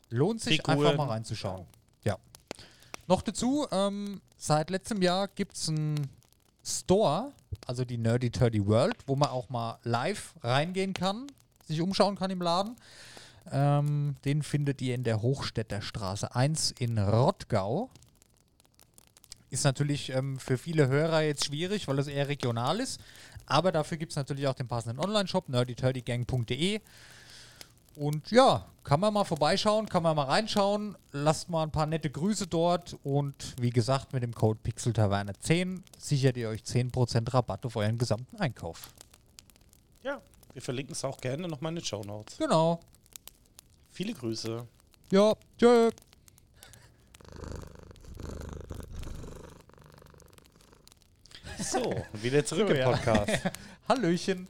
Lohnt 0.09 0.41
sich 0.41 0.57
Figuren. 0.57 0.85
einfach 0.87 0.97
mal 0.97 1.07
reinzuschauen. 1.13 1.65
Noch 3.07 3.21
dazu, 3.21 3.67
ähm, 3.71 4.21
seit 4.37 4.69
letztem 4.69 5.01
Jahr 5.01 5.27
gibt 5.27 5.55
es 5.55 5.69
einen 5.69 6.09
Store, 6.63 7.31
also 7.67 7.85
die 7.85 7.97
Nerdy 7.97 8.31
Turdy 8.31 8.65
World, 8.65 8.97
wo 9.05 9.15
man 9.15 9.29
auch 9.29 9.49
mal 9.49 9.77
live 9.83 10.33
reingehen 10.41 10.93
kann, 10.93 11.27
sich 11.67 11.81
umschauen 11.81 12.15
kann 12.15 12.31
im 12.31 12.41
Laden. 12.41 12.75
Ähm, 13.51 14.15
den 14.25 14.41
findet 14.41 14.81
ihr 14.81 14.95
in 14.95 15.03
der 15.03 15.21
Hochstädter 15.21 15.81
Straße 15.81 16.33
1 16.35 16.71
in 16.79 16.97
Rottgau. 16.97 17.91
Ist 19.51 19.63
natürlich 19.63 20.09
ähm, 20.09 20.39
für 20.39 20.57
viele 20.57 20.87
Hörer 20.87 21.21
jetzt 21.21 21.45
schwierig, 21.45 21.87
weil 21.87 21.99
es 21.99 22.07
eher 22.07 22.27
regional 22.27 22.79
ist. 22.79 22.99
Aber 23.45 23.71
dafür 23.71 23.97
gibt 23.97 24.11
es 24.11 24.15
natürlich 24.15 24.47
auch 24.47 24.55
den 24.55 24.67
passenden 24.67 24.99
Online-Shop, 24.99 25.49
nerdyturdygang.de. 25.49 26.81
Und 27.95 28.29
ja, 28.31 28.65
kann 28.83 28.99
man 28.99 29.13
mal 29.13 29.23
vorbeischauen, 29.23 29.87
kann 29.87 30.03
man 30.03 30.15
mal 30.15 30.23
reinschauen. 30.25 30.97
Lasst 31.11 31.49
mal 31.49 31.63
ein 31.63 31.71
paar 31.71 31.85
nette 31.85 32.09
Grüße 32.09 32.47
dort. 32.47 32.97
Und 33.03 33.55
wie 33.59 33.69
gesagt, 33.69 34.13
mit 34.13 34.23
dem 34.23 34.33
Code 34.33 34.59
PixelTaverne10 34.63 35.81
sichert 35.97 36.37
ihr 36.37 36.49
euch 36.49 36.61
10% 36.61 37.33
Rabatt 37.33 37.65
auf 37.65 37.75
euren 37.75 37.97
gesamten 37.97 38.37
Einkauf. 38.37 38.93
Ja, 40.03 40.21
wir 40.53 40.61
verlinken 40.61 40.93
es 40.93 41.03
auch 41.03 41.19
gerne 41.19 41.47
nochmal 41.47 41.71
in 41.71 41.77
den 41.77 41.85
Show 41.85 42.01
Notes. 42.03 42.37
Genau. 42.37 42.79
Viele 43.91 44.13
Grüße. 44.13 44.67
Ja, 45.11 45.33
tschö. 45.57 45.89
So, 51.59 52.05
wieder 52.13 52.45
zurück 52.45 52.67
So, 52.67 52.73
im 52.73 52.79
ja. 52.81 52.91
Podcast. 52.91 53.51
Hallöchen. 53.89 54.47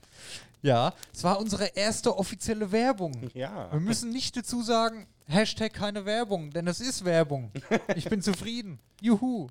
Ja, 0.65 0.95
es 1.13 1.23
war 1.23 1.39
unsere 1.39 1.65
erste 1.75 2.17
offizielle 2.17 2.71
Werbung. 2.71 3.30
Ja. 3.36 3.71
Wir 3.71 3.80
müssen 3.80 4.10
nicht 4.10 4.36
dazu 4.36 4.63
sagen, 4.63 5.06
Hashtag 5.28 5.73
keine 5.73 6.06
Werbung, 6.06 6.49
denn 6.49 6.65
es 6.65 6.80
ist 6.80 7.06
Werbung. 7.06 7.51
Ich 7.95 8.10
bin 8.10 8.19
zufrieden. 8.23 8.80
Juhu. 8.99 9.47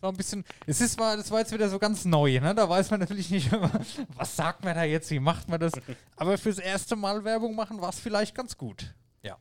War 0.00 0.10
ein 0.10 0.16
bisschen, 0.16 0.42
es 0.66 0.80
ist 0.80 0.98
mal, 0.98 1.18
das 1.18 1.30
war 1.30 1.40
jetzt 1.40 1.52
wieder 1.52 1.68
so 1.68 1.78
ganz 1.78 2.06
neu, 2.06 2.40
ne? 2.40 2.54
Da 2.54 2.66
weiß 2.66 2.90
man 2.90 3.00
natürlich 3.00 3.28
nicht 3.28 3.52
immer, 3.52 3.70
was 4.16 4.34
sagt 4.34 4.64
man 4.64 4.74
da 4.74 4.84
jetzt, 4.84 5.10
wie 5.10 5.20
macht 5.20 5.50
man 5.50 5.60
das. 5.60 5.74
Aber 6.16 6.38
fürs 6.38 6.58
erste 6.58 6.96
Mal 6.96 7.22
Werbung 7.24 7.54
machen 7.54 7.82
war 7.82 7.90
es 7.90 7.98
vielleicht 7.98 8.34
ganz 8.34 8.56
gut. 8.56 8.94
Ja. 9.22 9.36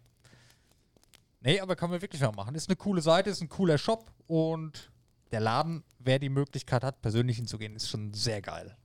Nee, 1.39 1.61
aber 1.61 1.77
kann 1.77 1.91
man 1.91 2.01
wirklich 2.01 2.21
mal 2.21 2.33
machen. 2.33 2.55
Ist 2.55 2.67
eine 2.67 2.75
coole 2.75 3.01
Seite, 3.01 3.29
ist 3.29 3.41
ein 3.41 3.47
cooler 3.47 3.77
Shop 3.77 4.11
und 4.27 4.91
der 5.31 5.39
Laden, 5.39 5.85
wer 5.99 6.19
die 6.19 6.29
Möglichkeit 6.29 6.83
hat, 6.83 7.01
persönlich 7.01 7.37
hinzugehen, 7.37 7.73
ist 7.73 7.87
schon 7.87 8.13
sehr 8.13 8.41
geil. 8.41 8.75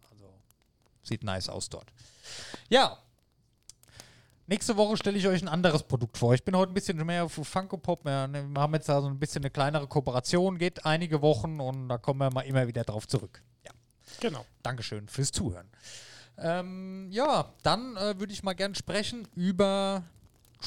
Sieht 1.08 1.24
nice 1.24 1.48
aus 1.48 1.68
dort. 1.68 1.92
Ja, 2.68 2.98
Nächste 4.50 4.78
Woche 4.78 4.96
stelle 4.96 5.18
ich 5.18 5.28
euch 5.28 5.42
ein 5.42 5.48
anderes 5.48 5.82
Produkt 5.82 6.16
vor. 6.16 6.32
Ich 6.32 6.42
bin 6.42 6.56
heute 6.56 6.72
ein 6.72 6.74
bisschen 6.74 6.96
mehr 7.04 7.24
auf 7.24 7.34
Funko 7.34 7.76
Pop. 7.76 8.06
Wir 8.06 8.30
wir 8.32 8.60
haben 8.62 8.72
jetzt 8.72 8.88
da 8.88 9.02
so 9.02 9.06
ein 9.06 9.18
bisschen 9.18 9.42
eine 9.42 9.50
kleinere 9.50 9.86
Kooperation, 9.86 10.56
geht 10.56 10.86
einige 10.86 11.20
Wochen 11.20 11.60
und 11.60 11.90
da 11.90 11.98
kommen 11.98 12.20
wir 12.20 12.30
mal 12.30 12.46
immer 12.46 12.66
wieder 12.66 12.82
drauf 12.82 13.06
zurück. 13.06 13.42
Ja, 13.66 13.72
Genau. 14.20 14.46
Dankeschön 14.62 15.06
fürs 15.08 15.32
Zuhören. 15.32 15.68
Ähm, 16.38 17.08
ja, 17.10 17.52
dann 17.62 17.96
äh, 17.96 18.18
würde 18.18 18.32
ich 18.32 18.42
mal 18.42 18.54
gern 18.54 18.74
sprechen 18.74 19.28
über 19.34 20.02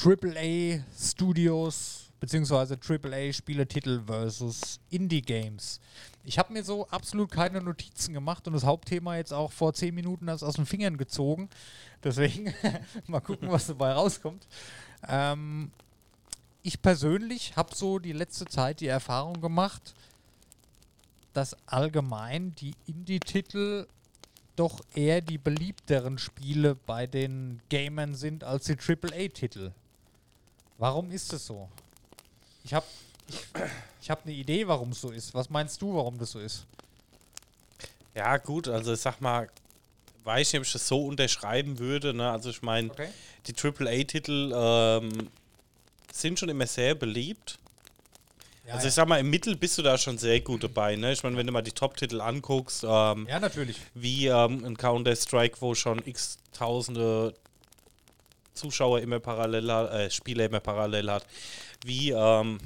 AAA 0.00 0.84
Studios 0.96 2.01
beziehungsweise 2.22 2.78
AAA 2.78 3.32
Spieletitel 3.32 4.00
versus 4.06 4.78
Indie 4.90 5.22
Games. 5.22 5.80
Ich 6.22 6.38
habe 6.38 6.52
mir 6.52 6.62
so 6.62 6.86
absolut 6.86 7.32
keine 7.32 7.60
Notizen 7.60 8.14
gemacht 8.14 8.46
und 8.46 8.52
das 8.52 8.62
Hauptthema 8.62 9.16
jetzt 9.16 9.32
auch 9.32 9.50
vor 9.50 9.74
zehn 9.74 9.92
Minuten 9.92 10.28
aus 10.28 10.54
den 10.54 10.64
Fingern 10.64 10.98
gezogen. 10.98 11.50
Deswegen 12.04 12.54
mal 13.08 13.18
gucken, 13.18 13.50
was 13.50 13.66
dabei 13.66 13.94
rauskommt. 13.94 14.46
Ähm, 15.08 15.72
ich 16.62 16.80
persönlich 16.80 17.56
habe 17.56 17.74
so 17.74 17.98
die 17.98 18.12
letzte 18.12 18.44
Zeit 18.44 18.78
die 18.78 18.86
Erfahrung 18.86 19.40
gemacht, 19.40 19.92
dass 21.32 21.56
allgemein 21.66 22.54
die 22.54 22.76
Indie-Titel 22.86 23.88
doch 24.54 24.78
eher 24.94 25.22
die 25.22 25.38
beliebteren 25.38 26.18
Spiele 26.18 26.76
bei 26.76 27.08
den 27.08 27.60
Gamern 27.68 28.14
sind 28.14 28.44
als 28.44 28.66
die 28.66 28.76
AAA-Titel. 28.78 29.72
Warum 30.78 31.10
ist 31.10 31.32
es 31.32 31.46
so? 31.46 31.68
Ich 32.64 32.74
habe 32.74 32.86
ich, 33.28 33.36
ich 34.00 34.10
hab 34.10 34.24
eine 34.24 34.34
Idee, 34.34 34.66
warum 34.68 34.90
es 34.90 35.00
so 35.00 35.10
ist. 35.10 35.34
Was 35.34 35.50
meinst 35.50 35.80
du, 35.82 35.94
warum 35.94 36.18
das 36.18 36.32
so 36.32 36.38
ist? 36.40 36.66
Ja, 38.14 38.36
gut, 38.36 38.68
also 38.68 38.92
ich 38.92 39.00
sag 39.00 39.20
mal, 39.20 39.48
weiß 40.24 40.52
nicht, 40.52 40.60
ob 40.60 40.66
ich 40.66 40.72
das 40.72 40.86
so 40.86 41.06
unterschreiben 41.06 41.78
würde. 41.78 42.12
Ne? 42.14 42.30
Also 42.30 42.50
ich 42.50 42.62
meine, 42.62 42.90
Okay. 42.90 43.08
die 43.46 43.54
AAA-Titel 43.56 44.52
ähm, 44.54 45.30
sind 46.12 46.38
schon 46.38 46.48
immer 46.50 46.66
sehr 46.66 46.94
beliebt. 46.94 47.58
Ja, 48.66 48.74
also 48.74 48.86
ich 48.86 48.94
sag 48.94 49.08
mal, 49.08 49.18
im 49.18 49.28
Mittel 49.30 49.56
bist 49.56 49.76
du 49.78 49.82
da 49.82 49.98
schon 49.98 50.18
sehr 50.18 50.40
gut 50.40 50.62
dabei, 50.62 50.94
ne? 50.94 51.12
Ich 51.12 51.22
meine, 51.24 51.36
wenn 51.36 51.46
du 51.48 51.52
mal 51.52 51.62
die 51.62 51.72
Top-Titel 51.72 52.20
anguckst, 52.20 52.84
ähm, 52.84 53.26
Ja, 53.28 53.40
natürlich. 53.40 53.76
wie 53.94 54.26
ähm, 54.28 54.64
ein 54.64 54.76
Counter-Strike, 54.76 55.56
wo 55.60 55.74
schon 55.74 56.00
x 56.06 56.38
tausende 56.52 57.34
Zuschauer 58.54 59.00
immer 59.00 59.18
parallel 59.18 59.72
hat, 59.72 59.90
äh, 59.92 60.10
Spieler 60.12 60.44
immer 60.44 60.60
parallel 60.60 61.10
hat, 61.10 61.26
wie 61.84 62.10
ähm, 62.10 62.58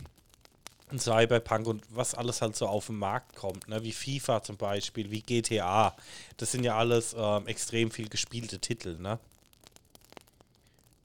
ein 0.90 0.98
Cyberpunk 0.98 1.66
und 1.66 1.82
was 1.90 2.14
alles 2.14 2.42
halt 2.42 2.56
so 2.56 2.66
auf 2.66 2.86
den 2.86 2.96
Markt 2.96 3.34
kommt, 3.36 3.68
ne? 3.68 3.82
wie 3.82 3.92
FIFA 3.92 4.42
zum 4.42 4.56
Beispiel, 4.56 5.10
wie 5.10 5.20
GTA. 5.20 5.94
Das 6.36 6.52
sind 6.52 6.64
ja 6.64 6.76
alles 6.76 7.14
ähm, 7.18 7.46
extrem 7.46 7.90
viel 7.90 8.08
gespielte 8.08 8.58
Titel, 8.58 8.96
ne? 8.98 9.18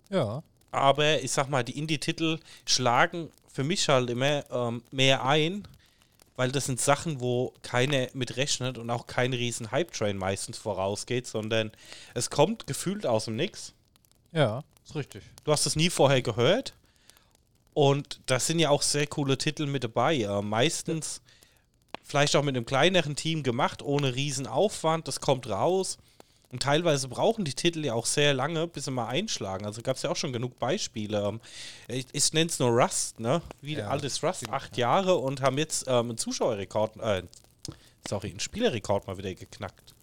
Ja. 0.09 0.43
Aber 0.71 1.21
ich 1.21 1.31
sag 1.31 1.49
mal, 1.49 1.63
die 1.63 1.77
Indie-Titel 1.77 2.39
schlagen 2.65 3.29
für 3.51 3.63
mich 3.63 3.87
halt 3.89 4.09
immer 4.09 4.43
ähm, 4.51 4.83
mehr 4.91 5.25
ein, 5.25 5.67
weil 6.35 6.51
das 6.51 6.65
sind 6.65 6.79
Sachen, 6.79 7.19
wo 7.19 7.53
keiner 7.61 8.07
mit 8.13 8.37
rechnet 8.37 8.77
und 8.77 8.89
auch 8.89 9.07
kein 9.07 9.33
riesen 9.33 9.71
Hype-Train 9.71 10.17
meistens 10.17 10.57
vorausgeht, 10.57 11.27
sondern 11.27 11.71
es 12.13 12.29
kommt 12.29 12.67
gefühlt 12.67 13.05
aus 13.05 13.25
dem 13.25 13.35
Nix. 13.35 13.73
Ja, 14.31 14.63
ist 14.85 14.95
richtig. 14.95 15.23
Du 15.43 15.51
hast 15.51 15.65
es 15.65 15.75
nie 15.75 15.89
vorher 15.89 16.21
gehört. 16.21 16.73
Und 17.73 18.19
da 18.25 18.39
sind 18.39 18.59
ja 18.59 18.69
auch 18.69 18.81
sehr 18.81 19.07
coole 19.07 19.37
Titel 19.37 19.65
mit 19.65 19.83
dabei. 19.83 20.17
Äh, 20.21 20.41
meistens 20.41 21.21
vielleicht 22.03 22.35
auch 22.35 22.43
mit 22.43 22.55
einem 22.55 22.65
kleineren 22.65 23.15
Team 23.15 23.43
gemacht, 23.43 23.81
ohne 23.81 24.13
riesen 24.15 24.47
Aufwand. 24.47 25.07
Das 25.07 25.21
kommt 25.21 25.49
raus. 25.49 25.97
Und 26.51 26.63
teilweise 26.63 27.07
brauchen 27.07 27.45
die 27.45 27.53
Titel 27.53 27.85
ja 27.85 27.93
auch 27.93 28.05
sehr 28.05 28.33
lange, 28.33 28.67
bis 28.67 28.83
sie 28.83 28.91
mal 28.91 29.07
einschlagen. 29.07 29.65
Also 29.65 29.81
gab 29.81 29.95
es 29.95 30.01
ja 30.01 30.09
auch 30.09 30.17
schon 30.17 30.33
genug 30.33 30.59
Beispiele. 30.59 31.25
Ähm, 31.25 31.39
Ich, 31.87 32.07
ich 32.11 32.33
nenne 32.33 32.49
es 32.49 32.59
nur 32.59 32.69
Rust, 32.71 33.21
ne? 33.21 33.41
Wie 33.61 33.75
Ja. 33.75 33.87
alt 33.87 34.03
ist 34.03 34.21
Rust? 34.21 34.49
Acht 34.49 34.75
Jahre 34.75 35.15
und 35.15 35.39
haben 35.39 35.57
jetzt 35.57 35.85
ähm, 35.87 36.09
einen 36.09 36.17
Zuschauerrekord, 36.17 36.97
äh, 36.97 37.23
sorry, 38.05 38.31
einen 38.31 38.41
Spielerrekord 38.41 39.07
mal 39.07 39.17
wieder 39.17 39.33
geknackt. 39.33 39.95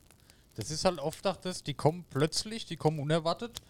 Das 0.57 0.71
ist 0.71 0.87
halt 0.87 0.99
oft 1.01 1.27
auch 1.27 1.37
das, 1.37 1.63
die 1.63 1.75
kommen 1.75 2.07
plötzlich, 2.09 2.65
die 2.65 2.77
kommen 2.77 2.99
unerwartet. 2.99 3.61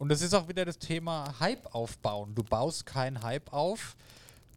Und 0.00 0.08
das 0.08 0.22
ist 0.22 0.32
auch 0.34 0.48
wieder 0.48 0.64
das 0.64 0.78
Thema 0.78 1.34
Hype 1.40 1.74
aufbauen. 1.74 2.34
Du 2.34 2.42
baust 2.42 2.86
keinen 2.86 3.22
Hype 3.22 3.52
auf. 3.52 3.96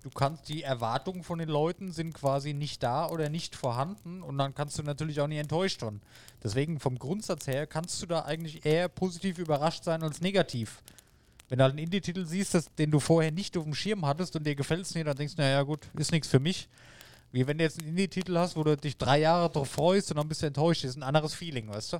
Du 0.02 0.10
kannst, 0.10 0.48
die 0.48 0.64
Erwartungen 0.64 1.22
von 1.22 1.38
den 1.38 1.50
Leuten 1.50 1.92
sind 1.92 2.14
quasi 2.14 2.54
nicht 2.54 2.82
da 2.82 3.08
oder 3.10 3.28
nicht 3.28 3.54
vorhanden 3.54 4.24
und 4.24 4.38
dann 4.38 4.56
kannst 4.56 4.78
du 4.80 4.84
natürlich 4.84 5.20
auch 5.20 5.28
nicht 5.28 5.40
enttäuscht 5.40 5.82
werden. 5.82 6.02
Deswegen 6.42 6.80
vom 6.80 6.98
Grundsatz 6.98 7.46
her 7.48 7.68
kannst 7.68 8.02
du 8.02 8.06
da 8.06 8.22
eigentlich 8.22 8.66
eher 8.66 8.88
positiv 8.88 9.38
überrascht 9.38 9.84
sein 9.84 10.02
als 10.02 10.22
negativ. 10.22 10.82
Wenn 11.50 11.58
du 11.58 11.64
halt 11.66 11.72
einen 11.74 11.84
Indie-Titel 11.84 12.26
siehst, 12.26 12.54
das, 12.54 12.74
den 12.76 12.90
du 12.90 13.02
vorher 13.02 13.32
nicht 13.34 13.58
auf 13.58 13.66
dem 13.66 13.76
Schirm 13.76 14.06
hattest 14.06 14.38
und 14.38 14.46
dir 14.48 14.56
gefällt 14.56 14.86
es 14.86 14.96
nicht, 14.96 15.08
dann 15.08 15.18
denkst 15.18 15.36
du, 15.36 15.42
naja 15.42 15.62
gut, 15.64 15.90
ist 15.98 16.14
nichts 16.14 16.30
für 16.30 16.40
mich. 16.40 16.70
Wie 17.34 17.46
wenn 17.48 17.58
du 17.58 17.66
jetzt 17.66 17.80
einen 17.80 17.90
Indie-Titel 17.90 18.38
hast, 18.38 18.56
wo 18.56 18.64
du 18.64 18.78
dich 18.78 18.98
drei 18.98 19.20
Jahre 19.20 19.50
drauf 19.50 19.70
freust 19.72 20.10
und 20.12 20.18
dann 20.18 20.28
bist 20.30 20.42
du 20.42 20.46
enttäuscht, 20.46 20.86
das 20.86 20.92
ist 20.92 20.98
ein 20.98 21.04
anderes 21.04 21.34
Feeling, 21.34 21.68
weißt 21.68 21.94
du? 21.94 21.98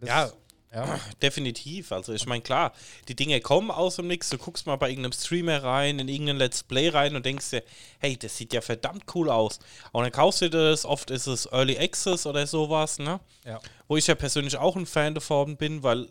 Das- 0.00 0.08
Ja, 0.08 0.30
ja. 0.76 1.00
Definitiv. 1.22 1.90
Also 1.92 2.12
ich 2.12 2.26
meine, 2.26 2.42
klar, 2.42 2.72
die 3.08 3.16
Dinge 3.16 3.40
kommen 3.40 3.70
aus 3.70 3.96
dem 3.96 4.06
Nix. 4.06 4.28
Du 4.28 4.38
guckst 4.38 4.66
mal 4.66 4.76
bei 4.76 4.90
irgendeinem 4.90 5.12
Streamer 5.12 5.62
rein, 5.62 5.98
in 5.98 6.08
irgendein 6.08 6.36
Let's 6.36 6.62
Play 6.62 6.90
rein 6.90 7.16
und 7.16 7.24
denkst 7.24 7.50
dir, 7.50 7.62
hey, 7.98 8.16
das 8.16 8.36
sieht 8.36 8.52
ja 8.52 8.60
verdammt 8.60 9.04
cool 9.14 9.30
aus. 9.30 9.58
Und 9.92 10.02
dann 10.02 10.12
kaufst 10.12 10.42
du 10.42 10.50
das, 10.50 10.84
oft 10.84 11.10
ist 11.10 11.26
es 11.26 11.46
Early 11.46 11.78
Access 11.78 12.26
oder 12.26 12.46
sowas, 12.46 12.98
ne? 12.98 13.20
Ja. 13.44 13.60
Wo 13.88 13.96
ich 13.96 14.06
ja 14.06 14.14
persönlich 14.14 14.56
auch 14.56 14.76
ein 14.76 14.86
Fan 14.86 15.14
davon 15.14 15.56
bin, 15.56 15.82
weil 15.82 16.08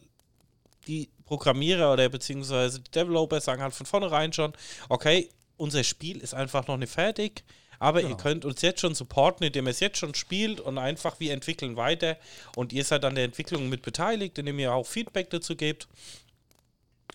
die 0.88 1.10
Programmierer 1.26 1.94
oder 1.94 2.10
beziehungsweise 2.10 2.80
die 2.80 2.92
Developer 2.92 3.40
sagen 3.42 3.62
halt 3.62 3.74
von 3.74 3.86
vornherein 3.86 4.34
schon, 4.34 4.54
okay, 4.90 5.30
unser 5.58 5.84
Spiel 5.84 6.18
ist 6.18 6.34
einfach 6.34 6.68
noch 6.68 6.78
nicht 6.78 6.92
fertig, 6.92 7.44
aber 7.80 8.02
ihr 8.02 8.08
Genau. 8.10 8.18
könnt 8.18 8.46
uns 8.46 8.62
jetzt 8.62 8.80
schon 8.82 8.96
supporten, 8.96 9.46
indem 9.46 9.68
ihr 9.68 9.72
es 9.72 9.80
jetzt 9.80 9.98
schon 9.98 10.14
spielt 10.16 10.60
und 10.60 10.78
einfach 10.78 11.20
wir 11.20 11.34
entwickeln 11.34 11.76
weiter 11.76 12.18
und 12.56 12.74
ihr 12.74 12.84
seid 12.84 13.04
an 13.06 13.16
der 13.16 13.24
Entwicklung 13.26 13.70
mit 13.70 13.82
beteiligt, 13.82 14.38
indem 14.38 14.60
ihr 14.60 14.74
auch 14.74 14.86
Feedback 14.86 15.30
dazu 15.30 15.56
gebt. 15.56 15.88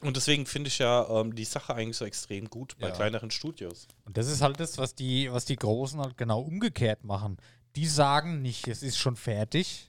Und 0.03 0.17
deswegen 0.17 0.47
finde 0.47 0.69
ich 0.69 0.79
ja 0.79 1.07
ähm, 1.21 1.35
die 1.35 1.45
Sache 1.45 1.75
eigentlich 1.75 1.97
so 1.99 2.05
extrem 2.07 2.49
gut 2.49 2.77
bei 2.79 2.89
Ja. 2.89 2.95
kleineren 2.95 3.31
Studios. 3.31 3.87
Und 4.07 4.17
das 4.17 4.29
ist 4.29 4.41
halt 4.41 4.59
das, 4.59 4.79
was 4.79 4.95
die, 4.95 5.31
was 5.31 5.45
die 5.45 5.57
Großen 5.57 6.01
halt 6.01 6.17
genau 6.17 6.41
umgekehrt 6.41 7.05
machen. 7.05 7.37
Die 7.77 7.87
sagen 7.87 8.41
nicht, 8.41 8.67
es 8.69 8.83
ist 8.83 8.97
schon 8.97 9.17
fertig. 9.17 9.87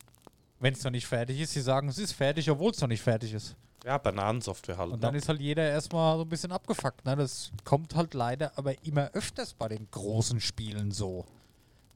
Wenn 0.59 0.73
es 0.73 0.83
noch 0.83 0.91
nicht 0.91 1.07
fertig 1.07 1.39
ist, 1.39 1.53
sie 1.53 1.61
sagen, 1.61 1.87
es 1.89 1.97
ist 1.97 2.11
fertig, 2.11 2.49
obwohl 2.51 2.71
es 2.71 2.81
noch 2.81 2.87
nicht 2.89 3.01
fertig 3.01 3.33
ist. 3.33 3.55
Ja, 3.83 3.97
Bananensoftware 3.97 4.77
halt. 4.77 4.91
Und 4.91 5.03
dann 5.03 5.13
ne? 5.13 5.17
ist 5.17 5.27
halt 5.27 5.41
jeder 5.41 5.67
erstmal 5.67 6.17
so 6.17 6.23
ein 6.23 6.29
bisschen 6.29 6.51
abgefuckt. 6.51 7.03
Ne? 7.05 7.15
Das 7.15 7.51
kommt 7.63 7.95
halt 7.95 8.13
leider 8.13 8.51
aber 8.57 8.73
immer 8.85 9.09
öfters 9.13 9.53
bei 9.53 9.67
den 9.67 9.87
großen 9.89 10.39
Spielen 10.39 10.91
so. 10.91 11.25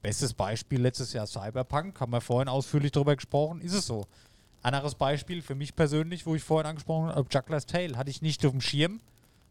Bestes 0.02 0.34
Beispiel 0.34 0.80
letztes 0.80 1.12
Jahr 1.12 1.26
Cyberpunk, 1.26 2.00
haben 2.00 2.12
wir 2.12 2.20
vorhin 2.20 2.48
ausführlich 2.48 2.92
darüber 2.92 3.16
gesprochen, 3.16 3.60
ist 3.60 3.72
es 3.72 3.86
so. 3.86 4.06
Anderes 4.62 4.94
Beispiel 4.94 5.42
für 5.42 5.54
mich 5.54 5.74
persönlich, 5.76 6.26
wo 6.26 6.34
ich 6.34 6.42
vorhin 6.42 6.66
angesprochen 6.66 7.08
habe, 7.08 7.26
Juggler's 7.30 7.66
Tale, 7.66 7.96
hatte 7.96 8.10
ich 8.10 8.22
nicht 8.22 8.44
auf 8.44 8.52
dem 8.52 8.60
Schirm, 8.60 9.00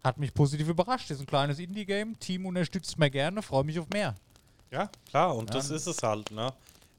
hat 0.04 0.18
mich 0.18 0.34
positiv 0.34 0.68
überrascht. 0.68 1.10
Ist 1.10 1.22
ein 1.22 1.26
kleines 1.26 1.60
Indie-Game, 1.60 2.20
Team 2.20 2.46
unterstützt 2.46 2.98
mir 3.00 3.10
gerne, 3.10 3.42
freue 3.42 3.64
mich 3.64 3.80
auf 3.80 3.90
mehr. 3.90 4.16
Ja, 4.72 4.90
klar, 5.10 5.36
und 5.36 5.54
das 5.54 5.70
ist 5.70 5.88
es 5.88 6.04
halt, 6.04 6.32
ne? 6.32 6.54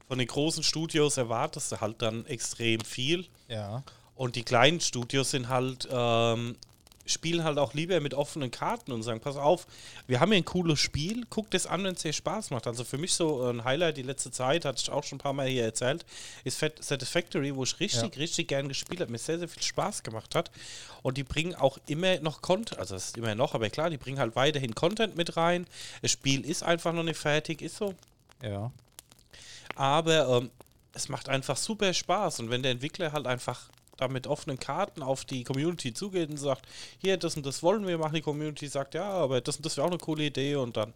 Von 0.07 0.17
den 0.19 0.27
großen 0.27 0.63
Studios 0.63 1.17
erwartest 1.17 1.71
du 1.71 1.81
halt 1.81 2.01
dann 2.01 2.25
extrem 2.25 2.81
viel. 2.81 3.27
Ja. 3.49 3.83
Und 4.17 4.35
die 4.35 4.43
kleinen 4.43 4.79
Studios 4.81 5.31
sind 5.31 5.47
halt, 5.47 5.87
ähm, 5.91 6.55
spielen 7.05 7.45
halt 7.45 7.57
auch 7.57 7.73
lieber 7.73 8.01
mit 8.01 8.13
offenen 8.13 8.51
Karten 8.51 8.91
und 8.91 9.01
sagen, 9.03 9.21
pass 9.21 9.37
auf, 9.37 9.65
wir 10.07 10.19
haben 10.19 10.31
hier 10.31 10.41
ein 10.41 10.45
cooles 10.45 10.79
Spiel, 10.79 11.25
guckt 11.29 11.53
es 11.53 11.65
an, 11.65 11.83
wenn 11.85 11.93
es 11.93 12.01
dir 12.01 12.11
Spaß 12.11 12.49
macht. 12.49 12.67
Also 12.67 12.83
für 12.83 12.97
mich 12.97 13.13
so 13.13 13.43
ein 13.47 13.63
Highlight 13.63 13.95
die 13.95 14.01
letzte 14.01 14.29
Zeit, 14.31 14.65
hatte 14.65 14.81
ich 14.81 14.89
auch 14.89 15.03
schon 15.05 15.17
ein 15.17 15.21
paar 15.21 15.31
Mal 15.31 15.47
hier 15.47 15.63
erzählt, 15.63 16.05
ist 16.43 16.59
Satisfactory, 16.59 17.55
wo 17.55 17.63
ich 17.63 17.79
richtig, 17.79 18.15
Ja. 18.15 18.19
richtig 18.19 18.49
gern 18.49 18.67
gespielt 18.67 18.99
habe, 18.99 19.11
mir 19.11 19.19
sehr, 19.19 19.39
sehr 19.39 19.47
viel 19.47 19.63
Spaß 19.63 20.03
gemacht 20.03 20.35
hat. 20.35 20.51
Und 21.01 21.17
die 21.17 21.23
bringen 21.23 21.55
auch 21.55 21.77
immer 21.87 22.19
noch 22.19 22.41
Content, 22.41 22.77
also 22.79 22.95
das 22.95 23.05
ist 23.09 23.17
immer 23.17 23.35
noch, 23.35 23.53
aber 23.53 23.69
klar, 23.69 23.89
die 23.89 23.97
bringen 23.97 24.19
halt 24.19 24.35
weiterhin 24.35 24.75
Content 24.75 25.15
mit 25.15 25.37
rein. 25.37 25.65
Das 26.01 26.11
Spiel 26.11 26.43
ist 26.43 26.63
einfach 26.63 26.91
noch 26.91 27.03
nicht 27.03 27.19
fertig, 27.19 27.61
ist 27.61 27.77
so. 27.77 27.93
Ja. 28.43 28.71
Aber 29.75 30.39
ähm, 30.39 30.49
es 30.93 31.07
macht 31.07 31.29
einfach 31.29 31.55
super 31.55 31.93
Spaß. 31.93 32.39
Und 32.41 32.49
wenn 32.49 32.63
der 32.63 32.71
Entwickler 32.71 33.13
halt 33.13 33.27
einfach 33.27 33.69
da 33.97 34.07
mit 34.07 34.27
offenen 34.27 34.59
Karten 34.59 35.01
auf 35.01 35.25
die 35.25 35.43
Community 35.43 35.93
zugeht 35.93 36.29
und 36.29 36.37
sagt, 36.37 36.65
hier, 36.99 37.17
das 37.17 37.35
und 37.35 37.45
das 37.45 37.63
wollen 37.63 37.85
wir 37.85 37.97
machen, 37.97 38.13
die 38.13 38.21
Community 38.21 38.67
sagt, 38.67 38.93
ja, 38.93 39.09
aber 39.09 39.41
das 39.41 39.57
und 39.57 39.65
das 39.65 39.77
wäre 39.77 39.87
auch 39.87 39.91
eine 39.91 39.99
coole 39.99 40.25
Idee 40.25 40.55
und 40.55 40.77
dann 40.77 40.93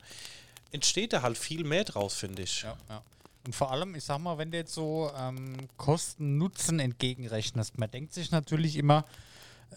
entsteht 0.72 1.14
da 1.14 1.22
halt 1.22 1.38
viel 1.38 1.64
mehr 1.64 1.84
draus, 1.84 2.16
finde 2.16 2.44
ich. 2.44 2.64
Ja, 2.64 2.78
ja. 2.90 3.02
Und 3.46 3.56
vor 3.56 3.72
allem, 3.72 3.96
ich 3.96 4.04
sag 4.04 4.20
mal, 4.20 4.38
wenn 4.38 4.52
du 4.52 4.58
jetzt 4.58 4.74
so 4.74 5.12
ähm, 5.18 5.58
Kosten-Nutzen 5.78 6.80
entgegenrechnest, 6.80 7.78
man 7.80 7.90
denkt 7.90 8.14
sich 8.14 8.30
natürlich 8.32 8.76
immer, 8.76 9.04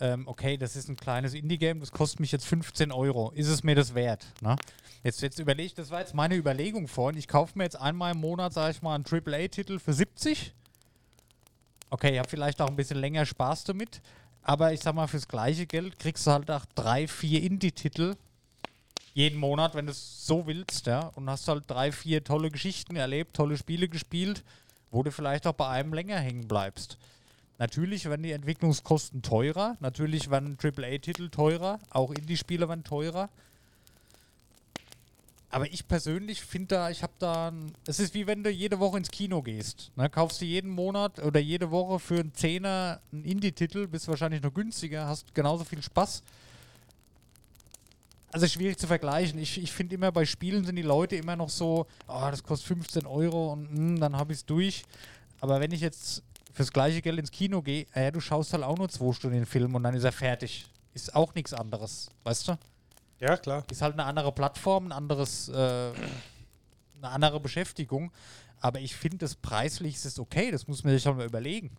ähm, 0.00 0.28
okay, 0.28 0.56
das 0.56 0.76
ist 0.76 0.88
ein 0.88 0.96
kleines 0.96 1.34
Indie-Game, 1.34 1.80
das 1.80 1.90
kostet 1.90 2.20
mich 2.20 2.32
jetzt 2.32 2.46
15 2.46 2.92
Euro. 2.92 3.30
Ist 3.34 3.48
es 3.48 3.62
mir 3.62 3.74
das 3.74 3.94
wert? 3.94 4.26
Ne? 4.42 4.56
Jetzt, 5.02 5.22
jetzt 5.22 5.38
überlege 5.38 5.66
ich, 5.66 5.74
das 5.74 5.90
war 5.90 6.00
jetzt 6.00 6.14
meine 6.14 6.34
Überlegung 6.34 6.88
vorhin, 6.88 7.18
ich 7.18 7.28
kaufe 7.28 7.56
mir 7.56 7.64
jetzt 7.64 7.80
einmal 7.80 8.12
im 8.12 8.20
Monat, 8.20 8.52
sage 8.52 8.72
ich 8.72 8.82
mal, 8.82 8.94
einen 8.94 9.04
AAA-Titel 9.06 9.78
für 9.78 9.92
70. 9.92 10.52
Okay, 11.94 12.14
ich 12.14 12.18
habe 12.18 12.28
vielleicht 12.28 12.60
auch 12.60 12.66
ein 12.66 12.74
bisschen 12.74 12.98
länger 12.98 13.24
Spaß 13.24 13.62
damit, 13.62 14.02
aber 14.42 14.72
ich 14.72 14.80
sag 14.80 14.96
mal, 14.96 15.06
fürs 15.06 15.28
gleiche 15.28 15.64
Geld 15.64 15.96
kriegst 16.00 16.26
du 16.26 16.32
halt 16.32 16.50
auch 16.50 16.64
drei, 16.74 17.06
vier 17.06 17.40
Indie-Titel 17.40 18.16
jeden 19.12 19.38
Monat, 19.38 19.76
wenn 19.76 19.86
du 19.86 19.92
es 19.92 20.26
so 20.26 20.44
willst, 20.48 20.88
ja, 20.88 21.12
und 21.14 21.30
hast 21.30 21.46
halt 21.46 21.70
drei, 21.70 21.92
vier 21.92 22.24
tolle 22.24 22.50
Geschichten 22.50 22.96
erlebt, 22.96 23.36
tolle 23.36 23.56
Spiele 23.56 23.88
gespielt, 23.88 24.42
wo 24.90 25.04
du 25.04 25.12
vielleicht 25.12 25.46
auch 25.46 25.52
bei 25.52 25.68
einem 25.68 25.94
länger 25.94 26.18
hängen 26.18 26.48
bleibst. 26.48 26.98
Natürlich 27.58 28.06
werden 28.06 28.24
die 28.24 28.32
Entwicklungskosten 28.32 29.22
teurer, 29.22 29.76
natürlich 29.78 30.32
werden 30.32 30.58
AAA-Titel 30.60 31.28
teurer, 31.30 31.78
auch 31.90 32.10
Indie-Spiele 32.10 32.68
werden 32.68 32.82
teurer. 32.82 33.28
Aber 35.54 35.72
ich 35.72 35.86
persönlich 35.86 36.42
finde 36.42 36.74
da, 36.74 36.90
ich 36.90 37.04
habe 37.04 37.12
da, 37.20 37.52
es 37.86 38.00
ist 38.00 38.12
wie 38.12 38.26
wenn 38.26 38.42
du 38.42 38.50
jede 38.50 38.80
Woche 38.80 38.98
ins 38.98 39.08
Kino 39.08 39.40
gehst. 39.40 39.92
Ne? 39.94 40.10
Kaufst 40.10 40.40
du 40.40 40.44
jeden 40.44 40.68
Monat 40.68 41.20
oder 41.20 41.38
jede 41.38 41.70
Woche 41.70 42.00
für 42.00 42.18
einen 42.18 42.34
Zehner 42.34 43.00
einen 43.12 43.22
Indie-Titel, 43.22 43.86
bist 43.86 44.08
wahrscheinlich 44.08 44.42
noch 44.42 44.52
günstiger, 44.52 45.06
hast 45.06 45.32
genauso 45.32 45.62
viel 45.62 45.80
Spaß. 45.80 46.24
Also 48.32 48.48
schwierig 48.48 48.78
zu 48.78 48.88
vergleichen. 48.88 49.38
Ich, 49.38 49.62
ich 49.62 49.70
finde 49.70 49.94
immer, 49.94 50.10
bei 50.10 50.24
Spielen 50.24 50.64
sind 50.64 50.74
die 50.74 50.82
Leute 50.82 51.14
immer 51.14 51.36
noch 51.36 51.50
so, 51.50 51.86
oh, 52.08 52.26
das 52.28 52.42
kostet 52.42 52.66
15 52.66 53.06
Euro 53.06 53.52
und 53.52 53.72
mm, 53.72 54.00
dann 54.00 54.16
habe 54.16 54.32
ich 54.32 54.40
es 54.40 54.44
durch. 54.44 54.82
Aber 55.40 55.60
wenn 55.60 55.70
ich 55.70 55.82
jetzt 55.82 56.24
fürs 56.52 56.72
gleiche 56.72 57.00
Geld 57.00 57.20
ins 57.20 57.30
Kino 57.30 57.62
gehe, 57.62 57.86
äh, 57.92 58.10
du 58.10 58.18
schaust 58.18 58.52
halt 58.54 58.64
auch 58.64 58.76
nur 58.76 58.88
zwei 58.88 59.12
Stunden 59.12 59.36
den 59.36 59.46
Film 59.46 59.76
und 59.76 59.84
dann 59.84 59.94
ist 59.94 60.02
er 60.02 60.10
fertig. 60.10 60.66
Ist 60.94 61.14
auch 61.14 61.32
nichts 61.36 61.54
anderes, 61.54 62.10
weißt 62.24 62.48
du? 62.48 62.58
Ja, 63.24 63.38
klar. 63.38 63.64
Ist 63.70 63.80
halt 63.80 63.94
eine 63.94 64.04
andere 64.04 64.32
Plattform, 64.32 64.88
ein 64.88 64.92
anderes, 64.92 65.48
äh, 65.48 65.52
eine 65.54 65.94
andere 67.02 67.40
Beschäftigung. 67.40 68.12
Aber 68.60 68.80
ich 68.80 68.94
finde, 68.94 69.18
das 69.18 69.34
preislich 69.34 69.94
ist 69.94 70.04
es 70.04 70.18
okay, 70.18 70.50
das 70.50 70.68
muss 70.68 70.84
man 70.84 70.92
sich 70.92 71.06
halt 71.06 71.16
mal 71.16 71.24
überlegen. 71.24 71.70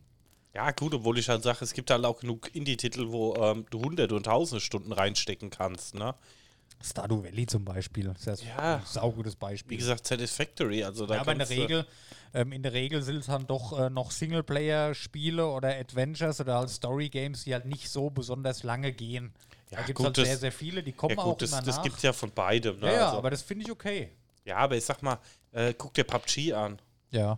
Ja, 0.56 0.72
gut, 0.72 0.96
obwohl 0.96 1.20
ich 1.20 1.30
halt 1.30 1.44
sage, 1.44 1.60
es 1.62 1.74
gibt 1.74 1.92
halt 1.92 2.04
auch 2.04 2.20
genug 2.20 2.54
Indie-Titel, 2.56 3.12
wo 3.12 3.36
ähm, 3.36 3.66
du 3.70 3.80
hunderte 3.80 4.16
und 4.16 4.24
tausende 4.24 4.60
Stunden 4.60 4.92
reinstecken 4.92 5.52
kannst, 5.52 5.94
ne? 5.94 6.16
Stardew 6.82 7.24
Valley 7.24 7.46
zum 7.46 7.64
Beispiel. 7.64 8.12
Das 8.26 8.42
ist 8.42 8.48
Ja. 8.48 8.78
ein 8.78 8.82
saugutes 8.86 9.36
Beispiel. 9.36 9.72
Wie 9.72 9.78
gesagt, 9.78 10.08
Satisfactory. 10.08 10.84
Also 10.84 11.06
da 11.06 11.16
Ja, 11.16 11.22
aber 11.22 11.34
in 11.34 11.40
der 11.40 11.50
Regel, 11.50 11.86
ähm, 12.34 12.52
in 12.54 12.64
der 12.64 12.74
Regel 12.74 13.04
sind 13.04 13.18
es 13.18 13.28
dann 13.28 13.46
doch 13.46 13.78
äh, 13.80 13.90
noch 13.92 14.10
Singleplayer-Spiele 14.12 15.46
oder 15.46 15.76
Adventures 15.76 16.42
oder 16.42 16.58
halt 16.58 16.70
Story-Games, 16.70 17.44
die 17.44 17.54
halt 17.54 17.66
nicht 17.66 17.90
so 17.90 18.10
besonders 18.10 18.64
lange 18.64 18.92
gehen. 18.94 19.32
Ja, 19.72 19.78
da 19.80 19.84
gibt 19.84 20.00
es 20.00 20.06
halt 20.06 20.18
das- 20.18 20.28
sehr, 20.28 20.38
sehr 20.38 20.52
viele, 20.52 20.84
die 20.84 20.92
kommen 20.92 21.16
Ja 21.16 21.24
auch 21.24 21.32
gut, 21.32 21.42
das, 21.42 21.52
immer 21.52 21.62
das 21.62 21.82
gibt 21.82 21.98
es 21.98 22.04
ja 22.04 22.14
von 22.14 22.32
beidem. 22.32 22.80
Ne? 22.80 22.88
ja, 22.88 22.94
ja, 22.94 23.06
also, 23.06 23.18
aber 23.18 23.32
das 23.32 23.42
finde 23.42 23.66
ich 23.66 23.72
okay. 23.72 24.12
ja, 24.44 24.58
aber 24.58 24.76
ich 24.76 24.86
sag 24.86 25.02
mal, 25.02 25.18
äh, 25.52 25.74
guck 25.74 25.94
dir 25.94 26.04
PUBG 26.04 26.54
an. 26.54 26.80
Ja. 27.12 27.38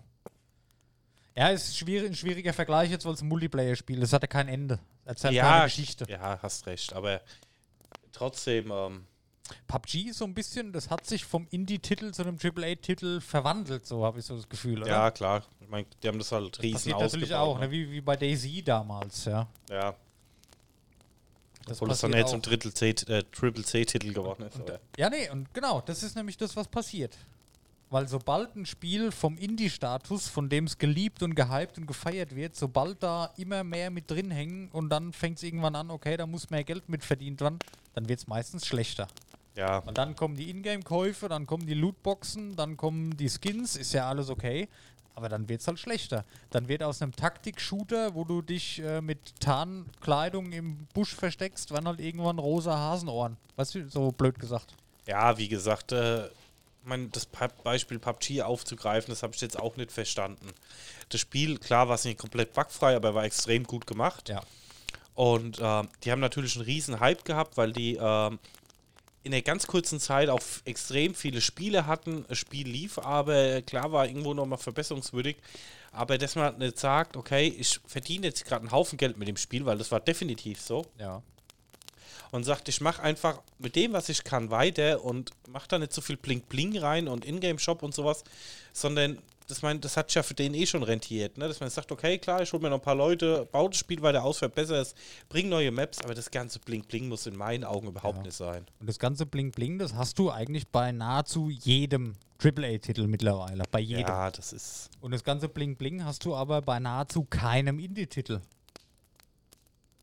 Ja, 1.36 1.52
es 1.52 1.68
ist 1.68 1.78
schwierig, 1.78 2.10
ein 2.10 2.16
schwieriger 2.16 2.52
Vergleich 2.52 2.90
jetzt, 2.90 3.06
weil 3.06 3.14
es 3.14 3.22
ein 3.22 3.28
Multiplayer-Spiel 3.28 4.00
ist. 4.00 4.10
Es 4.10 4.14
hat 4.14 4.24
ja 4.24 4.28
kein 4.28 4.48
Ende. 4.48 4.80
Erzählt 5.06 5.36
ja, 5.36 5.44
keine 5.44 5.64
Geschichte. 5.66 6.06
Ja, 6.10 6.40
hast 6.42 6.66
recht. 6.66 6.94
Aber 6.94 7.22
trotzdem, 8.12 8.72
ähm, 8.72 9.06
PUBG 9.68 10.10
ist 10.10 10.18
so 10.18 10.26
ein 10.26 10.34
bisschen, 10.34 10.74
das 10.74 10.90
hat 10.90 11.06
sich 11.06 11.26
vom 11.26 11.48
Indie-Titel 11.52 12.12
zu 12.12 12.24
einem 12.24 12.38
AAA-Titel 12.42 13.22
verwandelt, 13.22 13.86
so 13.86 14.04
habe 14.04 14.20
ich 14.20 14.26
so 14.26 14.36
das 14.36 14.50
Gefühl, 14.50 14.82
oder? 14.82 14.90
ja, 14.90 15.12
klar. 15.12 15.44
Ich 15.62 15.68
mein, 15.70 15.86
die 16.02 16.08
haben 16.08 16.18
das 16.18 16.32
halt 16.32 16.62
riesen 16.62 16.74
Passiert 16.74 17.00
natürlich 17.00 17.36
ausgebaut, 17.36 17.58
auch, 17.58 17.60
ne? 17.62 17.72
wie, 17.72 17.92
wie 17.92 18.02
bei 18.02 18.16
Daisy 18.16 18.64
damals, 18.64 19.26
ja. 19.26 19.48
Ja, 19.70 19.96
Das 21.68 21.82
obwohl 21.82 21.92
es 21.92 22.00
dann 22.02 22.14
jetzt 22.14 22.32
zum. 22.32 22.42
Drittel 22.42 22.74
C, 22.74 22.90
äh, 22.90 23.24
Triple 23.32 23.64
C-Titel 23.64 24.14
geworden 24.14 24.44
ist. 24.44 24.60
aber- 24.60 24.80
Ja, 24.98 25.10
nee, 25.10 25.30
und 25.30 25.54
genau, 25.54 25.82
das 25.82 26.04
ist 26.04 26.16
nämlich 26.16 26.38
das, 26.38 26.56
was 26.56 26.68
passiert. 26.68 27.18
Weil 27.90 28.08
sobald 28.08 28.54
ein 28.56 28.66
Spiel 28.66 29.12
vom 29.14 29.38
Indie-Status, 29.38 30.28
von 30.28 30.50
dem 30.50 30.66
es 30.66 30.78
geliebt 30.78 31.24
und 31.24 31.36
gehypt 31.36 31.78
und 31.78 31.86
gefeiert 31.88 32.36
wird, 32.36 32.56
sobald 32.56 33.02
da 33.02 33.32
immer 33.38 33.64
mehr 33.64 33.90
mit 33.92 34.12
drin 34.12 34.30
hängen 34.30 34.70
und 34.74 34.90
dann 34.90 35.14
fängt 35.14 35.38
es 35.38 35.44
irgendwann 35.44 35.76
an, 35.76 35.90
okay, 35.90 36.18
da 36.18 36.26
muss 36.28 36.50
mehr 36.50 36.66
Geld 36.66 36.90
mit 36.90 37.06
verdient 37.06 37.40
werden, 37.40 37.60
dann 37.94 38.10
wird 38.10 38.20
es 38.20 38.28
meistens 38.28 38.66
schlechter. 38.66 39.08
Ja, 39.56 39.80
Und 39.80 39.98
dann 39.98 40.16
kommen 40.16 40.36
die 40.36 40.50
Ingame-Käufe, 40.52 41.30
dann 41.30 41.48
kommen 41.48 41.66
die 41.66 41.74
Lootboxen, 41.74 42.56
dann 42.56 42.78
kommen 42.78 43.16
die 43.18 43.30
Skins, 43.30 43.76
ist 43.76 43.94
ja 43.94 44.08
alles 44.08 44.30
okay. 44.30 44.68
Aber 45.18 45.30
dann 45.30 45.50
wird 45.50 45.62
es 45.62 45.68
halt 45.68 45.80
schlechter. 45.80 46.26
Dann 46.52 46.68
wird 46.68 46.84
aus 46.84 47.02
einem 47.02 47.12
Taktik-Shooter, 47.12 48.14
wo 48.14 48.24
du 48.24 48.44
dich 48.44 48.78
äh, 48.84 49.02
mit 49.02 49.18
Tarnkleidung 49.40 50.52
im 50.52 50.86
Busch 50.94 51.16
versteckst, 51.16 51.72
werden 51.72 51.88
halt 51.88 52.00
irgendwann 52.00 52.38
rosa 52.38 52.78
Hasenohren. 52.78 53.36
Weißt 53.56 53.74
du, 53.74 53.90
so 53.90 54.12
blöd 54.12 54.38
gesagt. 54.38 54.76
ja, 55.08 55.36
wie 55.40 55.48
gesagt, 55.48 55.92
äh, 55.92 56.30
mein, 56.84 57.12
das 57.12 57.26
Beispiel 57.26 57.98
PUBG 57.98 58.44
aufzugreifen, 58.44 59.10
das 59.12 59.24
habe 59.24 59.34
ich 59.34 59.42
jetzt 59.42 59.58
auch 59.58 59.76
nicht 59.76 59.92
verstanden. 59.92 60.50
Das 61.10 61.20
Spiel, 61.20 61.58
klar, 61.58 61.88
war 61.88 61.96
es 61.96 62.06
nicht 62.06 62.20
komplett 62.20 62.54
bugfrei, 62.54 62.96
aber 62.96 63.16
war 63.16 63.24
extrem 63.24 63.64
gut 63.64 63.88
gemacht. 63.88 64.30
Ja. 64.30 64.44
Und 65.16 65.58
ähm, 65.60 65.90
die 66.04 66.12
haben 66.12 66.22
natürlich 66.22 66.58
einen 66.58 66.66
riesen 66.66 67.00
Hype 67.00 67.26
gehabt, 67.26 67.58
weil 67.58 67.74
die 67.74 67.98
ähm, 68.00 68.38
in 69.28 69.32
der 69.32 69.42
ganz 69.42 69.68
kurzen 69.68 70.00
Zeit 70.00 70.30
auch 70.30 70.42
extrem 70.64 71.14
viele 71.14 71.42
Spiele 71.42 71.86
hatten. 71.86 72.24
Das 72.30 72.38
Spiel 72.38 72.66
lief, 72.66 72.98
aber 72.98 73.62
klar 73.62 73.92
war 73.92 74.08
irgendwo 74.08 74.34
nochmal 74.34 74.58
verbesserungswürdig. 74.58 75.36
Aber 75.92 76.18
dass 76.18 76.36
man 76.36 76.58
nicht 76.60 76.80
sagt, 76.80 77.18
okay, 77.18 77.54
ich 77.60 77.82
verdiene 77.86 78.28
jetzt 78.28 78.46
gerade 78.46 78.62
einen 78.62 78.72
Haufen 78.72 78.98
Geld 78.98 79.18
mit 79.18 79.28
dem 79.28 79.36
Spiel, 79.36 79.66
weil 79.66 79.78
das 79.78 79.92
war 79.92 80.00
definitiv 80.00 80.62
so. 80.62 80.86
Ja. 80.98 81.22
Und 82.32 82.46
sagt, 82.46 82.70
ich 82.70 82.80
mache 82.80 83.04
einfach 83.04 83.42
mit 83.60 83.76
dem, 83.76 83.92
was 83.92 84.08
ich 84.08 84.24
kann, 84.24 84.50
weiter 84.50 85.04
und 85.04 85.32
mache 85.50 85.68
da 85.68 85.78
nicht 85.78 85.92
so 85.92 86.00
viel 86.00 86.16
Blink-Bling 86.16 86.78
rein 86.78 87.10
und 87.10 87.26
Ingame-Shop 87.26 87.84
und 87.84 87.94
sowas, 87.94 88.24
sondern 88.72 89.18
das, 89.48 89.62
mein, 89.62 89.80
das 89.82 89.96
hat 89.98 90.14
ja 90.14 90.24
für 90.24 90.34
den 90.34 90.54
eh 90.54 90.66
schon 90.66 90.84
rentiert, 90.84 91.38
ne? 91.38 91.48
dass 91.48 91.60
man 91.60 91.70
sagt, 91.70 91.92
okay, 91.92 92.18
klar, 92.18 92.42
ich 92.42 92.52
hole 92.52 92.62
mir 92.62 92.70
noch 92.70 92.78
ein 92.78 92.82
paar 92.84 92.96
Leute, 92.96 93.48
baue 93.52 93.70
das 93.70 93.80
Spiel 93.80 94.02
weiter 94.02 94.24
aus, 94.24 94.40
verbessere 94.40 94.80
es, 94.82 94.94
bring 95.30 95.50
neue 95.50 95.72
Maps, 95.72 96.02
aber 96.04 96.14
das 96.14 96.30
ganze 96.30 96.60
Blink-Bling 96.60 97.08
muss 97.08 97.26
in 97.26 97.36
meinen 97.38 97.64
Augen 97.64 97.88
überhaupt 97.88 98.18
Ja. 98.18 98.24
nicht 98.24 98.36
sein. 98.36 98.66
Und 98.80 98.88
das 98.88 99.00
ganze 99.00 99.26
Bling 99.26 99.52
Bling, 99.52 99.80
das 99.80 99.94
hast 99.94 100.20
du 100.20 100.30
eigentlich 100.32 100.68
bei 100.68 100.92
nahezu 100.92 101.50
jedem 101.50 102.16
AAA-Titel 102.44 103.08
mittlerweile. 103.08 103.64
Bei 103.72 103.80
jedem. 103.80 104.08
Ja, 104.08 104.30
das 104.30 104.54
ist. 104.54 104.90
Und 105.02 105.12
das 105.12 105.24
ganze 105.24 105.48
Bling 105.50 105.76
Bling 105.76 106.04
hast 106.04 106.26
du 106.26 106.36
aber 106.36 106.62
bei 106.62 106.80
nahezu 106.80 107.24
keinem 107.24 107.80
Indie-Titel. 107.80 108.42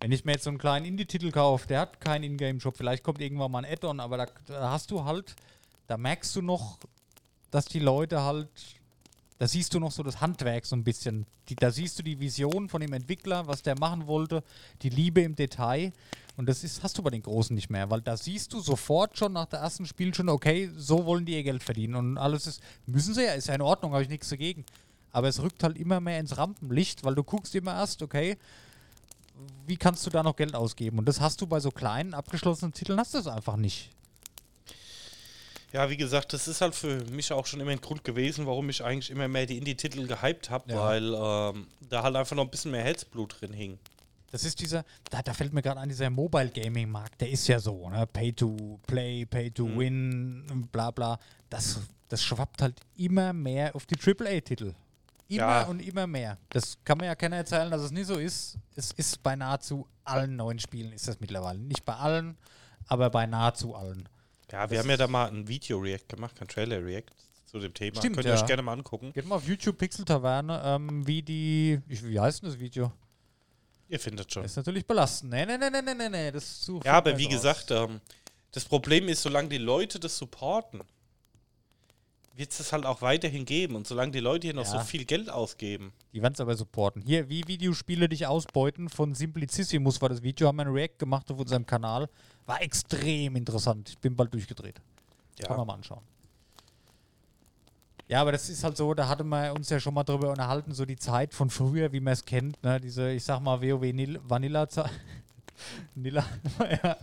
Wenn 0.00 0.12
ich 0.12 0.24
mir 0.24 0.32
jetzt 0.32 0.44
so 0.44 0.50
einen 0.50 0.58
kleinen 0.58 0.84
Indie-Titel 0.84 1.30
kaufe, 1.30 1.66
der 1.66 1.80
hat 1.80 2.00
keinen 2.00 2.24
Ingame-Shop, 2.24 2.76
vielleicht 2.76 3.02
kommt 3.04 3.20
irgendwann 3.20 3.50
mal 3.52 3.64
ein 3.64 3.72
Add-on, 3.72 4.00
aber 4.00 4.16
da, 4.18 4.26
da 4.46 4.70
hast 4.70 4.90
du 4.90 5.04
halt, 5.04 5.34
da 5.86 5.96
merkst 5.96 6.34
du 6.36 6.42
noch, 6.42 6.78
dass 7.50 7.66
die 7.66 7.78
Leute 7.78 8.22
halt, 8.22 8.48
da 9.44 9.48
siehst 9.48 9.74
du 9.74 9.78
noch 9.78 9.92
so 9.92 10.02
das 10.02 10.22
Handwerk 10.22 10.64
so 10.64 10.74
ein 10.74 10.84
bisschen. 10.84 11.26
Die, 11.50 11.54
da 11.54 11.70
siehst 11.70 11.98
du 11.98 12.02
die 12.02 12.18
Vision 12.18 12.70
von 12.70 12.80
dem 12.80 12.94
Entwickler, 12.94 13.46
was 13.46 13.60
der 13.60 13.78
machen 13.78 14.06
wollte, 14.06 14.42
die 14.80 14.88
Liebe 14.88 15.20
im 15.20 15.36
Detail. 15.36 15.92
Und 16.38 16.48
das 16.48 16.64
ist, 16.64 16.82
hast 16.82 16.96
du 16.96 17.02
bei 17.02 17.10
den 17.10 17.20
Großen 17.20 17.54
nicht 17.54 17.68
mehr, 17.68 17.90
weil 17.90 18.00
da 18.00 18.16
siehst 18.16 18.54
du 18.54 18.60
sofort 18.60 19.18
schon 19.18 19.34
nach 19.34 19.44
der 19.44 19.60
ersten 19.60 19.84
Spielstunde, 19.84 20.32
okay, 20.32 20.70
so 20.78 21.04
wollen 21.04 21.26
die 21.26 21.34
ihr 21.34 21.42
Geld 21.42 21.62
verdienen. 21.62 21.94
Und 21.94 22.16
alles 22.16 22.46
ist, 22.46 22.62
müssen 22.86 23.12
sie 23.12 23.22
ja, 23.22 23.34
ist 23.34 23.48
ja 23.48 23.54
in 23.54 23.60
Ordnung, 23.60 23.92
habe 23.92 24.02
ich 24.02 24.08
nichts 24.08 24.30
dagegen. 24.30 24.64
Aber 25.12 25.28
es 25.28 25.42
rückt 25.42 25.62
halt 25.62 25.76
immer 25.76 26.00
mehr 26.00 26.20
ins 26.20 26.38
Rampenlicht, 26.38 27.04
weil 27.04 27.14
du 27.14 27.22
guckst 27.22 27.54
immer 27.54 27.74
erst, 27.74 28.00
okay, 28.00 28.38
wie 29.66 29.76
kannst 29.76 30.06
du 30.06 30.10
da 30.10 30.22
noch 30.22 30.36
Geld 30.36 30.54
ausgeben? 30.54 30.98
Und 30.98 31.04
das 31.04 31.20
hast 31.20 31.42
du 31.42 31.46
bei 31.46 31.60
so 31.60 31.70
kleinen, 31.70 32.14
abgeschlossenen 32.14 32.72
Titeln, 32.72 32.98
hast 32.98 33.12
du 33.12 33.18
es 33.18 33.26
einfach 33.26 33.56
nicht. 33.56 33.90
Ja, 35.74 35.90
wie 35.90 35.96
gesagt, 35.96 36.32
das 36.32 36.46
ist 36.46 36.60
halt 36.60 36.72
für 36.74 37.04
mich 37.10 37.32
auch 37.32 37.46
schon 37.46 37.58
immer 37.58 37.72
ein 37.72 37.80
Grund 37.80 38.04
gewesen, 38.04 38.46
warum 38.46 38.68
ich 38.70 38.84
eigentlich 38.84 39.10
immer 39.10 39.26
mehr 39.26 39.44
die 39.44 39.58
Indie-Titel 39.58 40.06
gehypt 40.06 40.48
habe, 40.48 40.70
Ja. 40.72 40.78
weil 40.84 41.12
ähm, 41.12 41.66
da 41.88 42.04
halt 42.04 42.14
einfach 42.14 42.36
noch 42.36 42.44
ein 42.44 42.50
bisschen 42.50 42.70
mehr 42.70 42.84
Herzblut 42.84 43.40
drin 43.40 43.52
hing. 43.52 43.78
Das 44.30 44.44
ist 44.44 44.60
dieser, 44.60 44.84
da, 45.10 45.20
da 45.22 45.32
fällt 45.34 45.52
mir 45.52 45.62
gerade 45.62 45.80
an, 45.80 45.88
dieser 45.88 46.10
Mobile 46.10 46.48
Gaming 46.50 46.88
Markt, 46.90 47.20
der 47.20 47.30
ist 47.30 47.48
ja 47.48 47.58
so, 47.58 47.88
ne? 47.90 48.06
Pay 48.06 48.32
to 48.32 48.78
play, 48.86 49.26
pay 49.26 49.50
to 49.50 49.66
Mhm. 49.66 49.78
win, 49.78 50.68
bla 50.70 50.92
bla. 50.92 51.18
Das, 51.50 51.80
das 52.08 52.22
schwappt 52.22 52.62
halt 52.62 52.80
immer 52.96 53.32
mehr 53.32 53.74
auf 53.74 53.84
die 53.86 53.96
AAA-Titel. 53.96 54.74
Immer 55.28 55.38
Ja. 55.40 55.62
und 55.64 55.80
immer 55.80 56.06
mehr. 56.06 56.38
Das 56.50 56.78
kann 56.84 56.98
mir 56.98 57.06
ja 57.06 57.14
keiner 57.16 57.36
erzählen, 57.36 57.70
dass 57.70 57.82
es 57.82 57.90
nicht 57.90 58.06
so 58.06 58.14
ist. 58.14 58.58
Es 58.76 58.92
ist 58.92 59.20
bei 59.24 59.34
nahezu 59.34 59.88
allen 60.04 60.36
neuen 60.36 60.58
Spielen 60.60 60.92
ist 60.92 61.08
das 61.08 61.18
mittlerweile. 61.18 61.58
Nicht 61.58 61.84
bei 61.84 61.94
allen, 61.94 62.36
aber 62.86 63.10
bei 63.10 63.26
nahezu 63.26 63.74
allen. 63.74 64.08
Ja, 64.54 64.70
wir 64.70 64.78
haben 64.78 64.88
ja 64.88 64.96
da 64.96 65.08
mal 65.08 65.26
ein 65.26 65.48
Video-React 65.48 66.06
gemacht, 66.10 66.36
kein 66.36 66.46
Trailer-React 66.46 67.10
zu 67.44 67.58
dem 67.58 67.74
Thema. 67.74 67.96
Stimmt, 67.96 68.14
Könnt 68.14 68.26
ihr 68.28 68.34
ja. 68.34 68.40
euch 68.40 68.46
gerne 68.46 68.62
mal 68.62 68.74
angucken. 68.74 69.12
Geht 69.12 69.26
mal 69.26 69.34
auf 69.34 69.48
YouTube 69.48 69.76
Pixel 69.76 70.04
Taverne, 70.04 70.62
ähm, 70.64 71.04
wie 71.04 71.22
die, 71.22 71.80
ich, 71.88 72.06
wie 72.06 72.20
heißt 72.20 72.40
denn 72.40 72.50
das 72.50 72.60
Video? 72.60 72.92
Ihr 73.88 73.98
findet 73.98 74.32
schon. 74.32 74.44
Das 74.44 74.52
ist 74.52 74.56
natürlich 74.56 74.86
belastend. 74.86 75.32
Nee, 75.32 75.44
nee, 75.44 75.58
nee, 75.58 75.70
nee, 75.70 75.82
nee, 75.82 75.94
nee, 75.94 76.08
nee. 76.08 76.30
Das 76.30 76.44
ist 76.44 76.62
zu 76.62 76.80
Ja, 76.84 76.92
aber 76.92 77.18
wie 77.18 77.24
raus. 77.24 77.32
gesagt, 77.32 77.72
ähm, 77.72 78.00
das 78.52 78.64
Problem 78.64 79.08
ist, 79.08 79.22
solange 79.22 79.48
die 79.48 79.58
Leute 79.58 79.98
das 79.98 80.16
supporten, 80.16 80.82
wird 82.36 82.50
es 82.50 82.58
das 82.58 82.72
halt 82.72 82.84
auch 82.86 83.00
weiterhin 83.02 83.44
geben. 83.44 83.76
Und 83.76 83.86
solange 83.86 84.12
die 84.12 84.20
Leute 84.20 84.46
hier 84.48 84.54
noch 84.54 84.64
Ja. 84.64 84.78
so 84.78 84.78
viel 84.80 85.04
Geld 85.04 85.30
ausgeben, 85.30 85.92
Die 86.12 86.20
werden 86.22 86.34
es 86.34 86.40
aber 86.40 86.56
supporten. 86.56 87.02
Hier, 87.02 87.28
wie 87.28 87.46
Videospiele 87.46 88.08
dich 88.08 88.26
ausbeuten 88.26 88.88
von 88.88 89.14
Simplicissimus 89.14 90.00
war 90.02 90.08
das 90.08 90.22
Video, 90.22 90.48
haben 90.48 90.56
wir 90.56 90.66
ein 90.66 90.72
React 90.72 90.98
gemacht 90.98 91.30
auf 91.30 91.38
unserem 91.38 91.64
Kanal. 91.66 92.08
War 92.46 92.60
extrem 92.62 93.36
interessant. 93.36 93.88
Ich 93.90 93.98
bin 93.98 94.16
bald 94.16 94.32
durchgedreht. 94.34 94.76
Kann 95.40 95.50
ja, 95.50 95.56
man 95.56 95.66
mal 95.66 95.74
anschauen. 95.74 96.02
Ja, 98.06 98.20
aber 98.20 98.32
das 98.32 98.48
ist 98.50 98.62
halt 98.62 98.76
so, 98.76 98.92
da 98.92 99.08
hatten 99.08 99.28
wir 99.28 99.52
uns 99.54 99.70
ja 99.70 99.80
schon 99.80 99.94
mal 99.94 100.04
drüber 100.04 100.30
unterhalten, 100.30 100.72
so 100.74 100.84
die 100.84 100.96
Zeit 100.96 101.32
von 101.32 101.48
früher, 101.48 101.90
wie 101.92 102.00
man 102.00 102.12
es 102.12 102.24
kennt, 102.24 102.62
ne? 102.62 102.78
diese, 102.78 103.10
ich 103.12 103.24
sag 103.24 103.40
mal, 103.40 103.62
WoW 103.62 103.92
Nil- 103.92 104.20
Vanilla-Zeit. 104.22 104.90
Vanilla, 105.94 106.24
ja, 106.82 106.96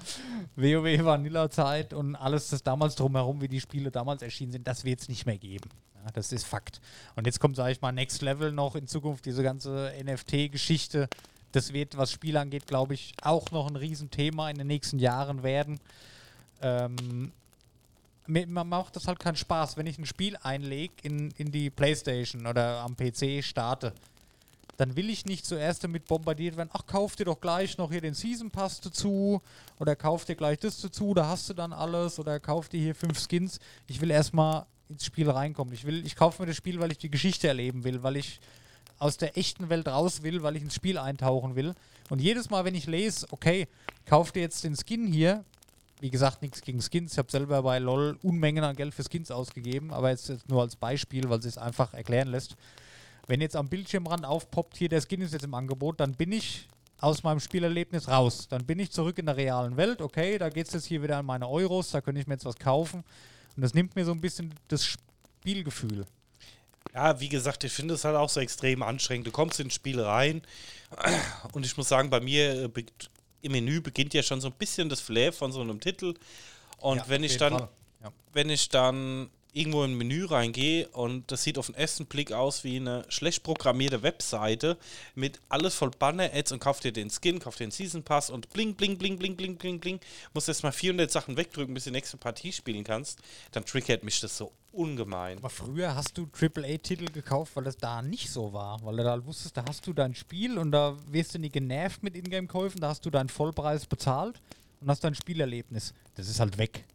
WoW 0.55 1.05
Vanilla-Zeit 1.05 1.93
und 1.93 2.15
alles 2.15 2.49
das 2.49 2.63
damals 2.63 2.95
drumherum, 2.95 3.41
wie 3.41 3.47
die 3.47 3.61
Spiele 3.61 3.91
damals 3.91 4.21
erschienen 4.21 4.51
sind, 4.51 4.67
das 4.67 4.83
wird 4.83 5.01
es 5.01 5.09
nicht 5.09 5.25
mehr 5.25 5.37
geben. 5.37 5.69
Ja, 6.03 6.11
das 6.13 6.31
ist 6.31 6.45
Fakt. 6.45 6.81
Und 7.15 7.27
jetzt 7.27 7.39
kommt, 7.39 7.55
sage 7.55 7.71
ich 7.71 7.81
mal, 7.81 7.91
Next 7.91 8.21
Level 8.21 8.51
noch 8.51 8.75
in 8.75 8.87
Zukunft, 8.87 9.25
diese 9.25 9.43
ganze 9.43 9.93
NFT-Geschichte. 10.03 11.07
Das 11.51 11.73
wird, 11.73 11.97
was 11.97 12.11
Spiele 12.11 12.39
angeht, 12.39 12.65
glaube 12.65 12.93
ich, 12.93 13.13
auch 13.21 13.51
noch 13.51 13.67
ein 13.67 13.75
Riesenthema 13.75 14.49
in 14.49 14.57
den 14.57 14.67
nächsten 14.67 14.99
Jahren 14.99 15.43
werden. 15.43 15.79
Ähm, 16.61 17.31
mir 18.27 18.47
macht 18.47 18.95
das 18.95 19.07
halt 19.07 19.19
keinen 19.19 19.35
Spaß, 19.35 19.77
wenn 19.77 19.87
ich 19.87 19.97
ein 19.97 20.05
Spiel 20.05 20.37
einlege 20.41 20.93
in, 21.03 21.31
in 21.37 21.51
die 21.51 21.69
Playstation 21.69 22.47
oder 22.47 22.79
am 22.79 22.95
PC 22.95 23.43
starte. 23.43 23.93
Dann 24.81 24.95
will 24.95 25.11
ich 25.11 25.25
nicht 25.25 25.45
zuerst 25.45 25.83
damit 25.83 26.05
bombardiert 26.05 26.57
werden, 26.57 26.71
ach, 26.73 26.87
kauf 26.87 27.15
dir 27.15 27.25
doch 27.25 27.39
gleich 27.39 27.77
noch 27.77 27.91
hier 27.91 28.01
den 28.01 28.15
Season 28.15 28.49
Pass 28.49 28.81
dazu 28.81 29.39
oder 29.77 29.95
kauf 29.95 30.25
dir 30.25 30.33
gleich 30.33 30.57
das 30.57 30.81
dazu, 30.81 31.13
da 31.13 31.27
hast 31.27 31.47
du 31.47 31.53
dann 31.53 31.71
alles 31.71 32.17
oder 32.17 32.39
kauf 32.39 32.67
dir 32.67 32.79
hier 32.79 32.95
fünf 32.95 33.19
Skins. 33.19 33.59
Ich 33.85 34.01
will 34.01 34.09
erstmal 34.09 34.65
ins 34.89 35.05
Spiel 35.05 35.29
reinkommen. 35.29 35.71
Ich 35.71 35.85
will, 35.85 36.03
ich 36.03 36.15
kaufe 36.15 36.41
mir 36.41 36.47
das 36.47 36.55
Spiel, 36.55 36.79
weil 36.79 36.91
ich 36.91 36.97
die 36.97 37.11
Geschichte 37.11 37.47
erleben 37.47 37.83
will, 37.83 38.01
weil 38.01 38.15
ich 38.15 38.39
aus 38.97 39.17
der 39.17 39.37
echten 39.37 39.69
Welt 39.69 39.87
raus 39.87 40.23
will, 40.23 40.41
weil 40.41 40.55
ich 40.55 40.63
ins 40.63 40.73
Spiel 40.73 40.97
eintauchen 40.97 41.55
will. 41.55 41.75
Und 42.09 42.19
jedes 42.19 42.49
Mal, 42.49 42.65
wenn 42.65 42.73
ich 42.73 42.87
lese, 42.87 43.27
okay, 43.29 43.67
kauf 44.07 44.31
dir 44.31 44.41
jetzt 44.41 44.63
den 44.63 44.75
Skin 44.75 45.05
hier, 45.05 45.45
wie 45.99 46.09
gesagt, 46.09 46.41
nichts 46.41 46.59
gegen 46.61 46.81
Skins. 46.81 47.11
Ich 47.11 47.17
habe 47.19 47.29
selber 47.29 47.61
bei 47.61 47.77
LOL 47.77 48.17
Unmengen 48.23 48.63
an 48.63 48.75
Geld 48.75 48.95
für 48.95 49.03
Skins 49.03 49.29
ausgegeben, 49.29 49.93
aber 49.93 50.09
jetzt, 50.09 50.27
jetzt 50.29 50.49
nur 50.49 50.63
als 50.63 50.75
Beispiel, 50.75 51.29
weil 51.29 51.37
es 51.37 51.45
es 51.45 51.59
einfach 51.59 51.93
erklären 51.93 52.29
lässt. 52.29 52.55
Wenn 53.31 53.39
jetzt 53.39 53.55
am 53.55 53.69
Bildschirmrand 53.69 54.25
aufpoppt, 54.25 54.75
hier 54.75 54.89
der 54.89 54.99
Skin 54.99 55.21
ist 55.21 55.31
jetzt 55.31 55.45
im 55.45 55.53
Angebot, 55.53 56.01
dann 56.01 56.15
bin 56.15 56.33
ich 56.33 56.67
aus 56.99 57.23
meinem 57.23 57.39
Spielerlebnis 57.39 58.09
raus. 58.09 58.49
Dann 58.49 58.65
bin 58.65 58.77
ich 58.77 58.91
zurück 58.91 59.17
in 59.19 59.25
der 59.25 59.37
realen 59.37 59.77
Welt. 59.77 60.01
Okay, 60.01 60.37
da 60.37 60.49
geht 60.49 60.67
es 60.67 60.73
jetzt 60.73 60.87
hier 60.87 61.01
wieder 61.01 61.15
an 61.15 61.25
meine 61.25 61.47
Euros, 61.47 61.91
da 61.91 62.01
könnte 62.01 62.19
ich 62.19 62.27
mir 62.27 62.33
jetzt 62.33 62.43
was 62.43 62.57
kaufen. 62.57 63.05
Und 63.55 63.61
das 63.61 63.73
nimmt 63.73 63.95
mir 63.95 64.03
so 64.03 64.11
ein 64.11 64.19
bisschen 64.19 64.53
das 64.67 64.85
Spielgefühl. 64.85 66.05
Ja, 66.93 67.17
wie 67.21 67.29
gesagt, 67.29 67.63
ich 67.63 67.71
finde 67.71 67.93
es 67.93 68.03
halt 68.03 68.17
auch 68.17 68.27
so 68.27 68.41
extrem 68.41 68.83
anstrengend. 68.83 69.27
Du 69.27 69.31
kommst 69.31 69.61
ins 69.61 69.75
Spiel 69.75 70.01
rein 70.01 70.41
und 71.53 71.65
ich 71.65 71.77
muss 71.77 71.87
sagen, 71.87 72.09
bei 72.09 72.19
mir 72.19 72.65
äh, 72.65 72.85
im 73.43 73.53
Menü 73.53 73.79
beginnt 73.79 74.13
ja 74.13 74.23
schon 74.23 74.41
so 74.41 74.49
ein 74.49 74.55
bisschen 74.59 74.89
das 74.89 74.99
Flair 74.99 75.31
von 75.31 75.53
so 75.53 75.61
einem 75.61 75.79
Titel. 75.79 76.15
Und 76.79 76.97
Ja, 76.97 77.05
wenn 77.07 77.23
ich 77.23 77.37
dann. 77.37 77.53
Ja. 78.03 78.11
wenn 78.33 78.49
ich 78.49 78.67
dann 78.67 79.29
irgendwo 79.53 79.83
in 79.83 79.91
ein 79.91 79.97
Menü 79.97 80.25
reingehe 80.25 80.87
und 80.89 81.31
das 81.31 81.43
sieht 81.43 81.57
auf 81.57 81.65
den 81.65 81.75
ersten 81.75 82.05
Blick 82.05 82.31
aus 82.31 82.63
wie 82.63 82.77
eine 82.77 83.03
schlecht 83.09 83.43
programmierte 83.43 84.01
Webseite 84.01 84.77
mit 85.13 85.39
alles 85.49 85.75
voll 85.75 85.91
Banner-Ads 85.91 86.53
und 86.53 86.59
kauft 86.59 86.83
dir 86.83 86.93
den 86.93 87.09
Skin, 87.09 87.39
kauft 87.39 87.59
den 87.59 87.71
Season 87.71 88.03
Pass 88.03 88.29
und 88.29 88.49
bling, 88.53 88.75
bling, 88.75 88.97
bling, 88.97 89.17
bling, 89.17 89.35
bling, 89.35 89.57
bling, 89.57 89.79
bling, 89.79 89.99
musst 90.33 90.47
erst 90.47 90.63
mal 90.63 90.71
400 90.71 91.11
Sachen 91.11 91.35
wegdrücken, 91.35 91.73
bis 91.73 91.83
du 91.83 91.89
die 91.89 91.97
nächste 91.97 92.17
Partie 92.17 92.53
spielen 92.53 92.83
kannst, 92.83 93.19
dann 93.51 93.65
triggert 93.65 94.03
mich 94.03 94.21
das 94.21 94.37
so 94.37 94.51
ungemein. 94.71 95.37
Aber 95.39 95.49
früher 95.49 95.95
hast 95.95 96.17
du 96.17 96.29
AAA-Titel 96.31 97.11
gekauft, 97.11 97.55
weil 97.55 97.65
das 97.65 97.77
da 97.77 98.01
nicht 98.01 98.29
so 98.29 98.53
war. 98.53 98.81
Weil 98.83 98.97
du 98.97 99.03
da 99.03 99.25
wusstest, 99.25 99.57
da 99.57 99.65
hast 99.67 99.85
du 99.85 99.93
dein 99.93 100.15
Spiel 100.15 100.57
und 100.57 100.71
da 100.71 100.95
wirst 101.07 101.35
du 101.35 101.39
nicht 101.39 101.53
genervt 101.53 102.03
mit 102.03 102.15
Ingame-Käufen, 102.15 102.79
da 102.79 102.89
hast 102.89 103.05
du 103.05 103.09
deinen 103.09 103.29
Vollpreis 103.29 103.85
bezahlt 103.85 104.41
und 104.79 104.89
hast 104.89 105.03
dein 105.03 105.15
Spielerlebnis. 105.15 105.93
Das 106.15 106.29
ist 106.29 106.39
halt 106.39 106.57
weg. 106.57 106.85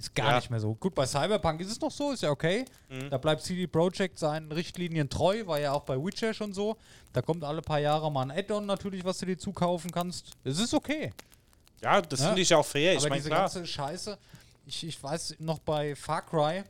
Ist 0.00 0.14
gar 0.14 0.30
Ja. 0.30 0.36
nicht 0.36 0.48
mehr 0.48 0.60
so. 0.60 0.74
Gut, 0.76 0.94
bei 0.94 1.04
Cyberpunk 1.04 1.60
ist 1.60 1.70
es 1.70 1.78
noch 1.80 1.90
so, 1.90 2.12
ist 2.12 2.22
ja 2.22 2.30
okay. 2.30 2.64
Da 3.10 3.18
bleibt 3.18 3.42
CD 3.42 3.66
Projekt 3.66 4.18
seinen 4.18 4.50
Richtlinien 4.50 5.10
treu, 5.10 5.46
war 5.46 5.60
ja 5.60 5.72
auch 5.72 5.82
bei 5.84 5.94
Witcher 6.02 6.32
schon 6.32 6.54
so. 6.54 6.78
Da 7.12 7.20
kommt 7.20 7.44
alle 7.44 7.60
paar 7.60 7.80
Jahre 7.80 8.10
mal 8.10 8.22
ein 8.22 8.30
Add-on 8.30 8.64
natürlich, 8.64 9.04
was 9.04 9.18
du 9.18 9.26
dir 9.26 9.36
zukaufen 9.36 9.90
kannst. 9.90 10.30
Das 10.42 10.58
ist 10.58 10.72
okay. 10.72 11.12
Ja, 11.82 12.00
das 12.00 12.20
Ja. 12.20 12.26
finde 12.28 12.40
ich 12.40 12.54
auch 12.54 12.64
fair. 12.64 12.92
Ich 12.92 13.00
Aber 13.00 13.10
meine, 13.10 13.16
diese 13.20 13.28
klar. 13.28 13.40
ganze 13.42 13.66
Scheiße, 13.66 14.18
ich, 14.66 14.84
ich 14.84 15.02
weiß 15.02 15.36
noch 15.38 15.58
bei 15.58 15.94
Far 15.94 16.22
Cry, 16.22 16.62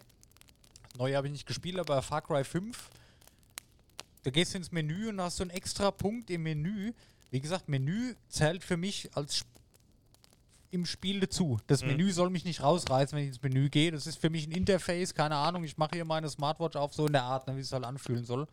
neu 0.99 1.15
habe 1.15 1.29
ich 1.29 1.33
nicht 1.33 1.47
gespielt, 1.47 1.79
aber 1.79 1.97
bei 1.97 2.03
Far 2.03 2.23
Cry 2.23 2.43
5, 2.43 2.91
da 4.25 4.31
gehst 4.31 4.55
du 4.55 4.59
ins 4.59 4.73
Menü 4.73 5.09
und 5.09 5.21
hast 5.21 5.37
so 5.37 5.45
einen 5.45 5.51
extra 5.51 5.93
Punkt 5.93 6.31
im 6.31 6.43
Menü. 6.43 6.93
Wie 7.31 7.41
gesagt, 7.41 7.69
Menü 7.69 8.15
zählt 8.29 8.65
für 8.65 8.77
mich 8.77 9.09
als 9.17 9.45
im 10.71 10.87
Spiel 10.87 11.21
dazu. 11.21 11.59
Das 11.67 11.85
Menü 11.85 12.13
soll 12.13 12.31
mich 12.31 12.45
nicht 12.45 12.63
rausreißen, 12.63 13.17
wenn 13.17 13.25
ich 13.25 13.31
ins 13.31 13.43
Menü 13.43 13.69
gehe. 13.69 13.91
Das 13.91 14.07
ist 14.07 14.21
für 14.21 14.31
mich 14.31 14.47
ein 14.47 14.53
Interface, 14.53 15.15
keine 15.15 15.37
Ahnung. 15.37 15.65
Ich 15.65 15.79
mache 15.79 15.97
hier 15.97 16.05
meine 16.05 16.29
Smartwatch 16.29 16.77
auf, 16.77 16.95
so 16.95 17.07
in 17.07 17.13
der 17.13 17.25
Art, 17.25 17.47
ne, 17.47 17.57
wie 17.57 17.61
es 17.61 17.73
halt 17.73 17.85
anfühlen 17.85 18.25
soll. 18.25 18.47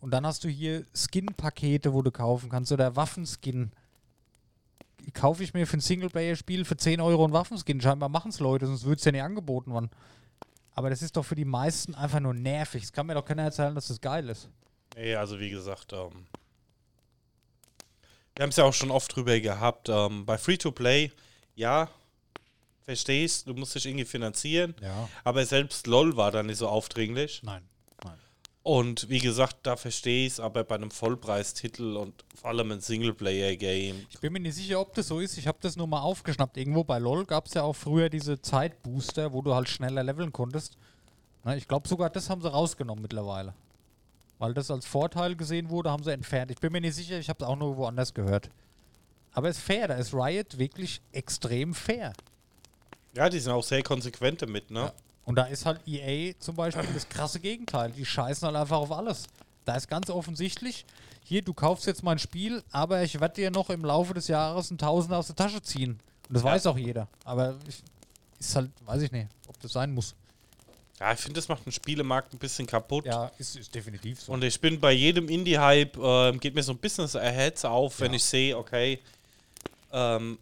Und 0.00 0.12
dann 0.12 0.26
hast 0.26 0.44
du 0.44 0.48
hier 0.48 0.84
Skin-Pakete, 0.94 1.92
wo 1.92 2.02
du 2.02 2.10
kaufen 2.10 2.48
kannst 2.48 2.72
oder 2.72 2.96
Waffenskin 2.96 3.70
kaufe 5.14 5.42
ich 5.42 5.54
mir 5.54 5.66
für 5.66 5.78
ein 5.78 5.80
Singleplayer-Spiel 5.80 6.64
für 6.64 6.76
10 6.76 7.00
Euro 7.00 7.24
einen 7.24 7.32
Waffenskin. 7.32 7.80
Scheinbar 7.80 8.08
machen 8.08 8.30
es 8.30 8.40
Leute, 8.40 8.66
sonst 8.66 8.84
würde 8.84 8.98
es 8.98 9.04
ja 9.04 9.12
nicht 9.12 9.22
angeboten 9.22 9.72
werden. 9.72 9.90
Aber 10.74 10.90
das 10.90 11.02
ist 11.02 11.16
doch 11.16 11.24
für 11.24 11.34
die 11.34 11.44
meisten 11.44 11.94
einfach 11.94 12.20
nur 12.20 12.34
nervig. 12.34 12.84
Es 12.84 12.92
kann 12.92 13.06
mir 13.06 13.14
doch 13.14 13.24
keiner 13.24 13.42
erzählen, 13.42 13.74
dass 13.74 13.88
das 13.88 14.00
geil 14.00 14.28
ist. 14.28 14.48
Nee, 14.96 15.14
also 15.14 15.38
wie 15.38 15.50
gesagt, 15.50 15.92
ähm, 15.92 16.26
wir 18.40 18.44
haben 18.44 18.50
es 18.52 18.56
ja 18.56 18.64
auch 18.64 18.72
schon 18.72 18.90
oft 18.90 19.14
drüber 19.14 19.38
gehabt. 19.38 19.90
Ähm, 19.90 20.24
bei 20.24 20.38
Free-to-Play, 20.38 21.12
ja, 21.56 21.90
verstehst, 22.80 23.46
du 23.46 23.52
musst 23.52 23.74
dich 23.74 23.84
irgendwie 23.84 24.06
finanzieren. 24.06 24.74
Ja. 24.80 25.10
Aber 25.24 25.44
selbst 25.44 25.86
LOL 25.86 26.16
war 26.16 26.30
da 26.30 26.42
nicht 26.42 26.56
so 26.56 26.66
aufdringlich. 26.66 27.42
Nein. 27.42 27.60
Nein. 28.02 28.16
Und 28.62 29.10
wie 29.10 29.18
gesagt, 29.18 29.58
da 29.64 29.76
verstehe 29.76 30.24
ich 30.24 30.32
es, 30.32 30.40
aber 30.40 30.64
bei 30.64 30.76
einem 30.76 30.90
Vollpreistitel 30.90 31.98
und 31.98 32.24
vor 32.34 32.48
allem 32.48 32.72
ein 32.72 32.80
Singleplayer-Game. 32.80 34.06
Ich 34.08 34.20
bin 34.20 34.32
mir 34.32 34.40
nicht 34.40 34.54
sicher, 34.54 34.80
ob 34.80 34.94
das 34.94 35.08
so 35.08 35.20
ist. 35.20 35.36
Ich 35.36 35.46
habe 35.46 35.58
das 35.60 35.76
nur 35.76 35.86
mal 35.86 36.00
aufgeschnappt. 36.00 36.56
Irgendwo 36.56 36.82
bei 36.82 36.98
LOL 36.98 37.26
gab 37.26 37.44
es 37.44 37.52
ja 37.52 37.62
auch 37.62 37.76
früher 37.76 38.08
diese 38.08 38.40
Zeitbooster, 38.40 39.34
wo 39.34 39.42
du 39.42 39.54
halt 39.54 39.68
schneller 39.68 40.02
leveln 40.02 40.32
konntest. 40.32 40.78
Na, 41.44 41.58
ich 41.58 41.68
glaube 41.68 41.86
sogar, 41.86 42.08
das 42.08 42.30
haben 42.30 42.40
sie 42.40 42.50
rausgenommen 42.50 43.02
mittlerweile. 43.02 43.52
Weil 44.40 44.54
das 44.54 44.70
als 44.70 44.86
Vorteil 44.86 45.36
gesehen 45.36 45.68
wurde, 45.68 45.90
haben 45.90 46.02
sie 46.02 46.12
entfernt. 46.12 46.50
Ich 46.50 46.58
bin 46.58 46.72
mir 46.72 46.80
nicht 46.80 46.94
sicher, 46.94 47.18
ich 47.18 47.28
habe 47.28 47.44
es 47.44 47.48
auch 47.48 47.56
nur 47.56 47.76
woanders 47.76 48.14
gehört. 48.14 48.48
Aber 49.32 49.50
es 49.50 49.58
ist 49.58 49.62
fair, 49.64 49.86
da 49.86 49.94
ist 49.94 50.14
Riot 50.14 50.56
wirklich 50.58 51.02
extrem 51.12 51.74
fair. 51.74 52.14
Ja, 53.14 53.28
die 53.28 53.38
sind 53.38 53.52
auch 53.52 53.62
sehr 53.62 53.82
konsequent 53.82 54.40
damit, 54.40 54.70
ne? 54.70 54.80
Ja. 54.80 54.92
Und 55.26 55.34
da 55.36 55.44
ist 55.44 55.66
halt 55.66 55.80
EA 55.86 56.32
zum 56.40 56.56
Beispiel 56.56 56.88
das 56.94 57.06
krasse 57.08 57.38
Gegenteil. 57.38 57.92
Die 57.92 58.04
scheißen 58.06 58.46
halt 58.46 58.56
einfach 58.56 58.78
auf 58.78 58.90
alles. 58.90 59.24
Da 59.66 59.76
ist 59.76 59.88
ganz 59.88 60.08
offensichtlich, 60.08 60.86
hier, 61.22 61.42
du 61.42 61.52
kaufst 61.52 61.86
jetzt 61.86 62.02
mein 62.02 62.18
Spiel, 62.18 62.62
aber 62.72 63.02
ich 63.02 63.20
werde 63.20 63.34
dir 63.34 63.50
noch 63.50 63.68
im 63.68 63.84
Laufe 63.84 64.14
des 64.14 64.26
Jahres 64.26 64.70
ein 64.70 64.78
Tausender 64.78 65.18
aus 65.18 65.26
der 65.26 65.36
Tasche 65.36 65.60
ziehen. 65.60 66.00
Und 66.28 66.34
das 66.34 66.42
Ja. 66.42 66.48
weiß 66.52 66.66
auch 66.66 66.78
jeder. 66.78 67.08
Aber 67.24 67.56
ich, 67.68 67.82
ist 68.38 68.56
halt, 68.56 68.70
weiß 68.86 69.02
ich 69.02 69.12
nicht, 69.12 69.28
ob 69.46 69.60
das 69.60 69.72
sein 69.72 69.92
muss. 69.92 70.14
Ja, 71.00 71.12
ich 71.14 71.18
finde, 71.20 71.38
das 71.40 71.48
macht 71.48 71.64
den 71.64 71.72
Spielemarkt 71.72 72.34
ein 72.34 72.38
bisschen 72.38 72.66
kaputt. 72.66 73.06
Ja, 73.06 73.30
ist, 73.38 73.56
ist 73.56 73.74
definitiv 73.74 74.20
so. 74.20 74.32
Und 74.32 74.44
ich 74.44 74.60
bin 74.60 74.78
bei 74.78 74.92
jedem 74.92 75.28
Indie-Hype, 75.30 75.96
ähm, 75.96 76.38
geht 76.38 76.54
mir 76.54 76.62
so 76.62 76.72
ein 76.72 76.78
bisschen 76.78 77.04
das 77.04 77.14
Herz 77.14 77.64
auf, 77.64 78.00
wenn 78.00 78.12
Ja. 78.12 78.16
ich 78.16 78.24
sehe, 78.24 78.56
okay, 78.58 79.00
ähm, 79.92 80.38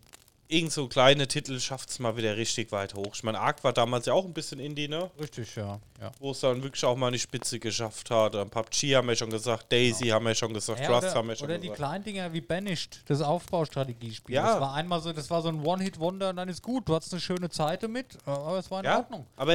irgend 0.49 0.73
so 0.73 0.89
kleine 0.89 1.29
Titel 1.29 1.61
schafft 1.61 1.91
es 1.91 1.99
mal 1.99 2.17
wieder 2.17 2.37
richtig 2.37 2.73
weit 2.73 2.95
hoch. 2.95 3.11
Ich 3.15 3.23
meine, 3.23 3.39
Ark 3.39 3.63
war 3.63 3.73
damals 3.73 4.07
ja 4.07 4.15
auch 4.15 4.25
ein 4.25 4.33
bisschen 4.33 4.59
Indie, 4.61 4.89
ne? 4.89 5.11
Richtig, 5.21 5.55
ja. 5.57 5.79
ja. 6.01 6.11
Wo 6.19 6.31
es 6.33 6.41
dann 6.41 6.63
wirklich 6.63 6.85
auch 6.85 6.97
mal 6.97 7.09
in 7.09 7.13
die 7.13 7.19
Spitze 7.19 7.59
geschafft 7.61 8.11
hat. 8.11 8.35
Ähm, 8.35 8.49
PUBG 8.51 8.97
haben 8.97 9.09
wir 9.09 9.15
schon 9.15 9.31
gesagt, 9.31 9.71
Daisy 9.71 10.07
haben 10.09 10.25
wir 10.25 10.35
schon 10.35 10.53
gesagt, 10.55 10.81
Ja, 10.81 10.89
Rust 10.89 11.05
oder, 11.09 11.15
haben 11.15 11.29
wir 11.29 11.37
schon 11.37 11.45
oder 11.49 11.59
die 11.59 11.69
gesagt. 11.69 11.77
kleinen 11.79 12.03
Dinger 12.05 12.33
wie 12.33 12.41
Banished, 12.41 13.01
das 13.07 13.21
Aufbaustrategiespiel. 13.21 14.35
Ja. 14.35 14.53
Das 14.55 14.61
war 14.61 14.75
einmal 14.75 15.01
so, 15.03 15.13
das 15.13 15.29
war 15.31 15.43
so 15.43 15.49
ein 15.51 15.63
One-Hit-Wonder 15.65 16.31
und 16.31 16.37
dann 16.37 16.49
ist 16.49 16.63
gut. 16.63 16.89
Du 16.89 16.95
hattest 16.95 17.13
eine 17.13 17.21
schöne 17.21 17.51
Zeit 17.51 17.83
damit, 17.83 18.17
aber 18.25 18.59
es 18.59 18.71
war 18.71 18.81
in 18.81 18.87
Ja, 18.87 18.97
Ordnung. 18.99 19.27
aber 19.37 19.55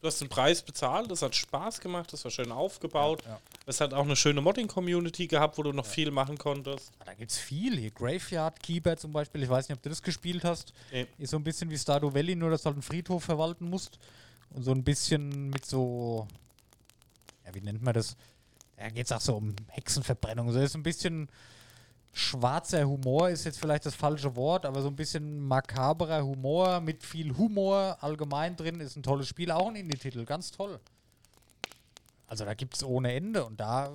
du 0.00 0.06
hast 0.06 0.20
den 0.20 0.28
Preis 0.28 0.62
bezahlt, 0.62 1.10
das 1.10 1.22
hat 1.22 1.34
Spaß 1.34 1.80
gemacht, 1.80 2.12
das 2.12 2.24
war 2.24 2.30
schön 2.30 2.52
aufgebaut. 2.52 3.22
Ja, 3.24 3.30
ja. 3.32 3.40
Es 3.66 3.80
hat 3.80 3.92
auch 3.92 4.04
eine 4.04 4.16
schöne 4.16 4.40
Modding-Community 4.40 5.26
gehabt, 5.26 5.58
wo 5.58 5.62
du 5.62 5.72
noch 5.72 5.86
viel 5.86 6.10
machen 6.10 6.38
konntest. 6.38 6.92
Da 7.04 7.14
gibt 7.14 7.30
es 7.30 7.38
viel 7.38 7.76
hier. 7.78 7.90
Graveyard 7.90 8.62
Keeper 8.62 8.96
zum 8.96 9.12
Beispiel. 9.12 9.42
Ich 9.42 9.48
weiß 9.48 9.68
nicht, 9.68 9.76
ob 9.76 9.82
du 9.82 9.88
das 9.88 10.02
gespielt 10.02 10.44
hast. 10.44 10.72
Nee. 10.92 11.06
Ist 11.18 11.30
so 11.30 11.36
ein 11.36 11.44
bisschen 11.44 11.70
wie 11.70 11.78
Stardew 11.78 12.14
Valley, 12.14 12.36
nur 12.36 12.50
dass 12.50 12.62
du 12.62 12.66
halt 12.66 12.76
einen 12.76 12.82
Friedhof 12.82 13.24
verwalten 13.24 13.68
musst. 13.68 13.98
Und 14.50 14.62
so 14.62 14.72
ein 14.72 14.82
bisschen 14.82 15.50
mit 15.50 15.66
so. 15.66 16.26
Ja, 17.44 17.54
wie 17.54 17.60
nennt 17.60 17.82
man 17.82 17.94
das? 17.94 18.16
Da 18.76 18.88
geht 18.90 19.06
es 19.06 19.12
auch 19.12 19.20
so 19.20 19.36
um 19.36 19.54
Hexenverbrennung. 19.68 20.52
So 20.52 20.60
ist 20.60 20.74
ein 20.74 20.82
bisschen 20.82 21.28
schwarzer 22.12 22.84
Humor, 22.84 23.28
ist 23.28 23.44
jetzt 23.44 23.60
vielleicht 23.60 23.86
das 23.86 23.94
falsche 23.94 24.34
Wort, 24.34 24.66
aber 24.66 24.82
so 24.82 24.88
ein 24.88 24.96
bisschen 24.96 25.40
makaberer 25.40 26.24
Humor 26.24 26.80
mit 26.80 27.02
viel 27.04 27.36
Humor 27.36 27.96
allgemein 28.00 28.56
drin. 28.56 28.80
Ist 28.80 28.96
ein 28.96 29.02
tolles 29.02 29.28
Spiel, 29.28 29.50
auch 29.50 29.68
ein 29.68 29.76
Indie-Titel. 29.76 30.24
Ganz 30.24 30.50
toll. 30.50 30.80
Also 32.26 32.44
da 32.44 32.54
gibt 32.54 32.74
es 32.74 32.84
ohne 32.84 33.12
Ende. 33.12 33.44
Und 33.44 33.58
da, 33.60 33.90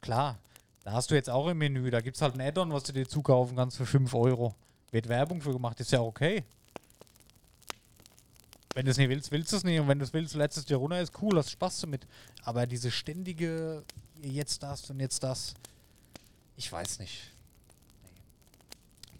klar, 0.00 0.38
da 0.84 0.92
hast 0.92 1.10
du 1.10 1.14
jetzt 1.14 1.30
auch 1.30 1.48
im 1.48 1.58
Menü, 1.58 1.90
da 1.90 2.00
gibt 2.00 2.16
es 2.16 2.22
halt 2.22 2.34
ein 2.34 2.40
Add-on, 2.40 2.72
was 2.72 2.84
du 2.84 2.92
dir 2.92 3.08
zukaufen 3.08 3.56
kannst 3.56 3.76
für 3.76 3.86
5 3.86 4.12
Euro. 4.14 4.54
Wird 4.90 5.08
Werbung 5.08 5.40
für 5.40 5.52
gemacht, 5.52 5.78
ist 5.80 5.92
ja 5.92 6.00
okay. 6.00 6.44
Wenn 8.74 8.84
du 8.84 8.90
es 8.90 8.96
nicht 8.96 9.08
willst, 9.08 9.30
willst 9.32 9.52
du 9.52 9.56
es 9.56 9.64
nicht. 9.64 9.80
Und 9.80 9.88
wenn 9.88 9.98
du 9.98 10.04
es 10.04 10.12
willst, 10.12 10.34
lädst 10.34 10.58
es 10.58 10.64
dir 10.64 10.76
runter, 10.76 11.00
ist 11.00 11.12
cool, 11.20 11.36
hast 11.36 11.50
Spaß 11.50 11.80
damit. 11.80 12.06
Aber 12.44 12.66
diese 12.66 12.90
ständige, 12.90 13.84
jetzt 14.22 14.62
das 14.62 14.88
und 14.90 15.00
jetzt 15.00 15.22
das, 15.22 15.54
ich 16.56 16.70
weiß 16.70 16.98
nicht. 17.00 17.32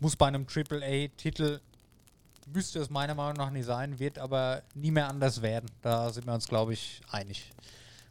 Muss 0.01 0.16
bei 0.16 0.26
einem 0.26 0.46
AAA-Titel, 0.46 1.61
müsste 2.46 2.78
es 2.80 2.90
meiner 2.90 3.14
Meinung 3.14 3.36
nach 3.36 3.51
nicht 3.51 3.66
sein, 3.66 3.99
wird 3.99 4.18
aber 4.18 4.62
nie 4.74 4.90
mehr 4.90 5.09
anders 5.09 5.42
werden. 5.42 5.70
Da 5.82 6.11
sind 6.11 6.26
wir 6.26 6.34
uns, 6.34 6.46
glaube 6.49 6.72
ich, 6.72 7.01
einig. 7.11 7.51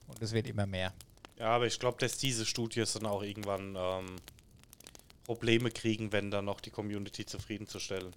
Und 0.08 0.22
es 0.22 0.32
wird 0.32 0.48
immer 0.48 0.66
mehr. 0.66 0.94
Ja, 1.38 1.50
aber 1.50 1.68
ich 1.68 1.80
glaube, 1.80 1.98
dass 2.00 2.18
diese 2.18 2.46
Studios 2.46 2.94
dann 2.94 3.06
auch 3.06 3.22
irgendwann 3.22 3.76
ähm, 3.78 4.16
Probleme 5.24 5.70
kriegen, 5.70 6.12
wenn 6.12 6.32
dann 6.32 6.46
noch 6.46 6.62
die 6.62 6.72
Community 6.72 7.26
zufriedenzustellen. 7.26 8.16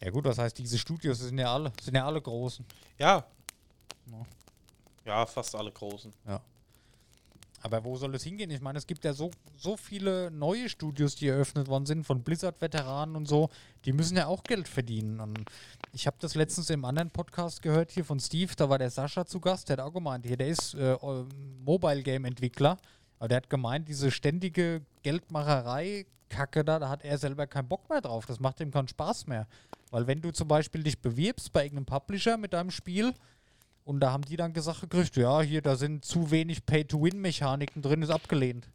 Ja 0.00 0.10
gut, 0.10 0.24
was 0.24 0.38
heißt 0.38 0.58
diese 0.58 0.78
Studios? 0.78 1.18
Sind 1.18 1.38
ja 1.38 1.52
alle, 1.52 1.72
sind 1.80 1.94
ja 1.94 2.06
alle 2.06 2.20
großen. 2.20 2.64
Ja. 2.98 3.24
Ja. 4.10 4.26
Ja, 5.04 5.26
fast 5.26 5.54
alle 5.54 5.70
großen. 5.70 6.12
Ja. 6.26 6.40
Aber 7.64 7.82
wo 7.82 7.96
soll 7.96 8.14
es 8.14 8.22
hingehen? 8.24 8.50
Ich 8.50 8.60
meine, 8.60 8.76
es 8.76 8.86
gibt 8.86 9.06
ja 9.06 9.14
so, 9.14 9.30
so 9.56 9.78
viele 9.78 10.30
neue 10.30 10.68
Studios, 10.68 11.14
die 11.14 11.28
eröffnet 11.28 11.66
worden 11.66 11.86
sind, 11.86 12.04
von 12.04 12.22
Blizzard-Veteranen 12.22 13.16
und 13.16 13.26
so. 13.26 13.48
Die 13.86 13.94
müssen 13.94 14.18
ja 14.18 14.26
auch 14.26 14.42
Geld 14.42 14.68
verdienen. 14.68 15.18
Und 15.18 15.38
ich 15.90 16.06
habe 16.06 16.18
das 16.20 16.34
letztens 16.34 16.68
im 16.68 16.84
anderen 16.84 17.08
Podcast 17.10 17.62
gehört, 17.62 17.90
hier 17.90 18.04
von 18.04 18.20
Steve, 18.20 18.52
da 18.54 18.68
war 18.68 18.76
der 18.76 18.90
Sascha 18.90 19.24
zu 19.24 19.40
Gast, 19.40 19.70
der 19.70 19.78
hat 19.78 19.84
auch 19.84 19.94
gemeint, 19.94 20.26
hier, 20.26 20.36
der 20.36 20.48
ist 20.48 20.74
äh, 20.74 20.94
Mobile-Game-Entwickler, 21.64 22.76
aber 23.18 23.28
der 23.28 23.38
hat 23.38 23.48
gemeint, 23.48 23.88
diese 23.88 24.10
ständige 24.10 24.82
Geldmacherei-Kacke 25.02 26.66
da, 26.66 26.78
da 26.78 26.90
hat 26.90 27.02
er 27.02 27.16
selber 27.16 27.46
keinen 27.46 27.68
Bock 27.68 27.88
mehr 27.88 28.02
drauf. 28.02 28.26
Das 28.26 28.40
macht 28.40 28.60
ihm 28.60 28.72
keinen 28.72 28.88
Spaß 28.88 29.26
mehr. 29.26 29.46
Weil 29.90 30.06
wenn 30.06 30.20
du 30.20 30.32
zum 30.32 30.48
Beispiel 30.48 30.82
dich 30.82 31.00
bewirbst 31.00 31.50
bei 31.50 31.64
irgendeinem 31.64 31.86
Publisher 31.86 32.36
mit 32.36 32.52
deinem 32.52 32.70
Spiel, 32.70 33.14
und 33.84 34.00
da 34.00 34.12
haben 34.12 34.24
die 34.24 34.36
dann 34.36 34.52
gesagt 34.52 34.80
gekriegt, 34.80 35.16
ja, 35.16 35.40
hier, 35.42 35.62
da 35.62 35.76
sind 35.76 36.04
zu 36.04 36.30
wenig 36.30 36.64
Pay-to-Win-Mechaniken 36.66 37.82
drin, 37.82 38.02
ist 38.02 38.10
abgelehnt. 38.10 38.68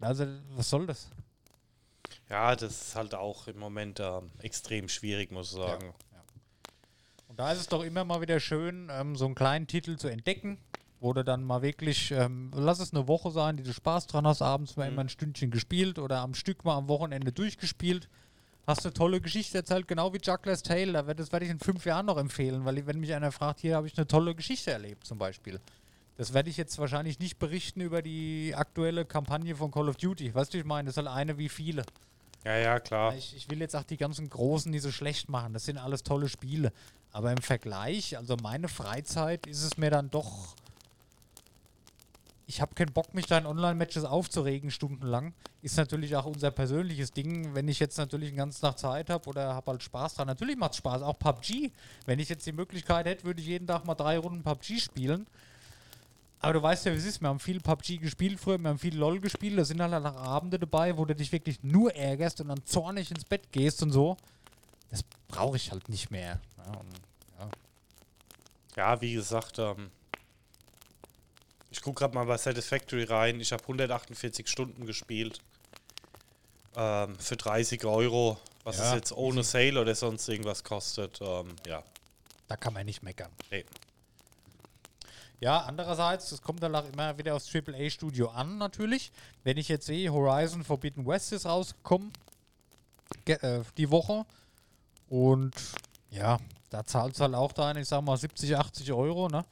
Also, 0.00 0.26
was 0.56 0.70
soll 0.70 0.86
das? 0.86 1.10
Ja, 2.28 2.56
das 2.56 2.88
ist 2.88 2.96
halt 2.96 3.14
auch 3.14 3.46
im 3.46 3.58
Moment 3.58 4.00
ähm, 4.00 4.30
extrem 4.38 4.88
schwierig, 4.88 5.30
muss 5.30 5.50
ich 5.50 5.56
sagen. 5.56 5.92
Und 7.28 7.38
da 7.38 7.52
ist 7.52 7.60
es 7.60 7.66
doch 7.68 7.82
immer 7.82 8.04
mal 8.04 8.20
wieder 8.20 8.40
schön, 8.40 8.88
ähm, 8.90 9.16
so 9.16 9.24
einen 9.24 9.34
kleinen 9.34 9.66
Titel 9.66 9.96
zu 9.96 10.08
entdecken, 10.08 10.58
wo 11.00 11.12
du 11.12 11.24
dann 11.24 11.42
mal 11.42 11.62
wirklich, 11.62 12.10
ähm, 12.10 12.50
lass 12.54 12.78
es 12.78 12.92
eine 12.92 13.08
Woche 13.08 13.30
sein, 13.30 13.56
die 13.56 13.62
du 13.62 13.72
Spaß 13.72 14.06
dran 14.06 14.26
hast, 14.26 14.42
abends 14.42 14.76
mal 14.76 14.86
immer 14.86 15.00
ein 15.00 15.08
Stündchen 15.08 15.50
gespielt 15.50 15.98
oder 15.98 16.18
am 16.18 16.34
Stück 16.34 16.64
mal 16.64 16.76
am 16.76 16.88
Wochenende 16.88 17.32
durchgespielt. 17.32 18.08
Hast 18.66 18.84
eine 18.84 18.92
tolle 18.92 19.20
Geschichte 19.20 19.58
erzählt, 19.58 19.88
genau 19.88 20.12
wie 20.12 20.20
Juggler's 20.22 20.62
Tale. 20.62 20.92
Das 21.14 21.32
werde 21.32 21.44
ich 21.44 21.50
in 21.50 21.58
fünf 21.58 21.84
Jahren 21.84 22.06
noch 22.06 22.16
empfehlen, 22.16 22.64
weil 22.64 22.86
wenn 22.86 23.00
mich 23.00 23.12
einer 23.12 23.32
fragt, 23.32 23.60
hier 23.60 23.76
habe 23.76 23.88
ich 23.88 23.96
eine 23.98 24.06
tolle 24.06 24.34
Geschichte 24.34 24.70
erlebt, 24.70 25.04
zum 25.04 25.18
Beispiel. 25.18 25.60
Das 26.16 26.32
werde 26.32 26.50
ich 26.50 26.56
jetzt 26.56 26.78
wahrscheinlich 26.78 27.18
nicht 27.18 27.38
berichten 27.38 27.80
über 27.80 28.02
die 28.02 28.54
aktuelle 28.54 29.04
Kampagne 29.04 29.56
von 29.56 29.70
Call 29.70 29.88
of 29.88 29.96
Duty. 29.96 30.34
Weißt 30.34 30.54
du, 30.54 30.58
ich 30.58 30.64
meine, 30.64 30.86
das 30.86 30.96
ist 30.96 31.04
halt 31.04 31.08
eine 31.08 31.38
wie 31.38 31.48
viele. 31.48 31.84
Ja, 32.44 32.56
ja, 32.56 32.80
klar. 32.80 33.16
Ich, 33.16 33.34
ich 33.36 33.50
will 33.50 33.60
jetzt 33.60 33.74
auch 33.74 33.84
die 33.84 33.96
ganzen 33.96 34.28
Großen 34.28 34.70
nicht 34.70 34.82
so 34.82 34.92
schlecht 34.92 35.28
machen. 35.28 35.52
Das 35.52 35.64
sind 35.64 35.78
alles 35.78 36.02
tolle 36.02 36.28
Spiele. 36.28 36.72
Aber 37.12 37.30
im 37.30 37.38
Vergleich, 37.38 38.16
also 38.16 38.36
meine 38.42 38.68
Freizeit, 38.68 39.46
ist 39.46 39.62
es 39.62 39.76
mir 39.76 39.90
dann 39.90 40.10
doch. 40.10 40.54
Ich 42.52 42.60
habe 42.60 42.74
keinen 42.74 42.92
Bock, 42.92 43.14
mich 43.14 43.24
da 43.24 43.38
in 43.38 43.46
Online-Matches 43.46 44.04
aufzuregen, 44.04 44.70
stundenlang. 44.70 45.32
Ist 45.62 45.78
natürlich 45.78 46.14
auch 46.16 46.26
unser 46.26 46.50
persönliches 46.50 47.10
Ding. 47.10 47.54
Wenn 47.54 47.66
ich 47.66 47.80
jetzt 47.80 47.96
natürlich 47.96 48.28
den 48.28 48.36
ganzen 48.36 48.60
Tag 48.60 48.78
Zeit 48.78 49.08
habe 49.08 49.26
oder 49.26 49.54
habe 49.54 49.70
halt 49.70 49.82
Spaß 49.82 50.16
dran. 50.16 50.26
Natürlich 50.26 50.58
macht 50.58 50.72
es 50.72 50.76
Spaß. 50.76 51.00
Auch 51.00 51.18
PUBG. 51.18 51.70
Wenn 52.04 52.18
ich 52.18 52.28
jetzt 52.28 52.44
die 52.44 52.52
Möglichkeit 52.52 53.06
hätte, 53.06 53.24
würde 53.24 53.40
ich 53.40 53.46
jeden 53.46 53.66
Tag 53.66 53.86
mal 53.86 53.94
drei 53.94 54.18
Runden 54.18 54.42
PUBG 54.42 54.80
spielen. 54.80 55.26
Aber 56.40 56.52
du 56.52 56.62
weißt 56.62 56.84
ja, 56.84 56.92
wie 56.92 56.98
es 56.98 57.06
ist. 57.06 57.22
Wir 57.22 57.28
haben 57.30 57.40
viel 57.40 57.58
PUBG 57.58 57.96
gespielt 57.96 58.38
früher, 58.38 58.58
wir 58.58 58.68
haben 58.68 58.78
viel 58.78 58.98
LOL 58.98 59.18
gespielt. 59.18 59.58
Da 59.58 59.64
sind 59.64 59.80
halt 59.80 59.94
auch 59.94 60.16
Abende 60.16 60.58
dabei, 60.58 60.98
wo 60.98 61.06
du 61.06 61.14
dich 61.14 61.32
wirklich 61.32 61.62
nur 61.62 61.96
ärgerst 61.96 62.42
und 62.42 62.48
dann 62.48 62.62
zornig 62.66 63.10
ins 63.10 63.24
Bett 63.24 63.50
gehst 63.50 63.82
und 63.82 63.92
so. 63.92 64.18
Das 64.90 65.02
brauche 65.26 65.56
ich 65.56 65.72
halt 65.72 65.88
nicht 65.88 66.10
mehr. 66.10 66.38
Ja, 66.58 66.72
und, 66.72 67.00
ja. 67.38 67.48
Ja, 68.76 69.00
wie 69.00 69.14
gesagt, 69.14 69.58
ähm, 69.58 69.90
gucke 71.82 72.00
gerade 72.00 72.14
mal 72.14 72.24
bei 72.26 72.36
Satisfactory 72.38 73.04
rein. 73.04 73.40
Ich 73.40 73.52
habe 73.52 73.62
148 73.62 74.48
Stunden 74.48 74.86
gespielt. 74.86 75.40
Ähm, 76.76 77.16
für 77.18 77.36
30 77.36 77.84
Euro. 77.84 78.38
Was 78.64 78.78
Ja, 78.78 78.88
es 78.90 78.94
jetzt 78.94 79.12
ohne 79.12 79.42
Sale 79.42 79.80
oder 79.80 79.94
sonst 79.94 80.28
irgendwas 80.28 80.62
kostet. 80.64 81.20
Ähm, 81.20 81.48
ja. 81.66 81.82
Da 82.48 82.56
kann 82.56 82.72
man 82.72 82.86
nicht 82.86 83.02
meckern. 83.02 83.30
Nee. 83.50 83.64
Ja, 85.40 85.58
andererseits, 85.62 86.30
es 86.30 86.40
kommt 86.40 86.62
dann 86.62 86.74
auch 86.76 86.88
immer 86.92 87.18
wieder 87.18 87.34
aufs 87.34 87.52
AAA-Studio 87.52 88.28
an, 88.30 88.58
natürlich. 88.58 89.10
Wenn 89.42 89.56
ich 89.56 89.68
jetzt 89.68 89.86
sehe, 89.86 90.12
Horizon 90.12 90.62
Forbidden 90.62 91.04
West 91.04 91.32
ist 91.32 91.46
rausgekommen, 91.46 92.12
ge- 93.24 93.38
äh, 93.42 93.62
die 93.76 93.90
Woche. 93.90 94.24
Und 95.08 95.52
ja, 96.10 96.38
da 96.70 96.84
zahlt 96.84 97.14
es 97.14 97.20
halt 97.20 97.34
auch 97.34 97.50
da, 97.52 97.74
ich 97.74 97.88
sag 97.88 98.02
mal, 98.02 98.16
70, 98.16 98.56
80 98.56 98.92
Euro, 98.92 99.28
ne? 99.28 99.44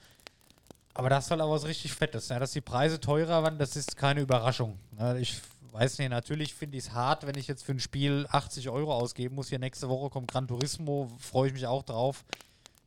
Aber 0.95 1.09
das 1.09 1.27
ist 1.27 1.31
halt 1.31 1.41
auch 1.41 1.51
was 1.51 1.67
richtig 1.67 1.93
Fettes, 1.93 2.29
ne? 2.31 2.41
Dass 2.41 2.53
die 2.53 2.61
Preise 2.61 3.01
teurer 3.01 3.43
werden, 3.43 3.59
das 3.59 3.77
ist 3.77 3.97
keine 3.97 4.21
Überraschung. 4.21 4.79
Ne? 4.99 5.21
Ich 5.21 5.41
weiß 5.73 5.99
nicht, 5.99 6.11
natürlich 6.11 6.55
finde 6.55 6.79
ich 6.79 6.85
es 6.85 6.93
hart, 6.93 7.27
wenn 7.27 7.39
ich 7.39 7.47
jetzt 7.47 7.65
für 7.65 7.73
ein 7.73 7.81
Spiel 7.81 8.27
80 8.31 8.69
Euro 8.71 8.93
ausgeben 8.95 9.37
muss. 9.37 9.49
Hier 9.49 9.59
nächste 9.59 9.89
Woche 9.89 10.11
kommt 10.11 10.31
Gran 10.31 10.49
Turismo, 10.49 11.11
freue 11.19 11.49
ich 11.49 11.55
mich 11.55 11.67
auch 11.67 11.83
drauf. 11.83 12.25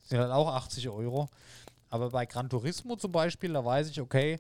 Das 0.02 0.10
sind 0.10 0.20
halt 0.20 0.32
auch 0.32 0.54
80 0.54 0.90
Euro. 0.90 1.30
Aber 1.90 2.10
bei 2.10 2.26
Gran 2.26 2.50
Turismo 2.50 2.96
zum 2.96 3.12
Beispiel, 3.12 3.54
da 3.54 3.64
weiß 3.64 3.90
ich, 3.90 4.02
okay, 4.02 4.40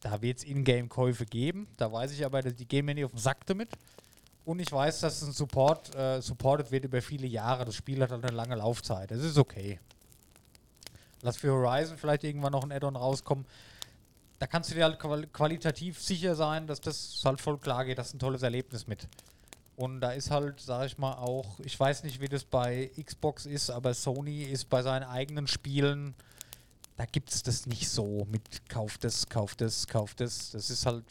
da 0.00 0.20
wird 0.22 0.38
es 0.38 0.44
Ingame-Käufe 0.44 1.26
geben. 1.26 1.66
Da 1.76 1.90
weiß 1.90 2.12
ich 2.12 2.24
aber, 2.24 2.42
die 2.42 2.68
gehen 2.68 2.84
mir 2.84 2.94
nicht 2.94 3.06
auf 3.06 3.10
den 3.10 3.18
Sack 3.18 3.44
damit. 3.46 3.70
Und 4.44 4.60
ich 4.60 4.70
weiß, 4.70 5.00
dass 5.00 5.20
ein 5.22 5.32
Support 5.32 5.94
äh, 5.94 6.22
supported 6.22 6.70
wird 6.70 6.84
über 6.84 7.02
viele 7.02 7.26
Jahre. 7.26 7.64
Das 7.64 7.74
Spiel 7.74 8.00
hat 8.02 8.10
halt 8.10 8.24
eine 8.24 8.36
lange 8.36 8.54
Laufzeit. 8.54 9.10
Das 9.10 9.18
ist 9.18 9.36
okay. 9.36 9.80
Lass 11.22 11.36
für 11.36 11.50
Horizon 11.50 11.96
vielleicht 11.96 12.24
irgendwann 12.24 12.52
noch 12.52 12.64
ein 12.64 12.72
Add-on 12.72 12.96
rauskommen. 12.96 13.46
Da 14.38 14.46
kannst 14.46 14.70
du 14.70 14.74
dir 14.74 14.84
halt 14.84 14.98
qual 14.98 15.26
qualitativ 15.26 16.00
sicher 16.00 16.34
sein, 16.34 16.66
dass 16.66 16.80
das 16.80 17.20
halt 17.24 17.40
voll 17.40 17.58
klar 17.58 17.84
geht. 17.84 17.98
Das 17.98 18.08
ist 18.08 18.14
ein 18.14 18.20
tolles 18.20 18.42
Erlebnis 18.42 18.86
mit. 18.86 19.08
Und 19.76 20.00
da 20.00 20.10
ist 20.10 20.30
halt, 20.30 20.60
sag 20.60 20.86
ich 20.86 20.98
mal, 20.98 21.14
auch, 21.14 21.60
ich 21.60 21.78
weiß 21.78 22.02
nicht, 22.02 22.20
wie 22.20 22.28
das 22.28 22.44
bei 22.44 22.90
Xbox 23.00 23.46
ist, 23.46 23.70
aber 23.70 23.94
Sony 23.94 24.42
ist 24.42 24.68
bei 24.68 24.82
seinen 24.82 25.04
eigenen 25.04 25.46
Spielen, 25.46 26.14
da 26.96 27.04
gibt 27.04 27.30
es 27.30 27.44
das 27.44 27.66
nicht 27.66 27.88
so 27.88 28.26
mit 28.28 28.68
Kauf 28.68 28.98
das, 28.98 29.28
Kauf 29.28 29.54
das, 29.54 29.86
Kauf 29.86 30.14
das. 30.14 30.50
Das 30.50 30.68
ist 30.68 30.84
halt, 30.84 31.04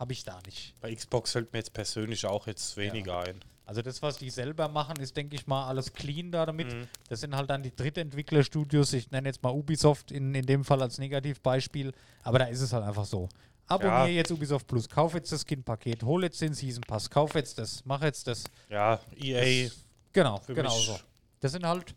habe 0.00 0.12
ich 0.12 0.24
da 0.24 0.40
nicht. 0.44 0.74
Bei 0.80 0.92
Xbox 0.92 1.30
fällt 1.32 1.52
mir 1.52 1.60
jetzt 1.60 1.72
persönlich 1.72 2.26
auch 2.26 2.48
jetzt 2.48 2.76
weniger 2.76 3.20
ein. 3.20 3.40
Also 3.66 3.80
das, 3.80 4.02
was 4.02 4.18
die 4.18 4.28
selber 4.30 4.68
machen, 4.68 4.96
ist, 5.00 5.16
denke 5.16 5.36
ich 5.36 5.46
mal, 5.46 5.66
alles 5.66 5.92
clean 5.92 6.30
da 6.30 6.44
damit. 6.44 6.72
Mhm. 6.72 6.86
Das 7.08 7.20
sind 7.20 7.34
halt 7.34 7.48
dann 7.48 7.62
die 7.62 7.74
Drittentwicklerstudios. 7.74 8.92
Ich 8.92 9.10
nenne 9.10 9.28
jetzt 9.28 9.42
mal 9.42 9.50
Ubisoft 9.54 10.10
in, 10.10 10.34
in 10.34 10.44
dem 10.44 10.64
Fall 10.64 10.82
als 10.82 10.98
Negativbeispiel. 10.98 11.92
Aber 12.22 12.38
da 12.38 12.44
ist 12.46 12.60
es 12.60 12.72
halt 12.72 12.84
einfach 12.84 13.06
so. 13.06 13.28
Abonniere 13.66 14.08
Ja. 14.10 14.16
jetzt 14.16 14.30
Ubisoft 14.30 14.66
Plus, 14.66 14.86
kauf 14.88 15.14
jetzt 15.14 15.32
das 15.32 15.40
Skin-Paket, 15.42 16.02
hol 16.02 16.22
jetzt 16.24 16.38
den 16.42 16.52
Season 16.52 16.82
Pass, 16.86 17.08
kauf 17.08 17.34
jetzt 17.34 17.56
das, 17.58 17.82
mach 17.86 18.02
jetzt 18.02 18.26
das. 18.26 18.44
Ja, 18.68 19.00
EA. 19.16 19.70
Genau, 20.12 20.36
Für 20.38 20.52
genau 20.52 20.74
mich- 20.76 20.84
so. 20.86 20.98
Das 21.40 21.52
sind 21.52 21.66
halt, 21.66 21.94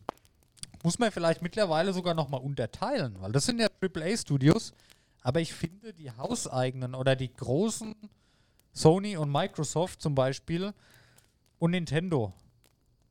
muss 0.84 0.98
man 0.98 1.12
vielleicht 1.12 1.42
mittlerweile 1.42 1.92
sogar 1.92 2.14
nochmal 2.14 2.40
unterteilen, 2.40 3.18
weil 3.20 3.34
das 3.34 3.46
sind 3.46 3.60
ja 3.60 3.68
AAA-Studios, 3.82 4.72
aber 5.24 5.42
ich 5.42 5.54
finde 5.54 5.94
die 5.94 6.10
hauseigenen 6.10 6.96
oder 6.96 7.18
die 7.18 7.34
großen 7.34 7.94
Sony 8.72 9.18
und 9.18 9.30
Microsoft 9.30 10.02
zum 10.02 10.16
Beispiel 10.16 10.74
und 11.60 11.72
Nintendo 11.72 12.34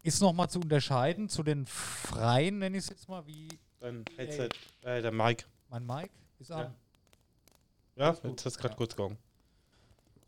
ist 0.03 0.21
nochmal 0.21 0.49
zu 0.49 0.61
unterscheiden 0.61 1.29
zu 1.29 1.43
den 1.43 1.67
freien, 1.67 2.59
nenne 2.59 2.77
ich 2.77 2.85
es 2.85 2.91
jetzt 2.91 3.09
mal, 3.09 3.27
wie 3.27 3.49
Dein 3.81 4.05
Headset, 4.17 4.49
äh, 4.83 5.03
der 5.03 5.13
Mike. 5.13 5.45
mein 5.69 5.85
Mic 5.85 6.11
ist 6.39 6.51
an. 6.53 6.75
Ja, 7.97 8.13
gut. 8.13 8.25
jetzt 8.31 8.45
hast 8.47 8.57
du 8.57 8.61
gerade 8.61 8.73
Ja. 8.75 8.77
kurz 8.79 8.97
gegangen. 8.97 9.19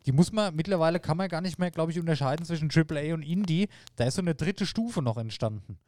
Die 0.06 0.12
muss 0.12 0.32
man, 0.32 0.54
mittlerweile 0.56 1.00
kann 1.00 1.16
man 1.16 1.28
gar 1.28 1.40
nicht 1.40 1.58
mehr, 1.58 1.70
glaube 1.70 1.92
ich, 1.92 1.98
unterscheiden 1.98 2.46
zwischen 2.46 2.70
AAA 2.70 3.12
und 3.14 3.22
Indie. 3.22 3.68
Da 3.96 4.04
ist 4.04 4.14
so 4.14 4.22
eine 4.22 4.34
dritte 4.34 4.64
Stufe 4.64 5.02
noch 5.02 5.16
entstanden. 5.18 5.78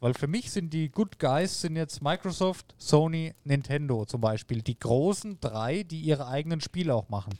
Weil 0.00 0.14
für 0.14 0.26
mich 0.28 0.50
sind 0.50 0.72
die 0.72 0.90
Good 0.90 1.18
Guys 1.18 1.60
sind 1.62 1.76
jetzt 1.76 2.02
Microsoft, 2.02 2.74
Sony, 2.78 3.34
Nintendo 3.44 4.04
zum 4.04 4.20
Beispiel. 4.20 4.62
Die 4.62 4.78
großen 4.78 5.40
drei, 5.40 5.82
die 5.82 6.00
ihre 6.00 6.26
eigenen 6.28 6.60
Spiele 6.60 6.94
auch 6.94 7.08
machen. 7.08 7.38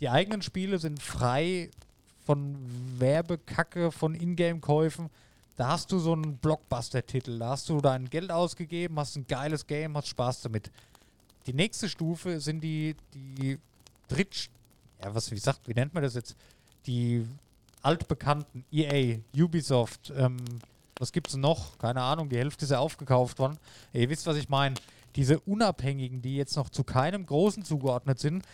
Die 0.00 0.08
eigenen 0.08 0.42
Spiele 0.42 0.78
sind 0.78 1.02
frei 1.02 1.70
von 2.28 2.58
Werbekacke, 2.98 3.90
von 3.90 4.14
Ingame-Käufen. 4.14 5.08
Da 5.56 5.68
hast 5.68 5.90
du 5.90 5.98
so 5.98 6.12
einen 6.12 6.36
Blockbuster-Titel. 6.36 7.38
Da 7.38 7.48
hast 7.48 7.70
du 7.70 7.80
dein 7.80 8.10
Geld 8.10 8.30
ausgegeben, 8.30 8.98
hast 8.98 9.16
ein 9.16 9.26
geiles 9.26 9.66
Game, 9.66 9.96
hast 9.96 10.08
Spaß 10.08 10.42
damit. 10.42 10.70
Die 11.46 11.54
nächste 11.54 11.88
Stufe 11.88 12.38
sind 12.38 12.60
die, 12.60 12.94
die 13.14 13.58
Dritt, 14.08 14.50
ja, 15.02 15.14
was, 15.14 15.30
wie 15.30 15.38
sagt, 15.38 15.66
wie 15.66 15.72
nennt 15.72 15.94
man 15.94 16.02
das 16.02 16.16
jetzt? 16.16 16.36
Die 16.86 17.26
altbekannten 17.80 18.62
EA, 18.70 19.20
Ubisoft, 19.34 20.12
ähm, 20.14 20.36
was 20.98 21.12
gibt's 21.12 21.34
noch? 21.34 21.78
Keine 21.78 22.02
Ahnung, 22.02 22.28
die 22.28 22.36
Hälfte 22.36 22.66
ist 22.66 22.72
ja 22.72 22.78
aufgekauft 22.78 23.38
worden. 23.38 23.56
Ihr 23.94 24.10
wisst, 24.10 24.26
was 24.26 24.36
ich 24.36 24.50
meine. 24.50 24.74
Diese 25.16 25.40
Unabhängigen, 25.40 26.20
die 26.20 26.36
jetzt 26.36 26.56
noch 26.56 26.68
zu 26.68 26.84
keinem 26.84 27.24
Großen 27.24 27.64
zugeordnet 27.64 28.18
sind, 28.18 28.44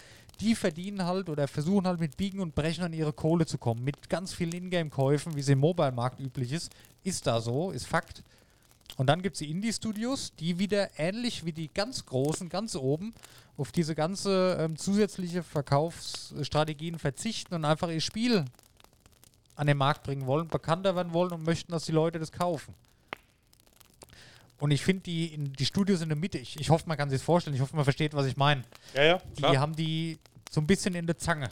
die 0.40 0.54
verdienen 0.54 1.04
halt 1.04 1.28
oder 1.28 1.48
versuchen 1.48 1.86
halt 1.86 2.00
mit 2.00 2.16
Biegen 2.16 2.40
und 2.40 2.54
Brechen 2.54 2.84
an 2.84 2.92
ihre 2.92 3.12
Kohle 3.12 3.46
zu 3.46 3.58
kommen. 3.58 3.84
Mit 3.84 4.08
ganz 4.08 4.32
vielen 4.32 4.52
Ingame-Käufen, 4.52 5.36
wie 5.36 5.40
es 5.40 5.48
im 5.48 5.60
Mobile-Markt 5.60 6.20
üblich 6.20 6.52
ist. 6.52 6.72
Ist 7.02 7.26
da 7.26 7.40
so, 7.40 7.70
ist 7.70 7.86
Fakt. 7.86 8.22
Und 8.96 9.08
dann 9.08 9.22
gibt 9.22 9.34
es 9.34 9.40
die 9.40 9.50
Indie-Studios, 9.50 10.34
die 10.38 10.58
wieder 10.58 10.98
ähnlich 10.98 11.44
wie 11.44 11.52
die 11.52 11.68
ganz 11.72 12.06
großen, 12.06 12.48
ganz 12.48 12.76
oben, 12.76 13.14
auf 13.56 13.72
diese 13.72 13.94
ganze 13.94 14.56
ähm, 14.60 14.76
zusätzliche 14.76 15.42
Verkaufsstrategien 15.42 16.98
verzichten 16.98 17.54
und 17.54 17.64
einfach 17.64 17.88
ihr 17.88 18.00
Spiel 18.00 18.44
an 19.56 19.66
den 19.66 19.76
Markt 19.76 20.02
bringen 20.02 20.26
wollen, 20.26 20.48
bekannter 20.48 20.96
werden 20.96 21.12
wollen 21.12 21.32
und 21.32 21.44
möchten, 21.44 21.72
dass 21.72 21.84
die 21.84 21.92
Leute 21.92 22.18
das 22.18 22.32
kaufen. 22.32 22.74
Und 24.58 24.70
ich 24.70 24.84
finde 24.84 25.02
die, 25.02 25.36
die 25.36 25.66
Studios 25.66 26.00
in 26.00 26.08
der 26.08 26.16
Mitte, 26.16 26.38
ich, 26.38 26.58
ich 26.58 26.70
hoffe, 26.70 26.84
man 26.86 26.96
kann 26.96 27.10
sich 27.10 27.18
das 27.18 27.24
vorstellen, 27.24 27.54
ich 27.56 27.60
hoffe, 27.62 27.74
man 27.74 27.84
versteht, 27.84 28.14
was 28.14 28.26
ich 28.26 28.36
meine. 28.36 28.62
Ja, 28.94 29.02
ja, 29.04 29.18
Die 29.36 29.42
klar. 29.42 29.56
haben 29.58 29.74
die 29.74 30.18
so 30.50 30.60
ein 30.60 30.66
bisschen 30.66 30.94
in 30.94 31.06
der 31.06 31.18
Zange. 31.18 31.50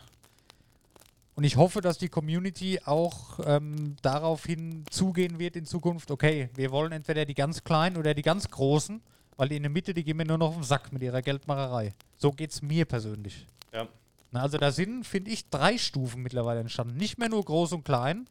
Und 1.35 1.45
ich 1.45 1.57
hoffe, 1.57 1.81
dass 1.81 1.99
die 1.99 2.09
Community 2.09 2.79
auch 2.85 3.41
ähm, 3.45 3.97
daraufhin 4.03 4.85
zugehen 4.91 5.39
wird 5.39 5.57
in 5.57 5.65
Zukunft, 5.65 6.11
okay, 6.11 6.51
wir 6.55 6.71
wollen 6.71 6.93
entweder 6.93 7.25
die 7.25 7.35
ganz 7.35 7.65
Kleinen 7.65 7.97
oder 7.97 8.15
die 8.15 8.23
ganz 8.23 8.49
Großen, 8.51 9.01
weil 9.37 9.49
die 9.49 9.57
in 9.57 9.63
der 9.63 9.71
Mitte, 9.71 9.95
die 9.95 10.05
gehen 10.05 10.19
mir 10.19 10.27
nur 10.27 10.39
noch 10.39 10.49
auf 10.49 10.55
den 10.55 10.63
Sack 10.63 10.93
mit 10.93 11.03
ihrer 11.03 11.23
Geldmacherei. 11.23 11.95
So 12.19 12.31
geht 12.33 12.51
es 12.51 12.61
mir 12.63 12.85
persönlich. 12.85 13.47
Ja. 13.73 13.89
Na, 14.31 14.43
also 14.43 14.59
da 14.59 14.71
sind, 14.71 15.07
finde 15.07 15.31
ich, 15.31 15.49
drei 15.49 15.79
Stufen 15.79 16.23
mittlerweile 16.23 16.61
entstanden. 16.61 16.97
Nicht 16.97 17.19
mehr 17.19 17.31
nur 17.31 17.43
groß 17.45 17.73
und 17.73 17.85
klein. 17.85 18.27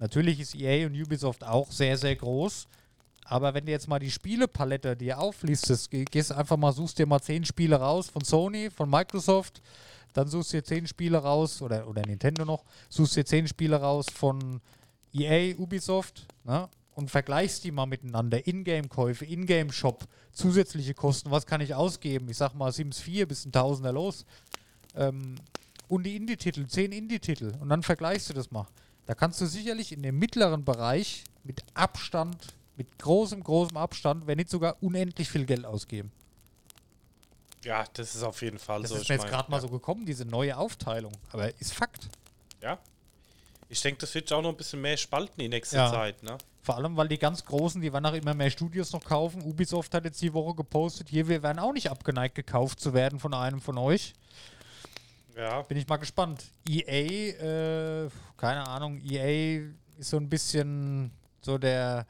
Natürlich 0.00 0.40
ist 0.40 0.54
EA 0.54 0.86
und 0.86 0.94
Ubisoft 1.00 1.44
auch 1.44 1.70
sehr, 1.70 1.96
sehr 1.98 2.16
groß. 2.16 2.68
Aber 3.28 3.52
wenn 3.54 3.66
du 3.66 3.72
jetzt 3.72 3.88
mal 3.88 3.98
die 3.98 4.10
Spielepalette 4.10 4.96
dir 4.96 5.18
auflistest, 5.18 5.90
geh- 5.90 6.04
gehst 6.04 6.32
einfach 6.32 6.56
mal, 6.56 6.72
suchst 6.72 6.98
dir 6.98 7.06
mal 7.06 7.20
zehn 7.20 7.44
Spiele 7.44 7.76
raus 7.76 8.08
von 8.08 8.24
Sony, 8.24 8.70
von 8.70 8.88
Microsoft, 8.88 9.60
dann 10.14 10.26
suchst 10.28 10.52
dir 10.54 10.64
10 10.64 10.86
Spiele 10.86 11.18
raus, 11.18 11.60
oder, 11.62 11.86
oder 11.86 12.02
Nintendo 12.02 12.44
noch, 12.44 12.64
suchst 12.88 13.16
dir 13.16 13.24
10 13.26 13.46
Spiele 13.46 13.76
raus 13.76 14.06
von 14.12 14.60
EA, 15.12 15.54
Ubisoft, 15.58 16.26
ne? 16.44 16.68
und 16.94 17.10
vergleichst 17.10 17.62
die 17.62 17.70
mal 17.70 17.86
miteinander. 17.86 18.44
Ingame-Käufe, 18.46 19.26
Ingame-Shop, 19.26 20.04
zusätzliche 20.32 20.94
Kosten, 20.94 21.30
was 21.30 21.46
kann 21.46 21.60
ich 21.60 21.74
ausgeben? 21.74 22.28
Ich 22.30 22.38
sag 22.38 22.54
mal 22.54 22.72
Sims 22.72 22.98
4 22.98 23.28
bis 23.28 23.44
ein 23.44 23.52
Tausender 23.52 23.92
los. 23.92 24.24
Ähm, 24.96 25.36
und 25.86 26.04
die 26.04 26.16
Indie-Titel, 26.16 26.66
10 26.66 26.90
Indie-Titel. 26.90 27.52
Und 27.60 27.68
dann 27.68 27.82
vergleichst 27.82 28.30
du 28.30 28.34
das 28.34 28.50
mal. 28.50 28.66
Da 29.06 29.14
kannst 29.14 29.40
du 29.40 29.46
sicherlich 29.46 29.92
in 29.92 30.02
dem 30.02 30.18
mittleren 30.18 30.64
Bereich 30.64 31.24
mit 31.44 31.62
Abstand, 31.74 32.54
mit 32.78 32.98
großem, 32.98 33.42
großem 33.42 33.76
Abstand, 33.76 34.26
wenn 34.26 34.38
nicht 34.38 34.48
sogar 34.48 34.76
unendlich 34.80 35.28
viel 35.28 35.44
Geld 35.44 35.66
ausgeben. 35.66 36.10
Ja, 37.64 37.84
das 37.92 38.14
ist 38.14 38.22
auf 38.22 38.40
jeden 38.40 38.58
Fall 38.58 38.82
Das 38.82 38.90
so. 38.90 38.96
ist 38.96 39.02
ich 39.02 39.08
mir 39.08 39.16
jetzt 39.16 39.26
gerade 39.26 39.50
mal 39.50 39.56
ja. 39.58 39.62
so 39.62 39.68
gekommen, 39.68 40.06
diese 40.06 40.24
neue 40.24 40.56
Aufteilung. 40.56 41.12
Aber 41.32 41.52
ist 41.60 41.74
Fakt. 41.74 42.08
Ja. 42.62 42.78
Ich 43.68 43.82
denke, 43.82 44.00
das 44.00 44.14
wird 44.14 44.32
auch 44.32 44.40
noch 44.40 44.50
ein 44.50 44.56
bisschen 44.56 44.80
mehr 44.80 44.96
spalten 44.96 45.40
in 45.40 45.50
nächster 45.50 45.76
Ja. 45.76 45.90
Zeit, 45.90 46.22
ne? 46.22 46.38
Vor 46.62 46.76
allem, 46.76 46.96
weil 46.96 47.08
die 47.08 47.18
ganz 47.18 47.44
Großen, 47.44 47.80
die 47.80 47.92
werden 47.92 48.06
auch 48.06 48.14
immer 48.14 48.34
mehr 48.34 48.50
Studios 48.50 48.92
noch 48.92 49.02
kaufen. 49.04 49.42
Ubisoft 49.42 49.92
hat 49.94 50.04
jetzt 50.04 50.20
die 50.22 50.32
Woche 50.32 50.54
gepostet, 50.54 51.08
hier, 51.08 51.26
wir 51.28 51.42
werden 51.42 51.58
auch 51.58 51.72
nicht 51.72 51.90
abgeneigt, 51.90 52.34
gekauft 52.34 52.78
zu 52.80 52.94
werden 52.94 53.18
von 53.18 53.34
einem 53.34 53.60
von 53.60 53.76
euch. 53.78 54.14
Ja. 55.36 55.62
Bin 55.62 55.78
ich 55.78 55.86
mal 55.86 55.96
gespannt. 55.96 56.44
EA, 56.68 58.04
äh, 58.04 58.08
keine 58.36 58.66
Ahnung, 58.66 59.00
EA 59.04 59.62
ist 59.98 60.10
so 60.10 60.16
ein 60.16 60.28
bisschen 60.28 61.10
so 61.40 61.58
der. 61.58 62.06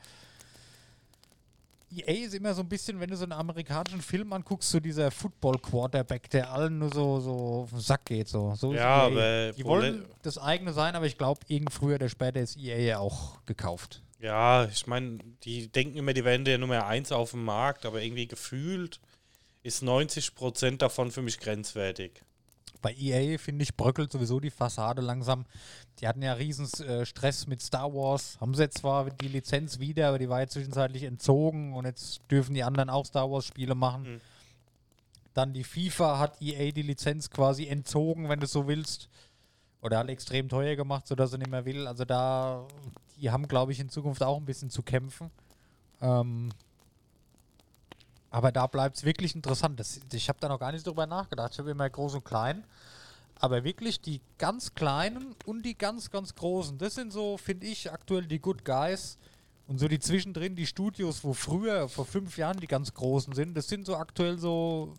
EA 1.91 2.27
ist 2.27 2.35
immer 2.35 2.53
so 2.55 2.63
ein 2.63 2.69
bisschen, 2.69 3.01
wenn 3.01 3.09
du 3.11 3.17
so 3.17 3.23
einen 3.25 3.33
amerikanischen 3.33 4.03
Film 4.03 4.33
anguckst, 4.33 4.71
so 4.71 4.79
dieser 4.81 5.11
Football-Quarterback, 5.11 6.29
der 6.31 6.51
allen 6.53 6.79
nur 6.79 6.93
so, 6.93 7.21
so 7.21 7.31
auf 7.63 7.71
den 7.71 7.81
Sack 7.81 8.05
geht. 8.07 8.29
So, 8.29 8.55
so 8.55 8.75
Ja, 8.75 9.07
EA. 9.07 9.07
aber 9.07 9.53
Die 9.53 9.65
wo 9.65 9.69
wollen 9.71 10.01
le- 10.01 10.09
das 10.23 10.39
eigene 10.39 10.73
sein, 10.73 10.95
aber 10.95 11.07
ich 11.07 11.17
glaube, 11.17 11.41
irgend 11.49 11.73
früher 11.73 11.95
oder 11.97 12.09
später 12.09 12.41
ist 12.41 12.57
EA 12.57 12.77
ja 12.79 12.99
auch 12.99 13.45
gekauft. 13.47 14.03
Ja, 14.21 14.65
ich 14.67 14.87
meine, 14.87 15.19
die 15.45 15.69
denken 15.69 15.97
immer, 15.97 16.13
die 16.13 16.25
wären 16.25 16.45
der 16.45 16.59
Nummer 16.59 16.87
1 16.87 17.13
auf 17.13 17.31
dem 17.31 17.45
Markt, 17.45 17.87
aber 17.87 18.03
irgendwie 18.03 18.27
gefühlt 18.27 19.01
ist 19.63 19.83
90% 19.83 20.79
davon 20.79 21.11
für 21.11 21.23
mich 21.23 21.39
grenzwertig. 21.41 22.23
Bei 22.81 22.95
EA, 22.95 23.39
finde 23.39 23.65
ich, 23.65 23.77
bröckelt 23.77 24.13
sowieso 24.13 24.41
die 24.41 24.51
Fassade 24.51 25.03
langsam. 25.03 25.47
Die 26.01 26.07
hatten 26.07 26.23
ja 26.23 26.33
riesen 26.35 26.67
äh, 26.87 27.05
Stress 27.05 27.47
mit 27.47 27.61
Star 27.61 27.93
Wars. 27.93 28.39
Haben 28.41 28.55
sie 28.55 28.63
jetzt 28.63 28.79
zwar 28.79 29.11
die 29.11 29.29
Lizenz 29.29 29.79
wieder, 29.79 30.09
aber 30.09 30.19
die 30.19 30.29
war 30.29 30.41
ja 30.41 30.47
zwischenzeitlich 30.47 31.03
entzogen 31.03 31.75
und 31.75 31.87
jetzt 31.87 32.21
dürfen 32.31 32.55
die 32.55 32.63
anderen 32.63 32.91
auch 32.91 33.05
Star 33.07 33.31
Wars 33.31 33.47
Spiele 33.47 33.75
machen. 33.75 34.15
Mhm. 34.15 34.21
Dann 35.35 35.53
die 35.53 35.65
FIFA 35.65 36.19
hat 36.19 36.41
EA 36.41 36.73
die 36.73 36.83
Lizenz 36.83 37.31
quasi 37.31 37.67
entzogen, 37.67 38.29
wenn 38.29 38.41
du 38.41 38.47
so 38.47 38.67
willst. 38.67 39.09
Oder 39.81 39.99
halt 39.99 40.11
extrem 40.11 40.49
teuer 40.49 40.75
gemacht, 40.75 41.07
sodass 41.07 41.33
er 41.33 41.39
nicht 41.39 41.51
mehr 41.51 41.65
will. 41.65 41.87
Also 41.87 42.05
da, 42.05 42.67
die 43.21 43.31
haben, 43.31 43.47
glaube 43.47 43.71
ich, 43.71 43.79
in 43.79 43.89
Zukunft 43.89 44.23
auch 44.23 44.37
ein 44.37 44.45
bisschen 44.45 44.71
zu 44.71 44.83
kämpfen. 44.83 45.31
Ähm, 46.01 46.51
aber 48.31 48.53
da 48.53 48.67
bleibt 48.67 48.97
es 48.97 49.05
wirklich 49.05 49.35
interessant. 49.35 49.81
Das, 49.81 50.01
ich 50.13 50.29
habe 50.29 50.39
da 50.41 50.49
noch 50.49 50.59
gar 50.61 50.73
nicht 50.73 50.87
drüber 50.87 51.07
nachgedacht. 51.07 51.53
Ich 51.53 51.59
habe 51.59 51.71
immer 51.71 51.89
groß 51.89 52.15
und 52.15 52.25
klein. 52.25 52.65
Aber 53.41 53.63
wirklich 53.65 54.01
die 54.01 54.21
ganz 54.37 54.75
kleinen 54.75 55.35
und 55.47 55.65
die 55.65 55.79
ganz, 55.79 56.11
ganz 56.11 56.35
großen, 56.35 56.77
das 56.77 56.97
sind 56.97 57.13
so, 57.13 57.37
finde 57.39 57.67
ich, 57.67 57.91
aktuell 57.93 58.27
die 58.27 58.41
Good 58.41 58.65
Guys. 58.65 59.17
Und 59.69 59.79
so 59.79 59.87
die 59.87 59.99
zwischendrin, 60.01 60.57
die 60.57 60.67
Studios, 60.67 61.23
wo 61.23 61.35
früher, 61.35 61.89
vor 61.89 62.05
fünf 62.07 62.37
Jahren 62.39 62.59
die 62.59 62.67
ganz 62.67 62.93
großen 62.95 63.35
sind, 63.35 63.55
das 63.57 63.69
sind 63.69 63.87
so 63.87 63.97
aktuell 63.97 64.39
so 64.39 64.95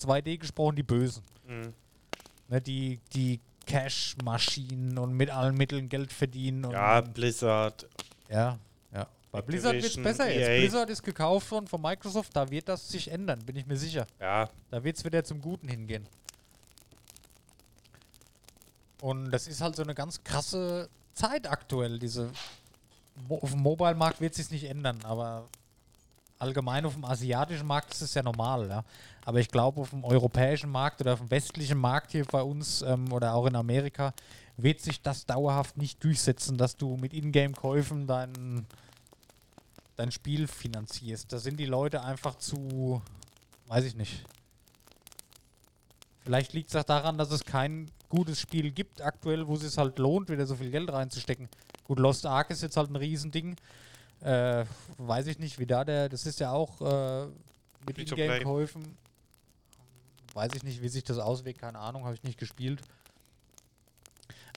2D 0.00 0.38
gesprochen, 0.38 0.76
die 0.76 0.82
Bösen. 0.84 1.22
Mhm. 1.46 1.74
Ne, 2.48 2.60
die, 2.60 3.00
die 3.14 3.40
Cash-Maschinen 3.66 4.98
und 4.98 5.12
mit 5.14 5.30
allen 5.30 5.56
Mitteln 5.56 5.88
Geld 5.88 6.12
verdienen. 6.12 6.64
Und 6.64 6.72
Ja, 6.72 7.00
Blizzard. 7.00 7.86
ja, 8.28 8.58
Bei 9.34 9.42
Blizzard 9.42 9.74
wird 9.74 9.84
es 9.86 9.96
besser 9.96 10.32
jetzt. 10.32 10.48
EA. 10.48 10.60
Blizzard 10.60 10.90
ist 10.90 11.02
gekauft 11.02 11.50
worden 11.50 11.66
von 11.66 11.82
Microsoft, 11.82 12.36
da 12.36 12.48
wird 12.48 12.68
das 12.68 12.88
sich 12.88 13.10
ändern, 13.10 13.40
bin 13.44 13.56
ich 13.56 13.66
mir 13.66 13.76
sicher. 13.76 14.06
Ja, 14.20 14.48
Da 14.70 14.84
wird 14.84 14.96
es 14.96 15.04
wieder 15.04 15.24
zum 15.24 15.40
Guten 15.40 15.66
hingehen. 15.66 16.06
Und 19.00 19.32
das 19.32 19.48
ist 19.48 19.60
halt 19.60 19.74
so 19.74 19.82
eine 19.82 19.92
ganz 19.92 20.22
krasse 20.22 20.88
Zeit 21.14 21.50
aktuell. 21.50 21.98
Diese 21.98 22.30
Mo 23.28 23.38
auf 23.38 23.50
dem 23.50 23.58
Mobile-Markt 23.58 24.20
wird 24.20 24.36
sich 24.36 24.52
nicht 24.52 24.70
ändern, 24.70 25.00
aber 25.02 25.48
allgemein 26.38 26.86
auf 26.86 26.94
dem 26.94 27.04
asiatischen 27.04 27.66
Markt 27.66 27.92
ist 27.92 28.02
es 28.02 28.14
ja 28.14 28.22
normal. 28.22 28.68
Ja. 28.68 28.84
Aber 29.24 29.40
ich 29.40 29.48
glaube, 29.48 29.80
auf 29.80 29.90
dem 29.90 30.04
europäischen 30.04 30.70
Markt 30.70 31.00
oder 31.00 31.14
auf 31.14 31.18
dem 31.18 31.32
westlichen 31.32 31.78
Markt 31.78 32.12
hier 32.12 32.24
bei 32.24 32.40
uns 32.40 32.82
ähm, 32.82 33.12
oder 33.12 33.34
auch 33.34 33.46
in 33.46 33.56
Amerika 33.56 34.14
wird 34.56 34.80
sich 34.80 35.02
das 35.02 35.26
dauerhaft 35.26 35.76
nicht 35.76 36.04
durchsetzen, 36.04 36.56
dass 36.56 36.76
du 36.76 36.96
mit 36.96 37.12
Ingame-Käufen 37.12 38.06
dein, 38.06 38.64
dein 39.96 40.10
Spiel 40.10 40.46
finanzierst. 40.46 41.32
Da 41.32 41.38
sind 41.38 41.58
die 41.58 41.66
Leute 41.66 42.02
einfach 42.02 42.36
zu, 42.36 43.02
weiß 43.66 43.84
ich 43.84 43.94
nicht. 43.94 44.24
Vielleicht 46.20 46.52
liegt 46.54 46.70
es 46.70 46.76
auch 46.76 46.84
daran, 46.84 47.18
dass 47.18 47.30
es 47.30 47.44
kein 47.44 47.90
gutes 48.08 48.40
Spiel 48.40 48.70
gibt 48.70 49.02
aktuell, 49.02 49.46
wo 49.46 49.54
es 49.54 49.60
sich 49.60 49.76
halt 49.76 49.98
lohnt, 49.98 50.30
wieder 50.30 50.46
so 50.46 50.56
viel 50.56 50.70
Geld 50.70 50.90
reinzustecken. 50.90 51.48
Gut, 51.84 51.98
Lost 51.98 52.24
Ark 52.24 52.50
ist 52.50 52.62
jetzt 52.62 52.76
halt 52.76 52.90
ein 52.90 52.96
Riesending. 52.96 53.56
Äh, 54.20 54.64
weiß 54.96 55.26
ich 55.26 55.38
nicht, 55.38 55.58
wie 55.58 55.66
da 55.66 55.84
der, 55.84 56.08
das 56.08 56.24
ist 56.24 56.40
ja 56.40 56.50
auch 56.50 56.80
äh, 56.80 57.26
mit. 57.86 57.98
Ingame-Käufen. 57.98 58.96
Weiß 60.32 60.52
ich 60.54 60.62
nicht, 60.62 60.82
wie 60.82 60.88
sich 60.88 61.04
das 61.04 61.18
auswirkt, 61.18 61.60
keine 61.60 61.78
Ahnung, 61.78 62.04
habe 62.04 62.14
ich 62.14 62.22
nicht 62.22 62.38
gespielt. 62.38 62.80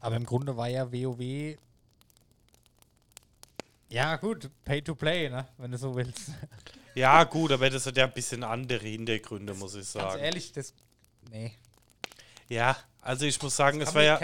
Aber 0.02 0.16
im 0.16 0.26
Grunde 0.26 0.56
war 0.56 0.70
ja 0.70 0.92
WoW. 0.92 1.58
Ja, 3.90 4.16
gut, 4.18 4.50
Pay 4.66 4.82
to 4.82 4.96
Play, 4.96 5.30
ne? 5.30 5.48
Wenn 5.58 5.72
du 5.72 5.78
so 5.78 5.96
willst. 5.96 6.32
ja 6.96 7.24
gut, 7.24 7.52
aber 7.52 7.70
das 7.70 7.86
hat 7.86 7.96
ja 7.98 8.06
ein 8.06 8.14
bisschen 8.14 8.44
andere 8.44 8.86
Hintergründe, 8.86 9.54
muss 9.54 9.74
ich 9.76 9.80
Ganz 9.82 9.94
sagen. 9.94 10.20
ehrlich, 10.22 10.52
das. 10.52 10.74
Nee. 11.32 11.54
Ja, 12.50 12.76
also 13.02 13.26
ich 13.26 13.42
muss 13.42 13.56
sagen, 13.56 13.80
es 13.82 13.88
Kann 13.88 13.96
war 13.96 14.04
ja, 14.04 14.20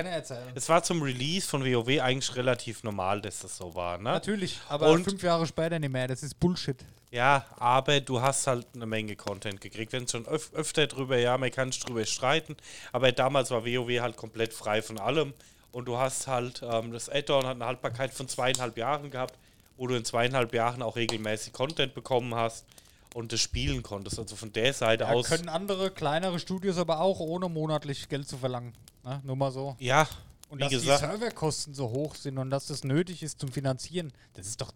es 0.55 0.69
war 0.69 0.83
zum 0.83 1.01
Release 1.01 1.47
von 1.47 1.63
WoW 1.63 2.01
eigentlich 2.01 2.35
relativ 2.35 2.83
normal, 2.83 3.21
dass 3.21 3.39
das 3.39 3.57
so 3.57 3.73
war, 3.75 3.97
ne? 3.97 4.03
Natürlich, 4.03 4.59
aber 4.67 4.89
Und- 4.91 5.03
fünf 5.05 5.23
Jahre 5.23 5.45
später 5.47 5.79
nicht 5.79 5.91
mehr. 5.91 6.07
Das 6.07 6.23
ist 6.23 6.39
Bullshit. 6.39 6.77
Ja, 7.11 7.45
aber 7.57 8.01
du 8.01 8.19
hast 8.21 8.47
halt 8.47 8.65
eine 8.73 8.85
Menge 8.87 9.15
Content 9.15 9.61
gekriegt. 9.61 9.93
Wenn 9.93 10.07
schon 10.07 10.25
öf 10.27 10.51
öfter 10.53 10.87
drüber, 10.87 11.17
ja, 11.17 11.37
man 11.37 11.51
kann 11.51 11.71
sich 11.71 11.81
drüber 11.83 12.03
streiten, 12.05 12.57
aber 12.91 13.11
damals 13.11 13.51
war 13.51 13.63
WoW 13.65 14.01
halt 14.01 14.17
komplett 14.17 14.51
frei 14.53 14.81
von 14.81 14.99
allem 14.99 15.33
und 15.71 15.85
du 15.85 15.97
hast 15.97 16.27
halt, 16.27 16.61
ähm, 16.63 16.91
das 16.91 17.09
Add-on 17.09 17.45
hat 17.45 17.55
eine 17.55 17.65
Haltbarkeit 17.65 18.13
von 18.13 18.27
zweieinhalb 18.27 18.77
Jahren 18.77 19.11
gehabt, 19.11 19.37
wo 19.77 19.87
du 19.87 19.95
in 19.95 20.05
zweieinhalb 20.05 20.53
Jahren 20.53 20.81
auch 20.81 20.95
regelmäßig 20.95 21.53
Content 21.53 21.93
bekommen 21.93 22.35
hast 22.35 22.65
und 23.13 23.31
das 23.31 23.39
spielen 23.41 23.83
konntest. 23.83 24.19
Also 24.19 24.35
von 24.35 24.51
der 24.53 24.73
Seite 24.73 25.05
Da 25.05 25.11
aus. 25.11 25.27
können 25.27 25.49
andere, 25.49 25.91
kleinere 25.91 26.39
Studios 26.39 26.77
aber 26.77 26.99
auch 26.99 27.19
ohne 27.19 27.49
monatlich 27.49 28.09
Geld 28.09 28.27
zu 28.27 28.37
verlangen. 28.37 28.73
Ne? 29.03 29.21
Nur 29.23 29.35
mal 29.35 29.51
so. 29.51 29.75
Ja, 29.79 30.07
Und 30.49 30.59
wie 30.59 30.61
dass 30.63 30.69
die 30.69 30.75
gesagt, 30.77 30.99
Serverkosten 31.01 31.73
so 31.73 31.89
hoch 31.89 32.15
sind 32.15 32.37
und 32.37 32.49
dass 32.49 32.67
das 32.67 32.83
nötig 32.83 33.21
ist 33.23 33.39
zum 33.39 33.51
Finanzieren, 33.51 34.11
das 34.33 34.47
ist 34.47 34.61
doch 34.61 34.71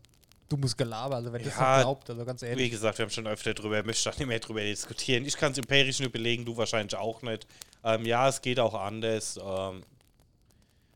dummes 0.50 0.78
Gelaber. 0.78 1.16
Also 1.18 1.32
wenn 1.34 1.44
das 1.44 1.56
Ja, 1.58 1.76
nicht 1.78 1.84
glaubt, 1.84 2.10
also 2.10 2.26
ganz 2.26 2.42
wie 2.42 2.46
ehrlich. 2.48 2.72
gesagt, 2.72 2.98
wir 2.98 3.04
haben 3.06 3.12
schon 3.12 3.28
öfter 3.28 3.54
drüber, 3.54 3.84
möchte 3.84 4.10
da 4.10 4.16
nicht 4.18 4.28
mehr 4.28 4.40
drüber 4.40 4.62
diskutieren. 4.62 5.26
Ich 5.26 5.36
kann 5.38 5.52
es 5.52 5.58
empirisch 5.58 6.00
nur 6.00 6.10
belegen, 6.10 6.46
du 6.46 6.56
wahrscheinlich 6.58 6.96
auch 6.96 7.22
nicht. 7.22 7.46
Ähm, 7.84 8.06
ja, 8.06 8.28
es 8.30 8.42
geht 8.42 8.60
auch 8.60 8.74
anders. 8.74 9.38
Ähm, 9.44 9.84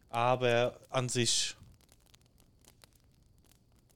aber 0.10 0.78
an 0.90 1.10
sich 1.10 1.56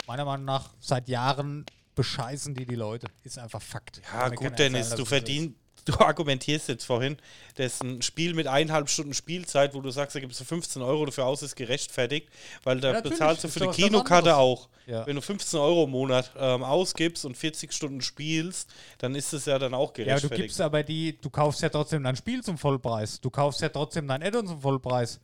Meiner 0.07 0.25
Meinung 0.25 0.45
nach 0.45 0.69
seit 0.79 1.07
Jahren 1.09 1.65
bescheißen 1.95 2.53
die 2.55 2.65
die 2.65 2.75
Leute. 2.75 3.07
Ist 3.23 3.39
einfach 3.39 3.61
Fakt. 3.61 4.01
Ja, 4.13 4.29
gut, 4.29 4.59
Dennis, 4.59 4.89
du 4.91 5.05
verdienst, 5.05 5.55
du 5.85 5.93
argumentierst 5.99 6.67
jetzt 6.67 6.83
vorhin, 6.85 7.17
dass 7.55 7.79
ein 7.81 8.01
Spiel 8.01 8.33
mit 8.33 8.47
eineinhalb 8.47 8.89
Stunden 8.89 9.13
Spielzeit, 9.13 9.73
wo 9.73 9.81
du 9.81 9.91
sagst, 9.91 10.15
da 10.15 10.19
gibst 10.19 10.39
du 10.39 10.43
15 10.43 10.81
Euro 10.81 11.05
dafür 11.05 11.25
aus, 11.25 11.41
ist 11.41 11.55
gerechtfertigt, 11.55 12.27
weil 12.63 12.79
da 12.81 12.93
Ja, 12.93 13.01
bezahlst 13.01 13.43
du 13.43 13.47
für 13.47 13.61
die 13.61 13.67
Kinokarte 13.67 14.35
auch. 14.35 14.67
Ja. 14.87 15.07
Wenn 15.07 15.15
du 15.15 15.21
15 15.21 15.59
Euro 15.59 15.85
im 15.85 15.91
Monat 15.91 16.31
ähm, 16.37 16.63
ausgibst 16.63 17.25
und 17.25 17.35
40 17.35 17.73
Stunden 17.73 18.01
spielst, 18.01 18.69
dann 18.99 19.15
ist 19.15 19.33
es 19.33 19.45
ja 19.45 19.57
dann 19.57 19.73
auch 19.73 19.89
Ja, 19.89 19.93
du 19.95 20.03
gerechtfertigt. 20.03 20.41
gibst 20.41 20.61
aber 20.61 20.83
die, 20.83 21.17
du 21.19 21.29
kaufst 21.29 21.61
ja 21.61 21.69
trotzdem 21.69 22.03
dein 22.03 22.15
Spiel 22.15 22.43
zum 22.43 22.57
Vollpreis. 22.57 23.19
Du 23.21 23.29
kaufst 23.31 23.61
ja 23.61 23.69
trotzdem 23.69 24.07
dein 24.07 24.21
Add-on 24.21 24.45
zum 24.47 24.61
Vollpreis. 24.61 25.19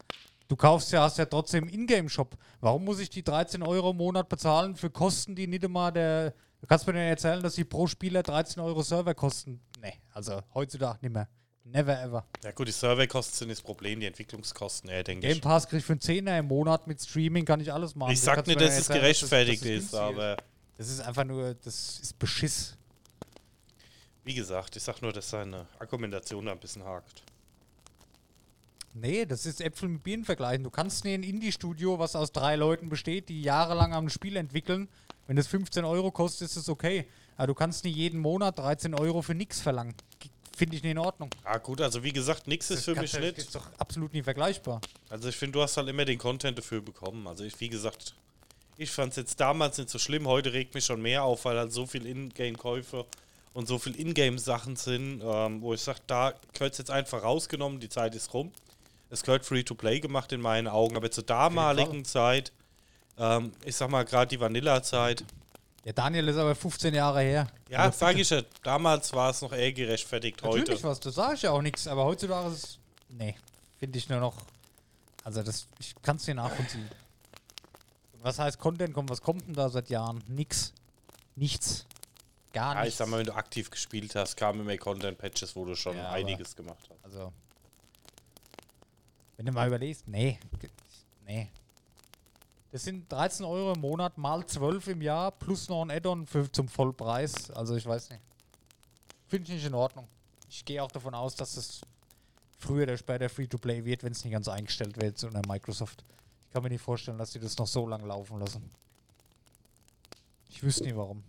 Du 0.51 0.57
kaufst 0.57 0.91
ja, 0.91 1.03
hast 1.03 1.17
ja 1.17 1.23
trotzdem 1.23 1.69
Ingame-Shop. 1.69 2.35
Warum 2.59 2.83
muss 2.83 2.99
ich 2.99 3.09
die 3.09 3.23
13 3.23 3.63
Euro 3.63 3.91
im 3.91 3.95
Monat 3.95 4.27
bezahlen 4.27 4.75
für 4.75 4.89
Kosten, 4.89 5.33
die 5.33 5.47
nicht 5.47 5.63
immer 5.63 5.93
der. 5.93 6.31
Du 6.59 6.67
kannst 6.67 6.85
mir 6.85 6.91
denn 6.91 7.07
erzählen, 7.07 7.41
dass 7.41 7.55
die 7.55 7.63
pro 7.63 7.87
Spieler 7.87 8.21
13 8.21 8.61
Euro 8.61 8.83
Server 8.83 9.13
kosten? 9.13 9.61
Nee, 9.81 9.93
also 10.13 10.41
heutzutage 10.53 10.99
nicht 11.03 11.13
mehr. 11.13 11.29
Never 11.63 11.97
ever. 12.01 12.25
ja 12.43 12.51
gut, 12.51 12.67
die 12.67 12.73
Serverkosten 12.73 13.37
sind 13.37 13.49
das 13.49 13.61
Problem, 13.61 14.01
die 14.01 14.07
Entwicklungskosten, 14.07 14.89
ja, 14.89 15.01
denke 15.03 15.25
Game 15.25 15.37
ich. 15.37 15.41
Pass 15.41 15.69
krieg 15.69 15.79
ich 15.79 15.85
für 15.85 15.93
einen 15.93 16.01
Zehner 16.01 16.37
im 16.37 16.47
Monat 16.47 16.85
mit 16.85 17.01
Streaming, 17.01 17.45
kann 17.45 17.61
ich 17.61 17.71
alles 17.71 17.95
machen. 17.95 18.11
Ich 18.11 18.19
Du 18.19 18.25
sag 18.25 18.45
nicht, 18.45 18.59
dass 18.59 18.77
es 18.77 18.89
gerechtfertigt 18.89 19.63
dass 19.63 19.69
das 19.69 19.83
ist, 19.85 19.95
aber 19.95 20.35
Das 20.75 20.89
ist 20.89 20.99
einfach 20.99 21.23
nur, 21.23 21.53
das 21.53 21.97
ist 22.01 22.19
Beschiss. 22.19 22.75
wie 24.25 24.33
gesagt, 24.33 24.75
ich 24.75 24.83
sag 24.83 25.01
nur, 25.01 25.13
dass 25.13 25.29
seine 25.29 25.65
Argumentation 25.79 26.45
da 26.45 26.51
ein 26.51 26.59
bisschen 26.59 26.83
hakt. 26.83 27.23
Nee, 28.93 29.25
das 29.25 29.45
ist 29.45 29.61
Äpfel 29.61 29.89
mit 29.89 30.03
Birnen 30.03 30.25
vergleichen. 30.25 30.63
Du 30.63 30.69
kannst 30.69 31.05
nie 31.05 31.13
ein 31.13 31.23
Indie-Studio, 31.23 31.97
was 31.97 32.15
aus 32.15 32.31
drei 32.31 32.55
Leuten 32.55 32.89
besteht, 32.89 33.29
die 33.29 33.41
jahrelang 33.41 33.93
am 33.93 34.09
Spiel 34.09 34.35
entwickeln. 34.35 34.89
Wenn 35.27 35.37
das 35.37 35.47
15 35.47 35.85
Euro 35.85 36.11
kostet, 36.11 36.49
ist 36.49 36.57
es 36.57 36.67
okay. 36.67 37.05
Aber 37.37 37.47
du 37.47 37.53
kannst 37.53 37.85
nie 37.85 37.91
jeden 37.91 38.19
Monat 38.19 38.59
13 38.59 38.93
Euro 38.93 39.21
für 39.21 39.33
nichts 39.33 39.61
verlangen. 39.61 39.95
Finde 40.55 40.75
ich 40.75 40.83
nicht 40.83 40.91
in 40.91 40.97
Ordnung. 40.97 41.29
Ah, 41.43 41.57
gut, 41.57 41.79
also 41.81 42.03
wie 42.03 42.11
gesagt, 42.11 42.47
nichts 42.47 42.69
ist 42.69 42.83
für 42.83 42.95
mich 42.95 43.13
nicht. 43.13 43.37
Das 43.37 43.45
ist 43.45 43.55
doch 43.55 43.67
absolut 43.77 44.13
nie 44.13 44.21
vergleichbar. 44.21 44.81
Also 45.09 45.29
ich 45.29 45.37
finde, 45.37 45.53
du 45.53 45.61
hast 45.61 45.77
halt 45.77 45.87
immer 45.87 46.05
den 46.05 46.17
Content 46.17 46.57
dafür 46.57 46.81
bekommen. 46.81 47.25
Also 47.27 47.45
ich, 47.45 47.59
wie 47.61 47.69
gesagt, 47.69 48.13
ich 48.77 48.91
fand 48.91 49.11
es 49.11 49.15
jetzt 49.15 49.39
damals 49.39 49.77
nicht 49.77 49.89
so 49.89 49.99
schlimm. 49.99 50.27
Heute 50.27 50.53
regt 50.53 50.75
mich 50.75 50.85
schon 50.85 51.01
mehr 51.01 51.23
auf, 51.23 51.45
weil 51.45 51.57
halt 51.57 51.71
so 51.71 51.85
viel 51.85 52.05
Ingame-Käufe 52.05 53.05
und 53.53 53.67
so 53.67 53.79
viel 53.79 53.99
Ingame-Sachen 53.99 54.75
sind, 54.75 55.21
ähm, 55.23 55.61
wo 55.61 55.73
ich 55.73 55.81
sage, 55.81 55.99
da 56.07 56.33
gehört 56.53 56.73
es 56.73 56.77
jetzt 56.77 56.91
einfach 56.91 57.23
rausgenommen, 57.23 57.79
die 57.79 57.89
Zeit 57.89 58.13
ist 58.15 58.33
rum. 58.33 58.51
Es 59.11 59.21
gehört 59.23 59.45
Free-to-Play 59.45 59.99
gemacht 59.99 60.31
in 60.31 60.41
meinen 60.41 60.67
Augen, 60.67 60.95
aber 60.95 61.11
zur 61.11 61.23
damaligen 61.25 62.05
Zeit, 62.05 62.51
ähm, 63.17 63.51
ich 63.65 63.75
sag 63.75 63.89
mal 63.89 64.03
gerade 64.05 64.27
die 64.29 64.39
Vanilla-Zeit, 64.39 65.23
Der 65.83 65.93
Daniel 65.93 66.27
ist 66.29 66.37
aber 66.37 66.55
15 66.55 66.93
Jahre 66.93 67.21
her. 67.21 67.47
ja, 67.69 67.79
Also 67.79 67.99
sage 67.99 68.21
ich 68.21 68.29
ja, 68.29 68.41
damals 68.63 69.11
war 69.13 69.29
es 69.31 69.41
noch 69.41 69.51
eher 69.51 69.73
gerechtfertigt, 69.73 70.41
heute. 70.43 70.59
Natürlich 70.59 70.83
was, 70.83 70.99
das 71.01 71.15
sage 71.15 71.35
ich 71.35 71.41
ja 71.41 71.51
auch 71.51 71.61
nichts, 71.61 71.87
aber 71.87 72.05
heutzutage 72.05 72.47
ist 72.49 72.63
es. 72.63 72.79
Nee, 73.09 73.35
finde 73.77 73.97
ich 73.97 74.07
nur 74.07 74.19
noch. 74.19 74.35
Also 75.23 75.43
das, 75.43 75.67
ich 75.79 75.93
kann 76.01 76.15
es 76.15 76.23
dir 76.23 76.33
nachvollziehen. 76.35 76.89
Was 78.21 78.39
heißt 78.39 78.59
Content 78.59 78.93
kommt? 78.93 79.09
Was 79.09 79.21
kommt 79.21 79.45
denn 79.47 79.53
da 79.55 79.69
seit 79.69 79.89
Jahren? 79.89 80.23
Nix. 80.27 80.73
Nichts. 81.35 81.85
Gar 82.53 82.75
Ja, 82.75 82.79
ich 82.81 82.85
nichts. 82.85 82.97
sag 82.99 83.07
mal, 83.09 83.17
wenn 83.19 83.25
du 83.25 83.33
aktiv 83.35 83.69
gespielt 83.71 84.15
hast, 84.15 84.37
kamen 84.37 84.61
immer 84.61 84.77
Content-Patches, 84.77 85.55
wo 85.55 85.65
du 85.65 85.75
schon 85.75 85.97
Ja, 85.97 86.11
einiges 86.11 86.55
gemacht 86.55 86.87
hast. 86.89 87.03
Also. 87.03 87.33
Wenn 89.41 89.47
du 89.47 89.53
mal 89.53 89.67
überlegst, 89.67 90.07
nee. 90.07 90.37
Nee. 91.25 91.49
Das 92.71 92.83
sind 92.83 93.11
13 93.11 93.43
Euro 93.43 93.73
im 93.73 93.81
Monat 93.81 94.15
mal 94.15 94.45
12 94.45 94.89
im 94.89 95.01
Jahr 95.01 95.31
plus 95.31 95.67
noch 95.67 95.81
ein 95.81 95.89
Add-on 95.89 96.27
zum 96.51 96.67
Vollpreis. 96.67 97.49
Also 97.49 97.75
ich 97.75 97.83
weiß 97.83 98.11
nicht. 98.11 98.21
Finde 99.27 99.47
ich 99.47 99.55
nicht 99.55 99.65
in 99.65 99.73
Ordnung. 99.73 100.07
Ich 100.47 100.63
gehe 100.63 100.83
auch 100.83 100.91
davon 100.91 101.15
aus, 101.15 101.33
dass 101.33 101.57
es 101.57 101.81
früher 102.59 102.83
oder 102.83 102.97
später 102.97 103.29
Free-to-Play 103.29 103.83
wird, 103.83 104.03
wenn 104.03 104.11
es 104.11 104.23
nicht 104.23 104.31
ganz 104.31 104.47
eingestellt 104.47 105.01
wird 105.01 105.23
unter 105.23 105.41
Microsoft. 105.47 106.03
Ich 106.43 106.53
kann 106.53 106.61
mir 106.61 106.69
nicht 106.69 106.83
vorstellen, 106.83 107.17
dass 107.17 107.31
sie 107.31 107.39
das 107.39 107.57
noch 107.57 107.65
so 107.65 107.87
lange 107.87 108.05
laufen 108.05 108.39
lassen. 108.39 108.69
Ich 110.49 110.61
wüsste 110.61 110.83
nie 110.83 110.95
warum. 110.95 111.23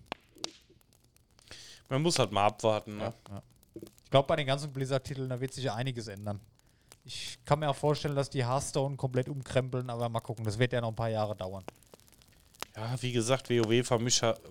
Man 1.88 2.02
muss 2.02 2.18
halt 2.18 2.30
mal 2.30 2.44
abwarten, 2.48 2.98
ne? 2.98 3.14
Ja. 3.30 3.42
Ich 4.04 4.10
glaube, 4.10 4.28
bei 4.28 4.36
den 4.36 4.46
ganzen 4.46 4.70
Blizzard-Titeln, 4.70 5.30
da 5.30 5.40
wird 5.40 5.54
sich 5.54 5.64
ja 5.64 5.74
einiges 5.74 6.08
ändern. 6.08 6.38
Ich 7.04 7.38
kann 7.44 7.58
mir 7.58 7.68
auch 7.68 7.76
vorstellen, 7.76 8.14
dass 8.14 8.30
die 8.30 8.46
Hearthstone 8.46 8.96
komplett 8.96 9.28
umkrempeln, 9.28 9.90
aber 9.90 10.08
mal 10.08 10.20
gucken, 10.20 10.44
das 10.44 10.58
wird 10.58 10.72
ja 10.72 10.80
noch 10.80 10.90
ein 10.90 10.96
paar 10.96 11.10
Jahre 11.10 11.34
dauern. 11.34 11.64
Ja, 12.76 13.00
wie 13.02 13.12
gesagt, 13.12 13.50
WoW 13.50 13.90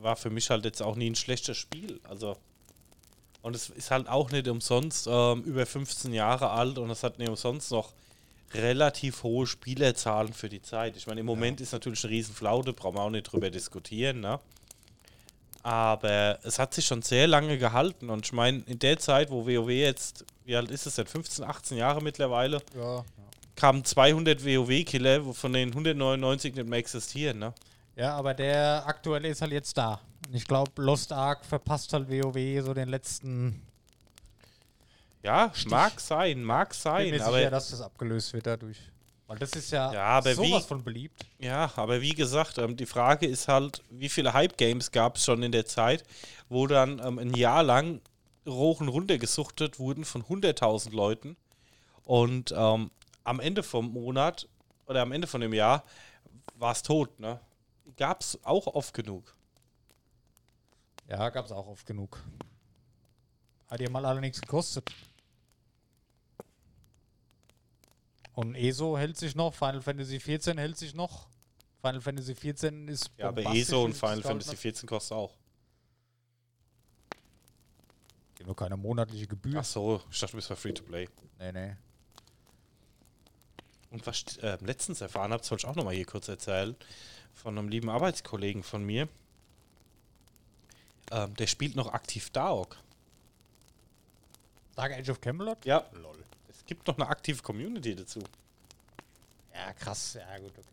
war, 0.02 0.16
für 0.16 0.30
mich 0.30 0.50
halt 0.50 0.66
jetzt 0.66 0.82
auch 0.82 0.96
nie 0.96 1.10
ein 1.10 1.16
schlechtes 1.16 1.58
Spiel. 1.58 2.00
Also. 2.04 2.38
Und 3.42 3.56
es 3.56 3.70
ist 3.70 3.90
halt 3.90 4.08
auch 4.08 4.30
nicht 4.30 4.48
umsonst 4.48 5.08
ähm, 5.10 5.42
über 5.44 5.66
15 5.66 6.14
Jahre 6.14 6.52
alt 6.52 6.78
und 6.78 6.92
es 6.92 7.02
hat 7.02 7.18
nicht 7.18 7.30
umsonst 7.30 7.72
noch 7.72 7.94
relativ 8.54 9.24
hohe 9.24 9.48
Spielerzahlen 9.48 10.34
für 10.34 10.50
die 10.50 10.62
Zeit. 10.62 10.96
Ich 10.98 11.08
meine, 11.08 11.22
im 11.22 11.26
Moment 11.26 11.60
ist 11.62 11.72
natürlich 11.72 12.04
eine 12.04 12.12
Riesenflaute, 12.12 12.74
brauchen 12.74 12.98
wir 12.98 13.02
auch 13.02 13.10
nicht 13.10 13.32
drüber 13.32 13.50
diskutieren, 13.50 14.20
ne? 14.20 14.40
Aber 15.64 16.40
es 16.44 16.58
hat 16.58 16.74
sich 16.74 16.86
schon 16.86 17.02
sehr 17.04 17.28
lange 17.28 17.58
gehalten 17.58 18.10
und 18.10 18.26
ich 18.26 18.34
meine, 18.34 18.64
in 18.66 18.80
der 18.80 18.98
Zeit, 18.98 19.30
wo 19.30 19.46
WoW 19.46 19.70
jetzt, 19.70 20.26
wie 20.46 20.56
alt 20.56 20.72
ist 20.72 20.88
es 20.88 20.96
denn, 20.96 21.06
15, 21.06 21.46
18 21.46 21.78
Jahre 21.78 22.02
mittlerweile, 22.02 22.62
Ja. 22.76 23.04
kamen 23.56 23.84
200 23.84 24.44
WoW-Killer, 24.44 25.34
von 25.34 25.54
denen 25.54 25.72
199 25.72 26.56
nicht 26.56 26.68
mehr 26.68 26.80
existieren, 26.80 27.40
ne? 27.40 27.54
Ja, 27.96 28.16
aber 28.16 28.34
der 28.34 28.84
aktuelle 28.88 29.28
ist 29.28 29.42
halt 29.42 29.52
jetzt 29.52 29.78
da. 29.78 30.00
Und 30.28 30.34
ich 30.36 30.48
glaube, 30.48 30.72
Lost 30.82 31.12
Ark 31.12 31.46
verpasst 31.46 31.94
halt 31.94 32.10
WoW 32.10 32.64
so 32.64 32.74
den 32.74 32.90
letzten. 32.90 33.62
Ja, 35.24 35.52
mag 35.68 36.00
sein, 36.00 36.44
mag 36.44 36.70
Ich 36.74 36.78
bin 36.78 36.82
sein, 36.82 37.10
mir 37.12 37.24
aber 37.24 37.38
sicher, 37.38 37.52
dass 37.52 37.70
das 37.70 37.82
abgelöst 37.82 38.34
wird 38.34 38.48
dadurch. 38.48 38.78
Weil 39.32 39.40
das 39.40 39.52
ist 39.54 39.72
ja, 39.72 39.94
Ja, 39.94 40.04
aber 40.08 40.36
sowas 40.36 40.64
wie- 40.66 40.68
von 40.68 40.84
beliebt. 40.84 41.26
ja, 41.40 41.72
aber 41.78 42.02
wie 42.02 42.14
gesagt, 42.14 42.58
ähm, 42.58 42.76
die 42.76 42.86
Frage 42.86 43.26
ist 43.28 43.48
halt, 43.48 43.82
wie 43.90 44.10
viele 44.10 44.34
Hype-Games 44.34 44.92
gab 44.92 45.16
es 45.16 45.24
schon 45.24 45.42
in 45.42 45.54
der 45.54 45.66
Zeit, 45.66 46.04
wo 46.50 46.68
dann 46.68 47.00
ähm, 47.00 47.18
ein 47.18 47.34
Jahr 47.34 47.64
lang 47.64 48.02
hoch 48.46 48.82
und 48.82 48.90
runter 48.90 49.18
gesuchtet 49.18 49.80
wurden 49.80 50.04
von 50.04 50.24
100.000 50.26 50.92
Leuten 50.94 51.38
und 52.04 52.54
ähm, 52.58 52.92
am 53.24 53.40
Ende 53.40 53.64
vom 53.64 53.94
Monat 53.94 54.50
oder 54.88 55.02
am 55.02 55.14
Ende 55.14 55.28
von 55.28 55.40
dem 55.40 55.54
Jahr 55.54 55.86
war 56.56 56.74
es 56.74 56.84
tot, 56.84 57.18
ne? 57.22 57.40
Gab 57.96 58.20
es 58.20 58.38
auch 58.44 58.68
oft 58.68 58.94
genug. 58.94 59.34
Ja, 61.08 61.30
gab 61.30 61.46
es 61.46 61.54
auch 61.54 61.68
oft 61.68 61.86
genug. 61.86 62.22
Hat 63.70 63.80
ja 63.80 63.90
mal 63.90 64.06
alle 64.06 64.20
nichts 64.20 64.42
gekostet. 64.42 64.90
Und 68.34 68.56
ESO 68.56 68.98
hält 68.98 69.18
sich 69.18 69.36
noch, 69.36 69.54
Final 69.54 69.82
Fantasy 69.82 70.20
14 70.20 70.58
hält 70.58 70.78
sich 70.78 70.94
noch. 70.94 71.28
Final 71.82 72.02
Fantasy 72.02 72.36
14 72.36 72.88
ist. 72.88 73.12
Ja, 73.18 73.30
aber 73.30 73.44
ESO 73.56 73.84
und 73.84 73.94
Final 73.94 74.22
Fantasy 74.22 74.56
14 74.56 74.88
kostet 74.88 75.18
auch. 75.18 75.36
Die 78.38 78.44
haben 78.44 78.48
nur 78.48 78.56
keine 78.56 78.78
monatliche 78.78 79.28
Gebühr. 79.28 79.60
Ach 79.60 79.66
so, 79.66 80.02
ich 80.10 80.20
dachte, 80.20 80.32
du 80.32 80.38
bist 80.38 80.50
bei 80.50 80.56
Free-to-Play. 80.56 81.10
Nee, 81.40 81.52
nee. 81.52 81.76
Und 83.90 84.08
was 84.08 84.24
ich 84.28 84.42
äh, 84.42 84.58
letztens 84.62 85.02
erfahren 85.02 85.34
habe, 85.34 85.44
soll 85.44 85.58
ich 85.58 85.66
auch 85.66 85.76
nochmal 85.76 85.94
hier 85.94 86.06
kurz 86.06 86.28
erzählen, 86.30 86.76
von 87.34 87.58
einem 87.58 87.68
lieben 87.68 87.90
Arbeitskollegen 87.90 88.64
von 88.64 88.86
mir. 88.86 89.10
Ähm, 91.12 91.36
der 91.36 91.48
spielt 91.48 91.76
noch 91.76 91.92
aktiv 91.94 92.30
DAOG. 92.30 92.78
Dark 94.76 94.94
Age 94.94 95.10
of 95.10 95.20
Camelot? 95.20 95.66
Ja. 95.66 95.86
Es 95.92 96.21
gibt 96.72 96.88
noch 96.88 96.96
eine 96.98 97.06
aktive 97.10 97.42
Community 97.44 97.94
dazu. 97.94 98.22
Ja, 99.54 99.74
krass. 99.74 100.14
Ja, 100.14 100.38
gut, 100.38 100.52
okay. 100.58 100.64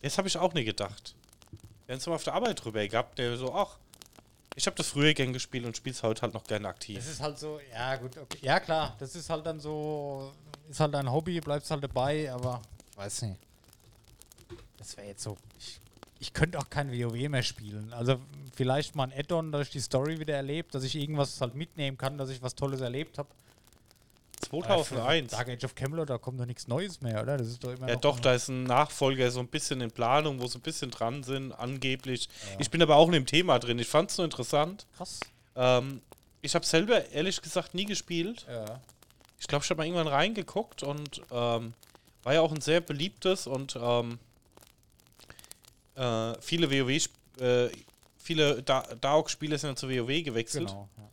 Das 0.00 0.16
habe 0.16 0.28
ich 0.28 0.38
auch 0.38 0.54
nie 0.54 0.62
gedacht. 0.62 1.16
Wir 1.86 1.94
haben 1.94 1.98
es 1.98 2.06
mal 2.06 2.14
auf 2.14 2.22
der 2.22 2.34
Arbeit 2.34 2.64
drüber 2.64 2.86
gehabt, 2.86 3.18
der 3.18 3.36
so, 3.36 3.52
ach, 3.52 3.76
ich 4.54 4.66
habe 4.66 4.76
das 4.76 4.86
früher 4.86 5.12
gern 5.14 5.32
gespielt 5.32 5.64
und 5.64 5.76
spiele 5.76 5.96
es 5.96 6.02
heute 6.04 6.22
halt 6.22 6.32
noch 6.32 6.44
gerne 6.44 6.62
Das 6.68 6.70
aktiv. 6.76 6.98
ist 6.98 7.20
halt 7.20 7.40
so, 7.40 7.58
ja, 7.72 7.96
gut, 7.96 8.16
okay. 8.18 8.38
Ja, 8.40 8.60
klar, 8.60 8.94
das 9.00 9.16
ist 9.16 9.28
halt 9.30 9.44
dann 9.44 9.58
so, 9.58 10.32
ist 10.70 10.78
halt 10.78 10.94
ein 10.94 11.10
Hobby, 11.10 11.40
bleibst 11.40 11.68
halt 11.72 11.82
dabei, 11.82 12.32
aber 12.32 12.62
ich 12.92 12.96
weiß 12.98 13.22
nicht. 13.22 13.40
Das 14.76 14.96
wäre 14.96 15.08
jetzt 15.08 15.24
so, 15.24 15.36
ich, 15.58 15.80
ich 16.20 16.32
könnte 16.32 16.56
auch 16.56 16.70
kein 16.70 16.92
WoW 16.92 17.28
mehr 17.28 17.42
spielen. 17.42 17.92
Also 17.92 18.20
vielleicht 18.54 18.94
mal 18.94 19.10
ein 19.10 19.12
Add-on, 19.18 19.50
dass 19.50 19.62
ich 19.66 19.70
die 19.72 19.80
Story 19.80 20.20
wieder 20.20 20.36
erlebt, 20.36 20.72
dass 20.76 20.84
ich 20.84 20.94
irgendwas 20.94 21.40
halt 21.40 21.56
mitnehmen 21.56 21.98
kann, 21.98 22.16
dass 22.16 22.30
ich 22.30 22.40
was 22.42 22.54
Tolles 22.54 22.80
erlebt 22.80 23.18
habe. 23.18 23.28
2001. 24.60 25.30
Dark 25.30 25.48
Age 25.48 25.64
of 25.64 25.74
Camelot, 25.74 26.10
da 26.10 26.18
kommt 26.18 26.38
doch 26.38 26.46
nichts 26.46 26.68
Neues 26.68 27.00
mehr, 27.00 27.22
oder? 27.22 27.38
Das 27.38 27.48
ist 27.48 27.64
doch 27.64 27.72
immer 27.72 27.88
Ja, 27.88 27.96
doch, 27.96 28.20
da 28.20 28.34
ist 28.34 28.48
ein 28.48 28.64
Nachfolger 28.64 29.30
so 29.30 29.40
ein 29.40 29.48
bisschen 29.48 29.80
in 29.80 29.90
Planung, 29.90 30.40
wo 30.40 30.46
sie 30.46 30.58
ein 30.58 30.62
bisschen 30.62 30.90
dran 30.90 31.22
sind, 31.22 31.52
angeblich. 31.52 32.28
Ich 32.58 32.70
bin 32.70 32.82
aber 32.82 32.96
auch 32.96 33.06
in 33.06 33.12
dem 33.12 33.26
Thema 33.26 33.58
drin. 33.58 33.78
Ich 33.78 33.88
fand 33.88 34.10
es 34.10 34.18
nur 34.18 34.24
interessant. 34.26 34.86
krass. 34.96 35.20
Ähm, 35.56 36.00
ich 36.42 36.54
habe 36.54 36.66
selber 36.66 37.10
ehrlich 37.12 37.40
gesagt 37.40 37.74
nie 37.74 37.84
gespielt. 37.86 38.44
Ja. 38.48 38.80
Ich 39.40 39.46
glaube, 39.48 39.64
ich 39.64 39.70
habe 39.70 39.78
mal 39.78 39.84
irgendwann 39.86 40.08
reingeguckt 40.08 40.82
und 40.82 41.20
ähm, 41.30 41.72
war 42.22 42.34
ja 42.34 42.40
auch 42.40 42.52
ein 42.52 42.60
sehr 42.60 42.80
beliebtes 42.80 43.46
und 43.46 43.76
ähm, 43.80 44.18
äh, 45.94 46.34
viele 46.40 46.70
WoW, 46.70 47.08
äh, 47.40 47.68
viele 48.18 48.62
Da- 48.62 48.82
DAOG-Spieler 49.00 49.58
sind 49.58 49.70
ja 49.70 49.76
zu 49.76 49.88
WoW 49.88 50.22
gewechselt. 50.24 50.68
Genau. 50.68 50.88
Ja. 50.96 51.08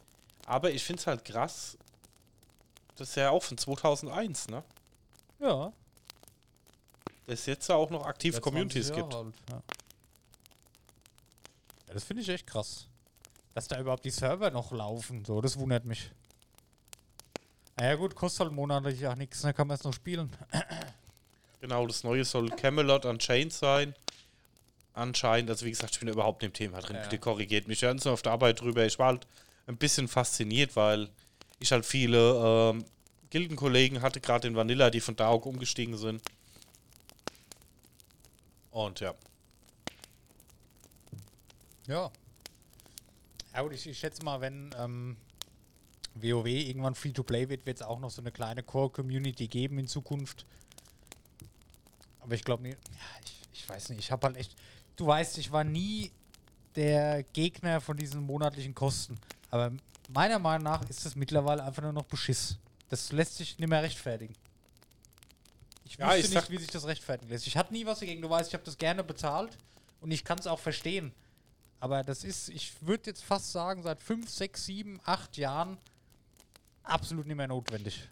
Aber 0.45 0.71
ich 0.71 0.83
finde 0.83 0.99
es 1.01 1.07
halt 1.07 1.25
krass. 1.25 1.77
Das 2.99 3.09
ist 3.09 3.15
ja 3.15 3.29
auch 3.29 3.41
von 3.43 3.57
2001, 3.57 4.49
ne? 4.49 4.63
ja. 5.39 5.71
Dass 7.27 7.41
es 7.41 7.45
jetzt 7.45 7.69
ja 7.69 7.75
auch 7.75 7.89
noch 7.91 8.05
aktiv 8.05 8.33
Ja, 8.33 8.39
Communities 8.41 8.87
20 8.87 8.97
Jahre 8.97 9.09
gibt. 9.09 9.15
alt, 9.15 9.35
ja. 9.49 9.75
ja, 11.87 11.93
das 11.93 12.03
finde 12.03 12.23
ich 12.23 12.29
echt 12.29 12.47
krass. 12.47 12.87
Dass 13.53 13.67
da 13.67 13.79
überhaupt 13.79 14.03
die 14.03 14.09
Server 14.09 14.49
noch 14.51 14.71
laufen, 14.71 15.23
so, 15.23 15.39
das 15.39 15.57
wundert 15.57 15.85
mich. 15.85 16.11
Naja 17.77 17.95
gut, 17.95 18.15
kostet 18.15 18.41
halt 18.47 18.51
monatlich 18.51 19.05
auch 19.07 19.15
nichts, 19.15 19.41
dann 19.41 19.53
kann 19.53 19.67
man 19.67 19.75
es 19.77 19.83
noch 19.83 19.93
spielen. 19.93 20.29
Genau, 21.61 21.85
das 21.87 22.05
neue 22.05 22.23
soll 22.23 22.49
Camelot 22.51 23.03
Unchained 23.03 23.51
sein. 23.51 23.93
Anscheinend, 24.93 25.49
also 25.49 25.65
wie 25.65 25.71
gesagt, 25.71 25.91
ich 25.91 25.99
bin 25.99 26.07
überhaupt 26.07 26.41
nicht 26.41 26.47
im 26.47 26.53
Thema 26.53 26.79
drin. 26.79 26.95
Ja. 26.95 27.01
Bitte 27.01 27.19
korrigiert 27.19 27.67
mich. 27.67 27.81
Wir 27.81 27.89
hatten 27.89 27.99
es 27.99 28.07
auf 28.07 28.21
der 28.21 28.31
Arbeit 28.31 28.61
drüber. 28.61 28.85
Ich 28.85 28.97
war 28.97 29.07
halt 29.07 29.27
ein 29.67 29.75
bisschen 29.75 30.07
fasziniert, 30.07 30.77
weil 30.77 31.09
ich 31.59 31.71
halt 31.71 31.85
viele 31.85 32.71
ähm, 32.73 32.85
Gildenkollegen 33.29 34.01
hatte, 34.01 34.21
gerade 34.21 34.47
in 34.47 34.55
Vanilla, 34.55 34.89
die 34.89 35.01
von 35.01 35.15
DAOG 35.15 35.45
umgestiegen 35.45 35.97
sind. 35.97 36.21
Und 38.71 38.99
ja. 38.99 39.13
Ja. 41.87 42.11
Ja 43.53 43.61
gut, 43.61 43.73
ich, 43.73 43.87
ich 43.87 43.97
schätze 43.97 44.23
mal, 44.23 44.41
wenn, 44.41 44.73
ähm, 44.77 45.17
WoW 46.15 46.45
irgendwann 46.45 46.95
Free-to-Play 46.95 47.49
wird, 47.49 47.65
wird 47.65 47.77
es 47.77 47.85
auch 47.85 47.99
noch 47.99 48.09
so 48.09 48.21
eine 48.21 48.31
kleine 48.31 48.63
Core-Community 48.63 49.47
geben 49.47 49.79
in 49.79 49.87
Zukunft. 49.87 50.45
Aber 52.19 52.35
ich 52.35 52.43
glaube, 52.43 52.67
ja, 52.67 52.75
ich, 53.23 53.47
ich 53.53 53.69
weiß 53.69 53.89
nicht, 53.89 53.99
ich 53.99 54.11
habe 54.11 54.27
halt 54.27 54.37
echt, 54.37 54.55
du 54.95 55.07
weißt, 55.07 55.37
ich 55.37 55.51
war 55.51 55.63
nie 55.63 56.11
der 56.75 57.23
Gegner 57.23 57.81
von 57.81 57.97
diesen 57.97 58.21
monatlichen 58.21 58.75
Kosten. 58.75 59.19
Aber 59.49 59.71
meiner 60.09 60.39
Meinung 60.39 60.63
nach 60.63 60.87
ist 60.89 61.05
das 61.05 61.15
mittlerweile 61.15 61.63
einfach 61.63 61.81
nur 61.81 61.93
noch 61.93 62.03
Beschiss. 62.05 62.57
Das 62.89 63.11
lässt 63.11 63.37
sich 63.37 63.57
nicht 63.57 63.69
mehr 63.69 63.83
rechtfertigen. 63.83 64.35
Ich 65.85 65.97
Ja, 65.97 66.09
wüsste 66.15 66.27
ich 66.27 66.33
nicht, 66.33 66.49
wie 66.49 66.57
sich 66.57 66.71
das 66.71 66.85
rechtfertigen 66.85 67.31
lässt. 67.31 67.47
Ich 67.47 67.55
hatte 67.57 67.73
nie 67.73 67.85
was 67.85 67.99
dagegen. 67.99 68.21
Du 68.21 68.29
weißt, 68.29 68.49
ich 68.49 68.53
habe 68.53 68.63
das 68.63 68.77
gerne 68.77 69.03
bezahlt 69.03 69.57
und 70.01 70.11
ich 70.11 70.23
kann 70.23 70.39
es 70.39 70.47
auch 70.47 70.59
verstehen. 70.59 71.13
Aber 71.79 72.03
das 72.03 72.23
ist, 72.23 72.49
ich 72.49 72.73
würde 72.81 73.09
jetzt 73.09 73.23
fast 73.23 73.51
sagen, 73.51 73.83
seit 73.83 74.03
5, 74.03 74.29
6, 74.29 74.65
7, 74.65 74.99
8 75.05 75.37
Jahren 75.37 75.77
absolut 76.83 77.25
nicht 77.25 77.37
mehr 77.37 77.47
notwendig. 77.47 78.09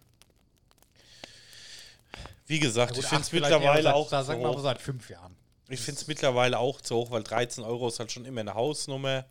Wie 2.46 2.60
gesagt, 2.60 2.94
gut, 2.94 3.04
ich 3.04 3.10
finde 3.10 3.24
es 3.24 3.32
mittlerweile 3.32 3.84
seit, 3.84 3.94
auch 3.94 4.10
da 4.10 4.24
sagen 4.24 4.40
wir 4.42 4.48
aber 4.48 4.62
seit 4.62 4.82
5 4.82 5.10
Jahren. 5.10 5.36
Ich 5.68 5.82
finde 5.82 6.00
es 6.00 6.08
mittlerweile 6.08 6.60
auch 6.60 6.80
zu 6.80 6.96
hoch, 6.96 7.12
weil 7.12 7.24
13 7.24 7.64
Euro 7.66 7.90
ist 7.90 8.00
halt 8.00 8.12
schon 8.12 8.24
immer 8.24 8.40
eine 8.40 8.54
Hausnummer. 8.54 9.26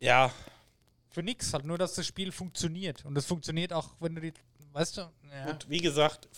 Ja, 0.00 0.30
Für 1.14 1.22
nix, 1.22 1.54
halt 1.54 1.64
nur, 1.64 1.78
dass 1.78 1.94
das 1.94 2.08
Spiel 2.08 2.32
funktioniert. 2.32 3.04
Und 3.04 3.14
das 3.14 3.24
funktioniert 3.24 3.72
auch, 3.72 3.94
wenn 4.00 4.16
du 4.16 4.20
die, 4.20 4.32
weißt 4.72 4.96
du, 4.96 5.00
ja. 5.02 5.48
Und 5.48 5.70
wie 5.70 5.78
gesagt, 5.78 6.28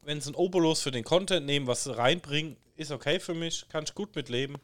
wenn 0.00 0.22
sie 0.22 0.30
ein 0.30 0.34
Obolus 0.34 0.80
für 0.80 0.90
den 0.90 1.04
Content 1.04 1.44
nehmen, 1.44 1.66
was 1.66 1.84
sie 1.84 1.94
reinbringen, 1.94 2.56
ist 2.76 2.90
okay 2.90 3.20
für 3.20 3.34
mich, 3.34 3.68
kann 3.68 3.84
ich 3.84 3.94
gut 3.94 4.16
mitleben. 4.16 4.56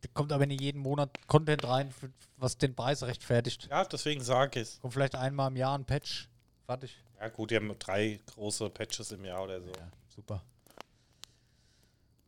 Da 0.00 0.08
kommt 0.12 0.32
aber 0.32 0.44
nicht 0.44 0.60
jeden 0.60 0.80
Monat 0.80 1.24
Content 1.28 1.62
rein, 1.62 1.94
was 2.36 2.58
den 2.58 2.74
Preis 2.74 3.04
rechtfertigt. 3.04 3.68
Ja, 3.70 3.84
deswegen 3.84 4.24
sage 4.24 4.58
ich 4.58 4.70
es. 4.70 4.80
Kommt 4.80 4.94
vielleicht 4.94 5.14
einmal 5.14 5.48
im 5.52 5.56
Jahr 5.56 5.78
ein 5.78 5.84
Patch. 5.84 6.28
Fertig. 6.64 6.96
Ja 7.20 7.28
gut, 7.28 7.52
die 7.52 7.56
haben 7.56 7.78
drei 7.78 8.18
große 8.26 8.70
Patches 8.70 9.12
im 9.12 9.24
Jahr 9.24 9.44
oder 9.44 9.60
so. 9.60 9.68
Ja, 9.68 9.88
super. 10.08 10.42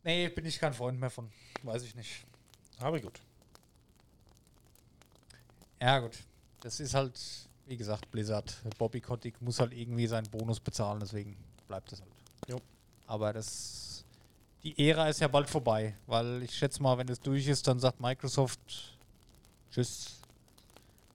Nee, 0.04 0.28
bin 0.28 0.46
ich 0.46 0.60
kein 0.60 0.74
Freund 0.74 1.00
mehr 1.00 1.10
von. 1.10 1.32
Weiß 1.64 1.82
ich 1.82 1.96
nicht. 1.96 2.24
Aber 2.78 3.00
gut. 3.00 3.20
Ja, 5.80 5.98
gut. 6.00 6.18
Das 6.60 6.80
ist 6.80 6.94
halt, 6.94 7.20
wie 7.66 7.76
gesagt, 7.76 8.10
Blizzard. 8.10 8.56
Bobby 8.78 9.00
Kotick 9.00 9.40
muss 9.40 9.60
halt 9.60 9.72
irgendwie 9.72 10.06
seinen 10.06 10.28
Bonus 10.30 10.60
bezahlen, 10.60 11.00
deswegen 11.00 11.36
bleibt 11.66 11.92
das 11.92 12.00
halt. 12.00 12.10
Jo. 12.48 12.60
Aber 13.06 13.32
das. 13.32 14.04
Die 14.64 14.88
Ära 14.88 15.08
ist 15.08 15.20
ja 15.20 15.28
bald 15.28 15.48
vorbei, 15.48 15.94
weil 16.06 16.42
ich 16.42 16.54
schätze 16.54 16.82
mal, 16.82 16.98
wenn 16.98 17.06
das 17.06 17.20
durch 17.20 17.46
ist, 17.46 17.66
dann 17.68 17.78
sagt 17.78 18.00
Microsoft 18.00 18.98
Tschüss. 19.70 20.20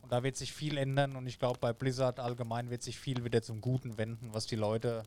Und 0.02 0.12
da 0.12 0.24
wird 0.24 0.38
sich 0.38 0.54
viel 0.54 0.78
ändern 0.78 1.16
und 1.16 1.28
ich 1.28 1.40
glaube, 1.40 1.60
bei 1.60 1.74
Blizzard 1.74 2.20
allgemein 2.20 2.70
wird 2.70 2.84
sich 2.84 2.98
viel 2.98 3.24
wieder 3.24 3.42
zum 3.42 3.62
Guten 3.62 3.98
wenden, 3.98 4.34
was 4.34 4.46
die 4.46 4.56
Leute 4.56 5.04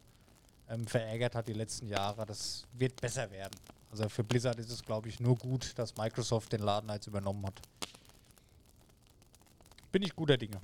ähm, 0.69 0.87
verärgert 0.87 1.35
hat 1.35 1.49
die 1.49 1.55
letzten 1.55 1.89
Jahre. 1.89 2.27
Das 2.27 2.67
wird 2.73 3.01
besser 3.01 3.31
werden. 3.31 3.55
Also 3.91 4.09
für 4.09 4.25
Blizzard 4.25 4.59
ist 4.59 4.71
es, 4.71 4.83
glaube 4.83 5.09
ich, 5.09 5.21
nur 5.21 5.37
gut, 5.37 5.73
dass 5.77 5.97
Microsoft 5.97 6.53
den 6.53 6.61
Laden 6.61 6.91
jetzt 6.91 7.07
übernommen 7.07 7.47
hat. 7.47 7.61
Bin 9.97 10.03
ich 10.03 10.15
guter 10.15 10.37
Dinge. 10.37 10.61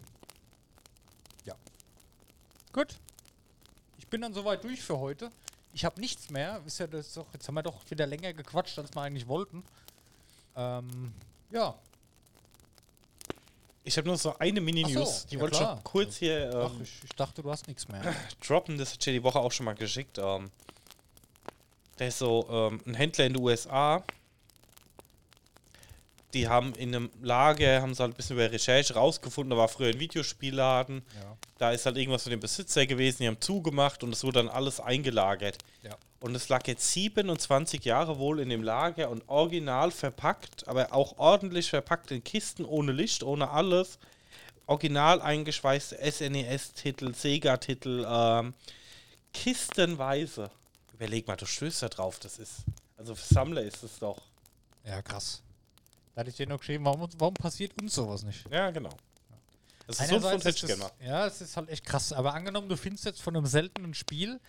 Ja. 1.46 1.54
Gut. 2.70 2.98
Ich 3.96 4.06
bin 4.06 4.20
dann 4.20 4.34
soweit 4.34 4.62
durch 4.62 4.82
für 4.82 4.98
heute. 4.98 5.30
Ich 5.72 5.86
habe 5.86 5.98
nichts 5.98 6.28
mehr. 6.28 6.60
Wisst 6.66 6.80
ihr, 6.80 6.86
das 6.86 7.06
ist 7.06 7.16
doch, 7.16 7.32
jetzt 7.32 7.48
haben 7.48 7.54
wir 7.54 7.62
doch 7.62 7.80
wieder 7.90 8.06
länger 8.06 8.34
gequatscht, 8.34 8.78
als 8.78 8.94
wir 8.94 9.00
eigentlich 9.00 9.26
wollten. 9.26 9.64
Ähm, 10.54 11.14
ja. 11.50 11.74
Ich 13.84 13.96
habe 13.96 14.06
nur 14.06 14.18
so 14.18 14.36
eine 14.36 14.60
Mini-News, 14.60 14.96
Ach 15.00 15.20
so, 15.22 15.28
die 15.28 15.36
ja 15.36 15.40
wollte 15.40 15.56
ich 15.56 15.62
noch 15.62 15.82
kurz 15.82 16.16
hier 16.16 16.50
Ach, 16.54 16.70
ähm, 16.74 16.82
ich, 16.82 17.02
ich 17.02 17.16
dachte, 17.16 17.42
du 17.42 17.50
hast 17.50 17.66
nichts 17.68 17.88
mehr. 17.88 18.02
droppen. 18.46 18.76
Das 18.76 18.92
hat 18.92 19.06
dir 19.06 19.14
die 19.14 19.22
Woche 19.22 19.38
auch 19.38 19.52
schon 19.52 19.64
mal 19.64 19.74
geschickt. 19.74 20.18
Ähm, 20.18 20.50
der 21.98 22.08
ist 22.08 22.18
so 22.18 22.46
ähm, 22.50 22.82
ein 22.84 22.92
Händler 22.92 23.24
in 23.24 23.32
den 23.32 23.42
USA. 23.42 24.04
Die 26.34 26.48
haben 26.48 26.74
in 26.74 26.94
einem 26.94 27.10
Lager, 27.20 27.82
haben 27.82 27.94
sie 27.94 28.02
halt 28.02 28.12
ein 28.12 28.16
bisschen 28.16 28.36
über 28.36 28.50
Recherche 28.50 28.94
rausgefunden, 28.94 29.50
da 29.50 29.56
war 29.56 29.68
früher 29.68 29.88
ein 29.88 30.00
Videospielladen. 30.00 31.02
Ja. 31.14 31.36
Da 31.58 31.72
ist 31.72 31.84
halt 31.84 31.96
irgendwas 31.96 32.22
von 32.22 32.30
dem 32.30 32.40
Besitzer 32.40 32.86
gewesen, 32.86 33.18
die 33.20 33.28
haben 33.28 33.40
zugemacht 33.40 34.02
und 34.02 34.12
es 34.12 34.24
wurde 34.24 34.40
dann 34.42 34.48
alles 34.48 34.80
eingelagert. 34.80 35.58
Ja. 35.82 35.96
Und 36.20 36.34
es 36.34 36.48
lag 36.48 36.66
jetzt 36.68 36.92
27 36.92 37.84
Jahre 37.84 38.18
wohl 38.18 38.40
in 38.40 38.48
dem 38.48 38.62
Lager 38.62 39.10
und 39.10 39.28
original 39.28 39.90
verpackt, 39.90 40.68
aber 40.68 40.92
auch 40.92 41.18
ordentlich 41.18 41.68
verpackt 41.68 42.12
in 42.12 42.22
Kisten 42.22 42.64
ohne 42.64 42.92
Licht, 42.92 43.24
ohne 43.24 43.50
alles. 43.50 43.98
Original 44.66 45.20
eingeschweißte 45.20 45.98
SNES-Titel, 45.98 47.12
Sega-Titel, 47.12 48.06
ähm, 48.08 48.54
kistenweise. 49.34 50.50
Überleg 50.94 51.26
mal, 51.26 51.36
du 51.36 51.46
stößt 51.46 51.82
da 51.82 51.88
drauf, 51.88 52.20
das 52.20 52.38
ist. 52.38 52.64
Also 52.96 53.16
für 53.16 53.34
Sammler 53.34 53.62
ist 53.62 53.82
es 53.82 53.98
doch. 53.98 54.22
Ja, 54.84 55.02
krass. 55.02 55.42
Da 56.14 56.20
hatte 56.20 56.30
ich 56.30 56.36
dir 56.36 56.46
noch 56.46 56.58
geschrieben, 56.58 56.84
warum, 56.84 57.08
warum 57.18 57.34
passiert 57.34 57.80
uns 57.80 57.94
sowas 57.94 58.22
nicht? 58.22 58.44
Ja, 58.50 58.70
genau. 58.70 58.90
Das 59.86 59.98
ist 60.00 60.08
so 60.08 60.26
ein 60.26 60.40
gerne 60.40 60.76
mal. 60.76 60.90
Ja, 61.04 61.26
es 61.26 61.40
ist 61.40 61.56
halt 61.56 61.68
echt 61.68 61.84
krass. 61.84 62.12
Aber 62.12 62.34
angenommen, 62.34 62.68
du 62.68 62.76
findest 62.76 63.04
jetzt 63.04 63.20
von 63.20 63.36
einem 63.36 63.46
seltenen 63.46 63.94
Spiel, 63.94 64.40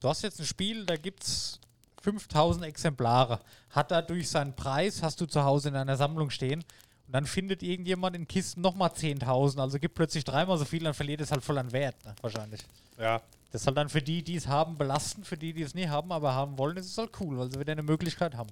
du 0.00 0.08
hast 0.08 0.22
jetzt 0.22 0.40
ein 0.40 0.46
Spiel, 0.46 0.84
da 0.84 0.96
gibt 0.96 1.22
es 1.22 1.60
5000 2.02 2.64
Exemplare. 2.64 3.40
Hat 3.70 3.90
dadurch 3.90 4.28
seinen 4.28 4.54
Preis, 4.56 5.02
hast 5.02 5.20
du 5.20 5.26
zu 5.26 5.44
Hause 5.44 5.68
in 5.68 5.76
einer 5.76 5.96
Sammlung 5.96 6.30
stehen. 6.30 6.64
Und 7.06 7.12
dann 7.14 7.26
findet 7.26 7.62
irgendjemand 7.62 8.16
in 8.16 8.26
Kisten 8.26 8.60
nochmal 8.60 8.90
10.000. 8.90 9.60
Also 9.60 9.78
gibt 9.78 9.94
plötzlich 9.94 10.24
dreimal 10.24 10.58
so 10.58 10.64
viel, 10.64 10.82
dann 10.82 10.94
verliert 10.94 11.20
es 11.20 11.30
halt 11.30 11.44
voll 11.44 11.58
an 11.58 11.72
Wert, 11.72 11.96
ne? 12.04 12.14
wahrscheinlich. 12.20 12.60
Ja, 12.98 13.20
Das 13.52 13.62
ist 13.62 13.66
halt 13.66 13.76
dann 13.76 13.88
für 13.88 14.02
die, 14.02 14.22
die 14.22 14.36
es 14.36 14.46
haben, 14.46 14.76
belastend. 14.76 15.26
Für 15.26 15.36
die, 15.36 15.52
die 15.52 15.62
es 15.62 15.74
nie 15.74 15.88
haben, 15.88 16.12
aber 16.12 16.34
haben 16.34 16.56
wollen, 16.58 16.76
ist 16.76 16.86
es 16.86 16.98
halt 16.98 17.10
cool, 17.20 17.38
weil 17.38 17.50
sie 17.50 17.58
wieder 17.58 17.72
eine 17.72 17.82
Möglichkeit 17.82 18.34
haben. 18.36 18.50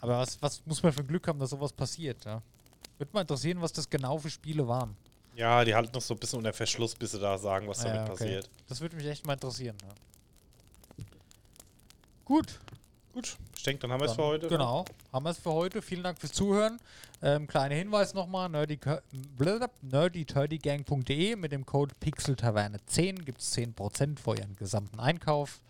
Aber 0.00 0.18
was, 0.18 0.40
was 0.40 0.64
muss 0.66 0.82
man 0.82 0.92
für 0.92 1.04
Glück 1.04 1.26
haben, 1.28 1.38
dass 1.38 1.50
sowas 1.50 1.72
passiert? 1.72 2.24
Ja? 2.24 2.42
Würde 2.98 3.12
mal 3.12 3.20
interessieren, 3.22 3.60
was 3.60 3.72
das 3.72 3.88
genau 3.88 4.18
für 4.18 4.30
Spiele 4.30 4.66
waren. 4.66 4.96
ja, 5.36 5.64
die 5.64 5.74
halten 5.74 5.92
noch 5.94 6.00
so 6.02 6.14
ein 6.14 6.20
bisschen 6.20 6.38
unter 6.38 6.52
Verschluss, 6.52 6.94
bis 6.94 7.12
sie 7.12 7.18
da 7.20 7.38
sagen, 7.38 7.66
was 7.68 7.78
damit 7.78 7.96
Ja, 7.96 8.02
okay. 8.04 8.12
passiert. 8.12 8.50
Das 8.68 8.80
würde 8.80 8.96
mich 8.96 9.06
echt 9.06 9.26
mal 9.26 9.34
interessieren. 9.34 9.76
Ja. 9.82 11.04
Gut. 12.24 12.58
Gut, 13.14 13.36
ich 13.56 13.62
denke, 13.64 13.80
dann 13.80 13.90
haben 13.92 14.00
wir 14.00 14.06
es 14.08 14.14
für 14.14 14.22
heute. 14.22 14.46
Genau, 14.48 14.84
haben 15.12 15.24
wir 15.24 15.30
es 15.30 15.38
für 15.38 15.50
heute. 15.52 15.82
Vielen 15.82 16.02
Dank 16.04 16.20
fürs 16.20 16.32
Zuhören. 16.32 16.78
Ähm, 17.20 17.48
kleiner 17.48 17.74
Hinweis 17.74 18.14
nochmal: 18.14 18.48
nerdyturdygang.de 18.48 21.34
mit 21.36 21.50
dem 21.50 21.66
Code 21.66 21.94
PixelTaverne10 22.00 23.24
gibt 23.24 23.40
es 23.40 23.56
10% 23.56 24.20
für 24.20 24.36
Ihren 24.36 24.54
gesamten 24.56 25.00
Einkauf. 25.00 25.60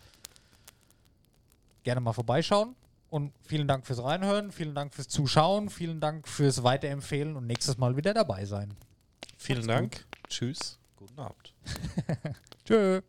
Gerne 1.83 2.01
mal 2.01 2.13
vorbeischauen. 2.13 2.75
Und 3.09 3.33
vielen 3.41 3.67
Dank 3.67 3.85
fürs 3.87 4.03
Reinhören, 4.03 4.51
vielen 4.51 4.75
Dank 4.75 4.93
fürs 4.93 5.07
Zuschauen, 5.07 5.69
vielen 5.69 5.99
Dank 5.99 6.27
fürs 6.27 6.63
Weiterempfehlen 6.63 7.35
und 7.35 7.47
nächstes 7.47 7.77
Mal 7.77 7.97
wieder 7.97 8.13
dabei 8.13 8.45
sein. 8.45 8.75
Vielen 9.37 9.67
Dank. 9.67 10.05
Tschüss. 10.27 10.77
Guten 10.95 11.19
Abend. 11.19 11.53
Tschö. 12.65 13.01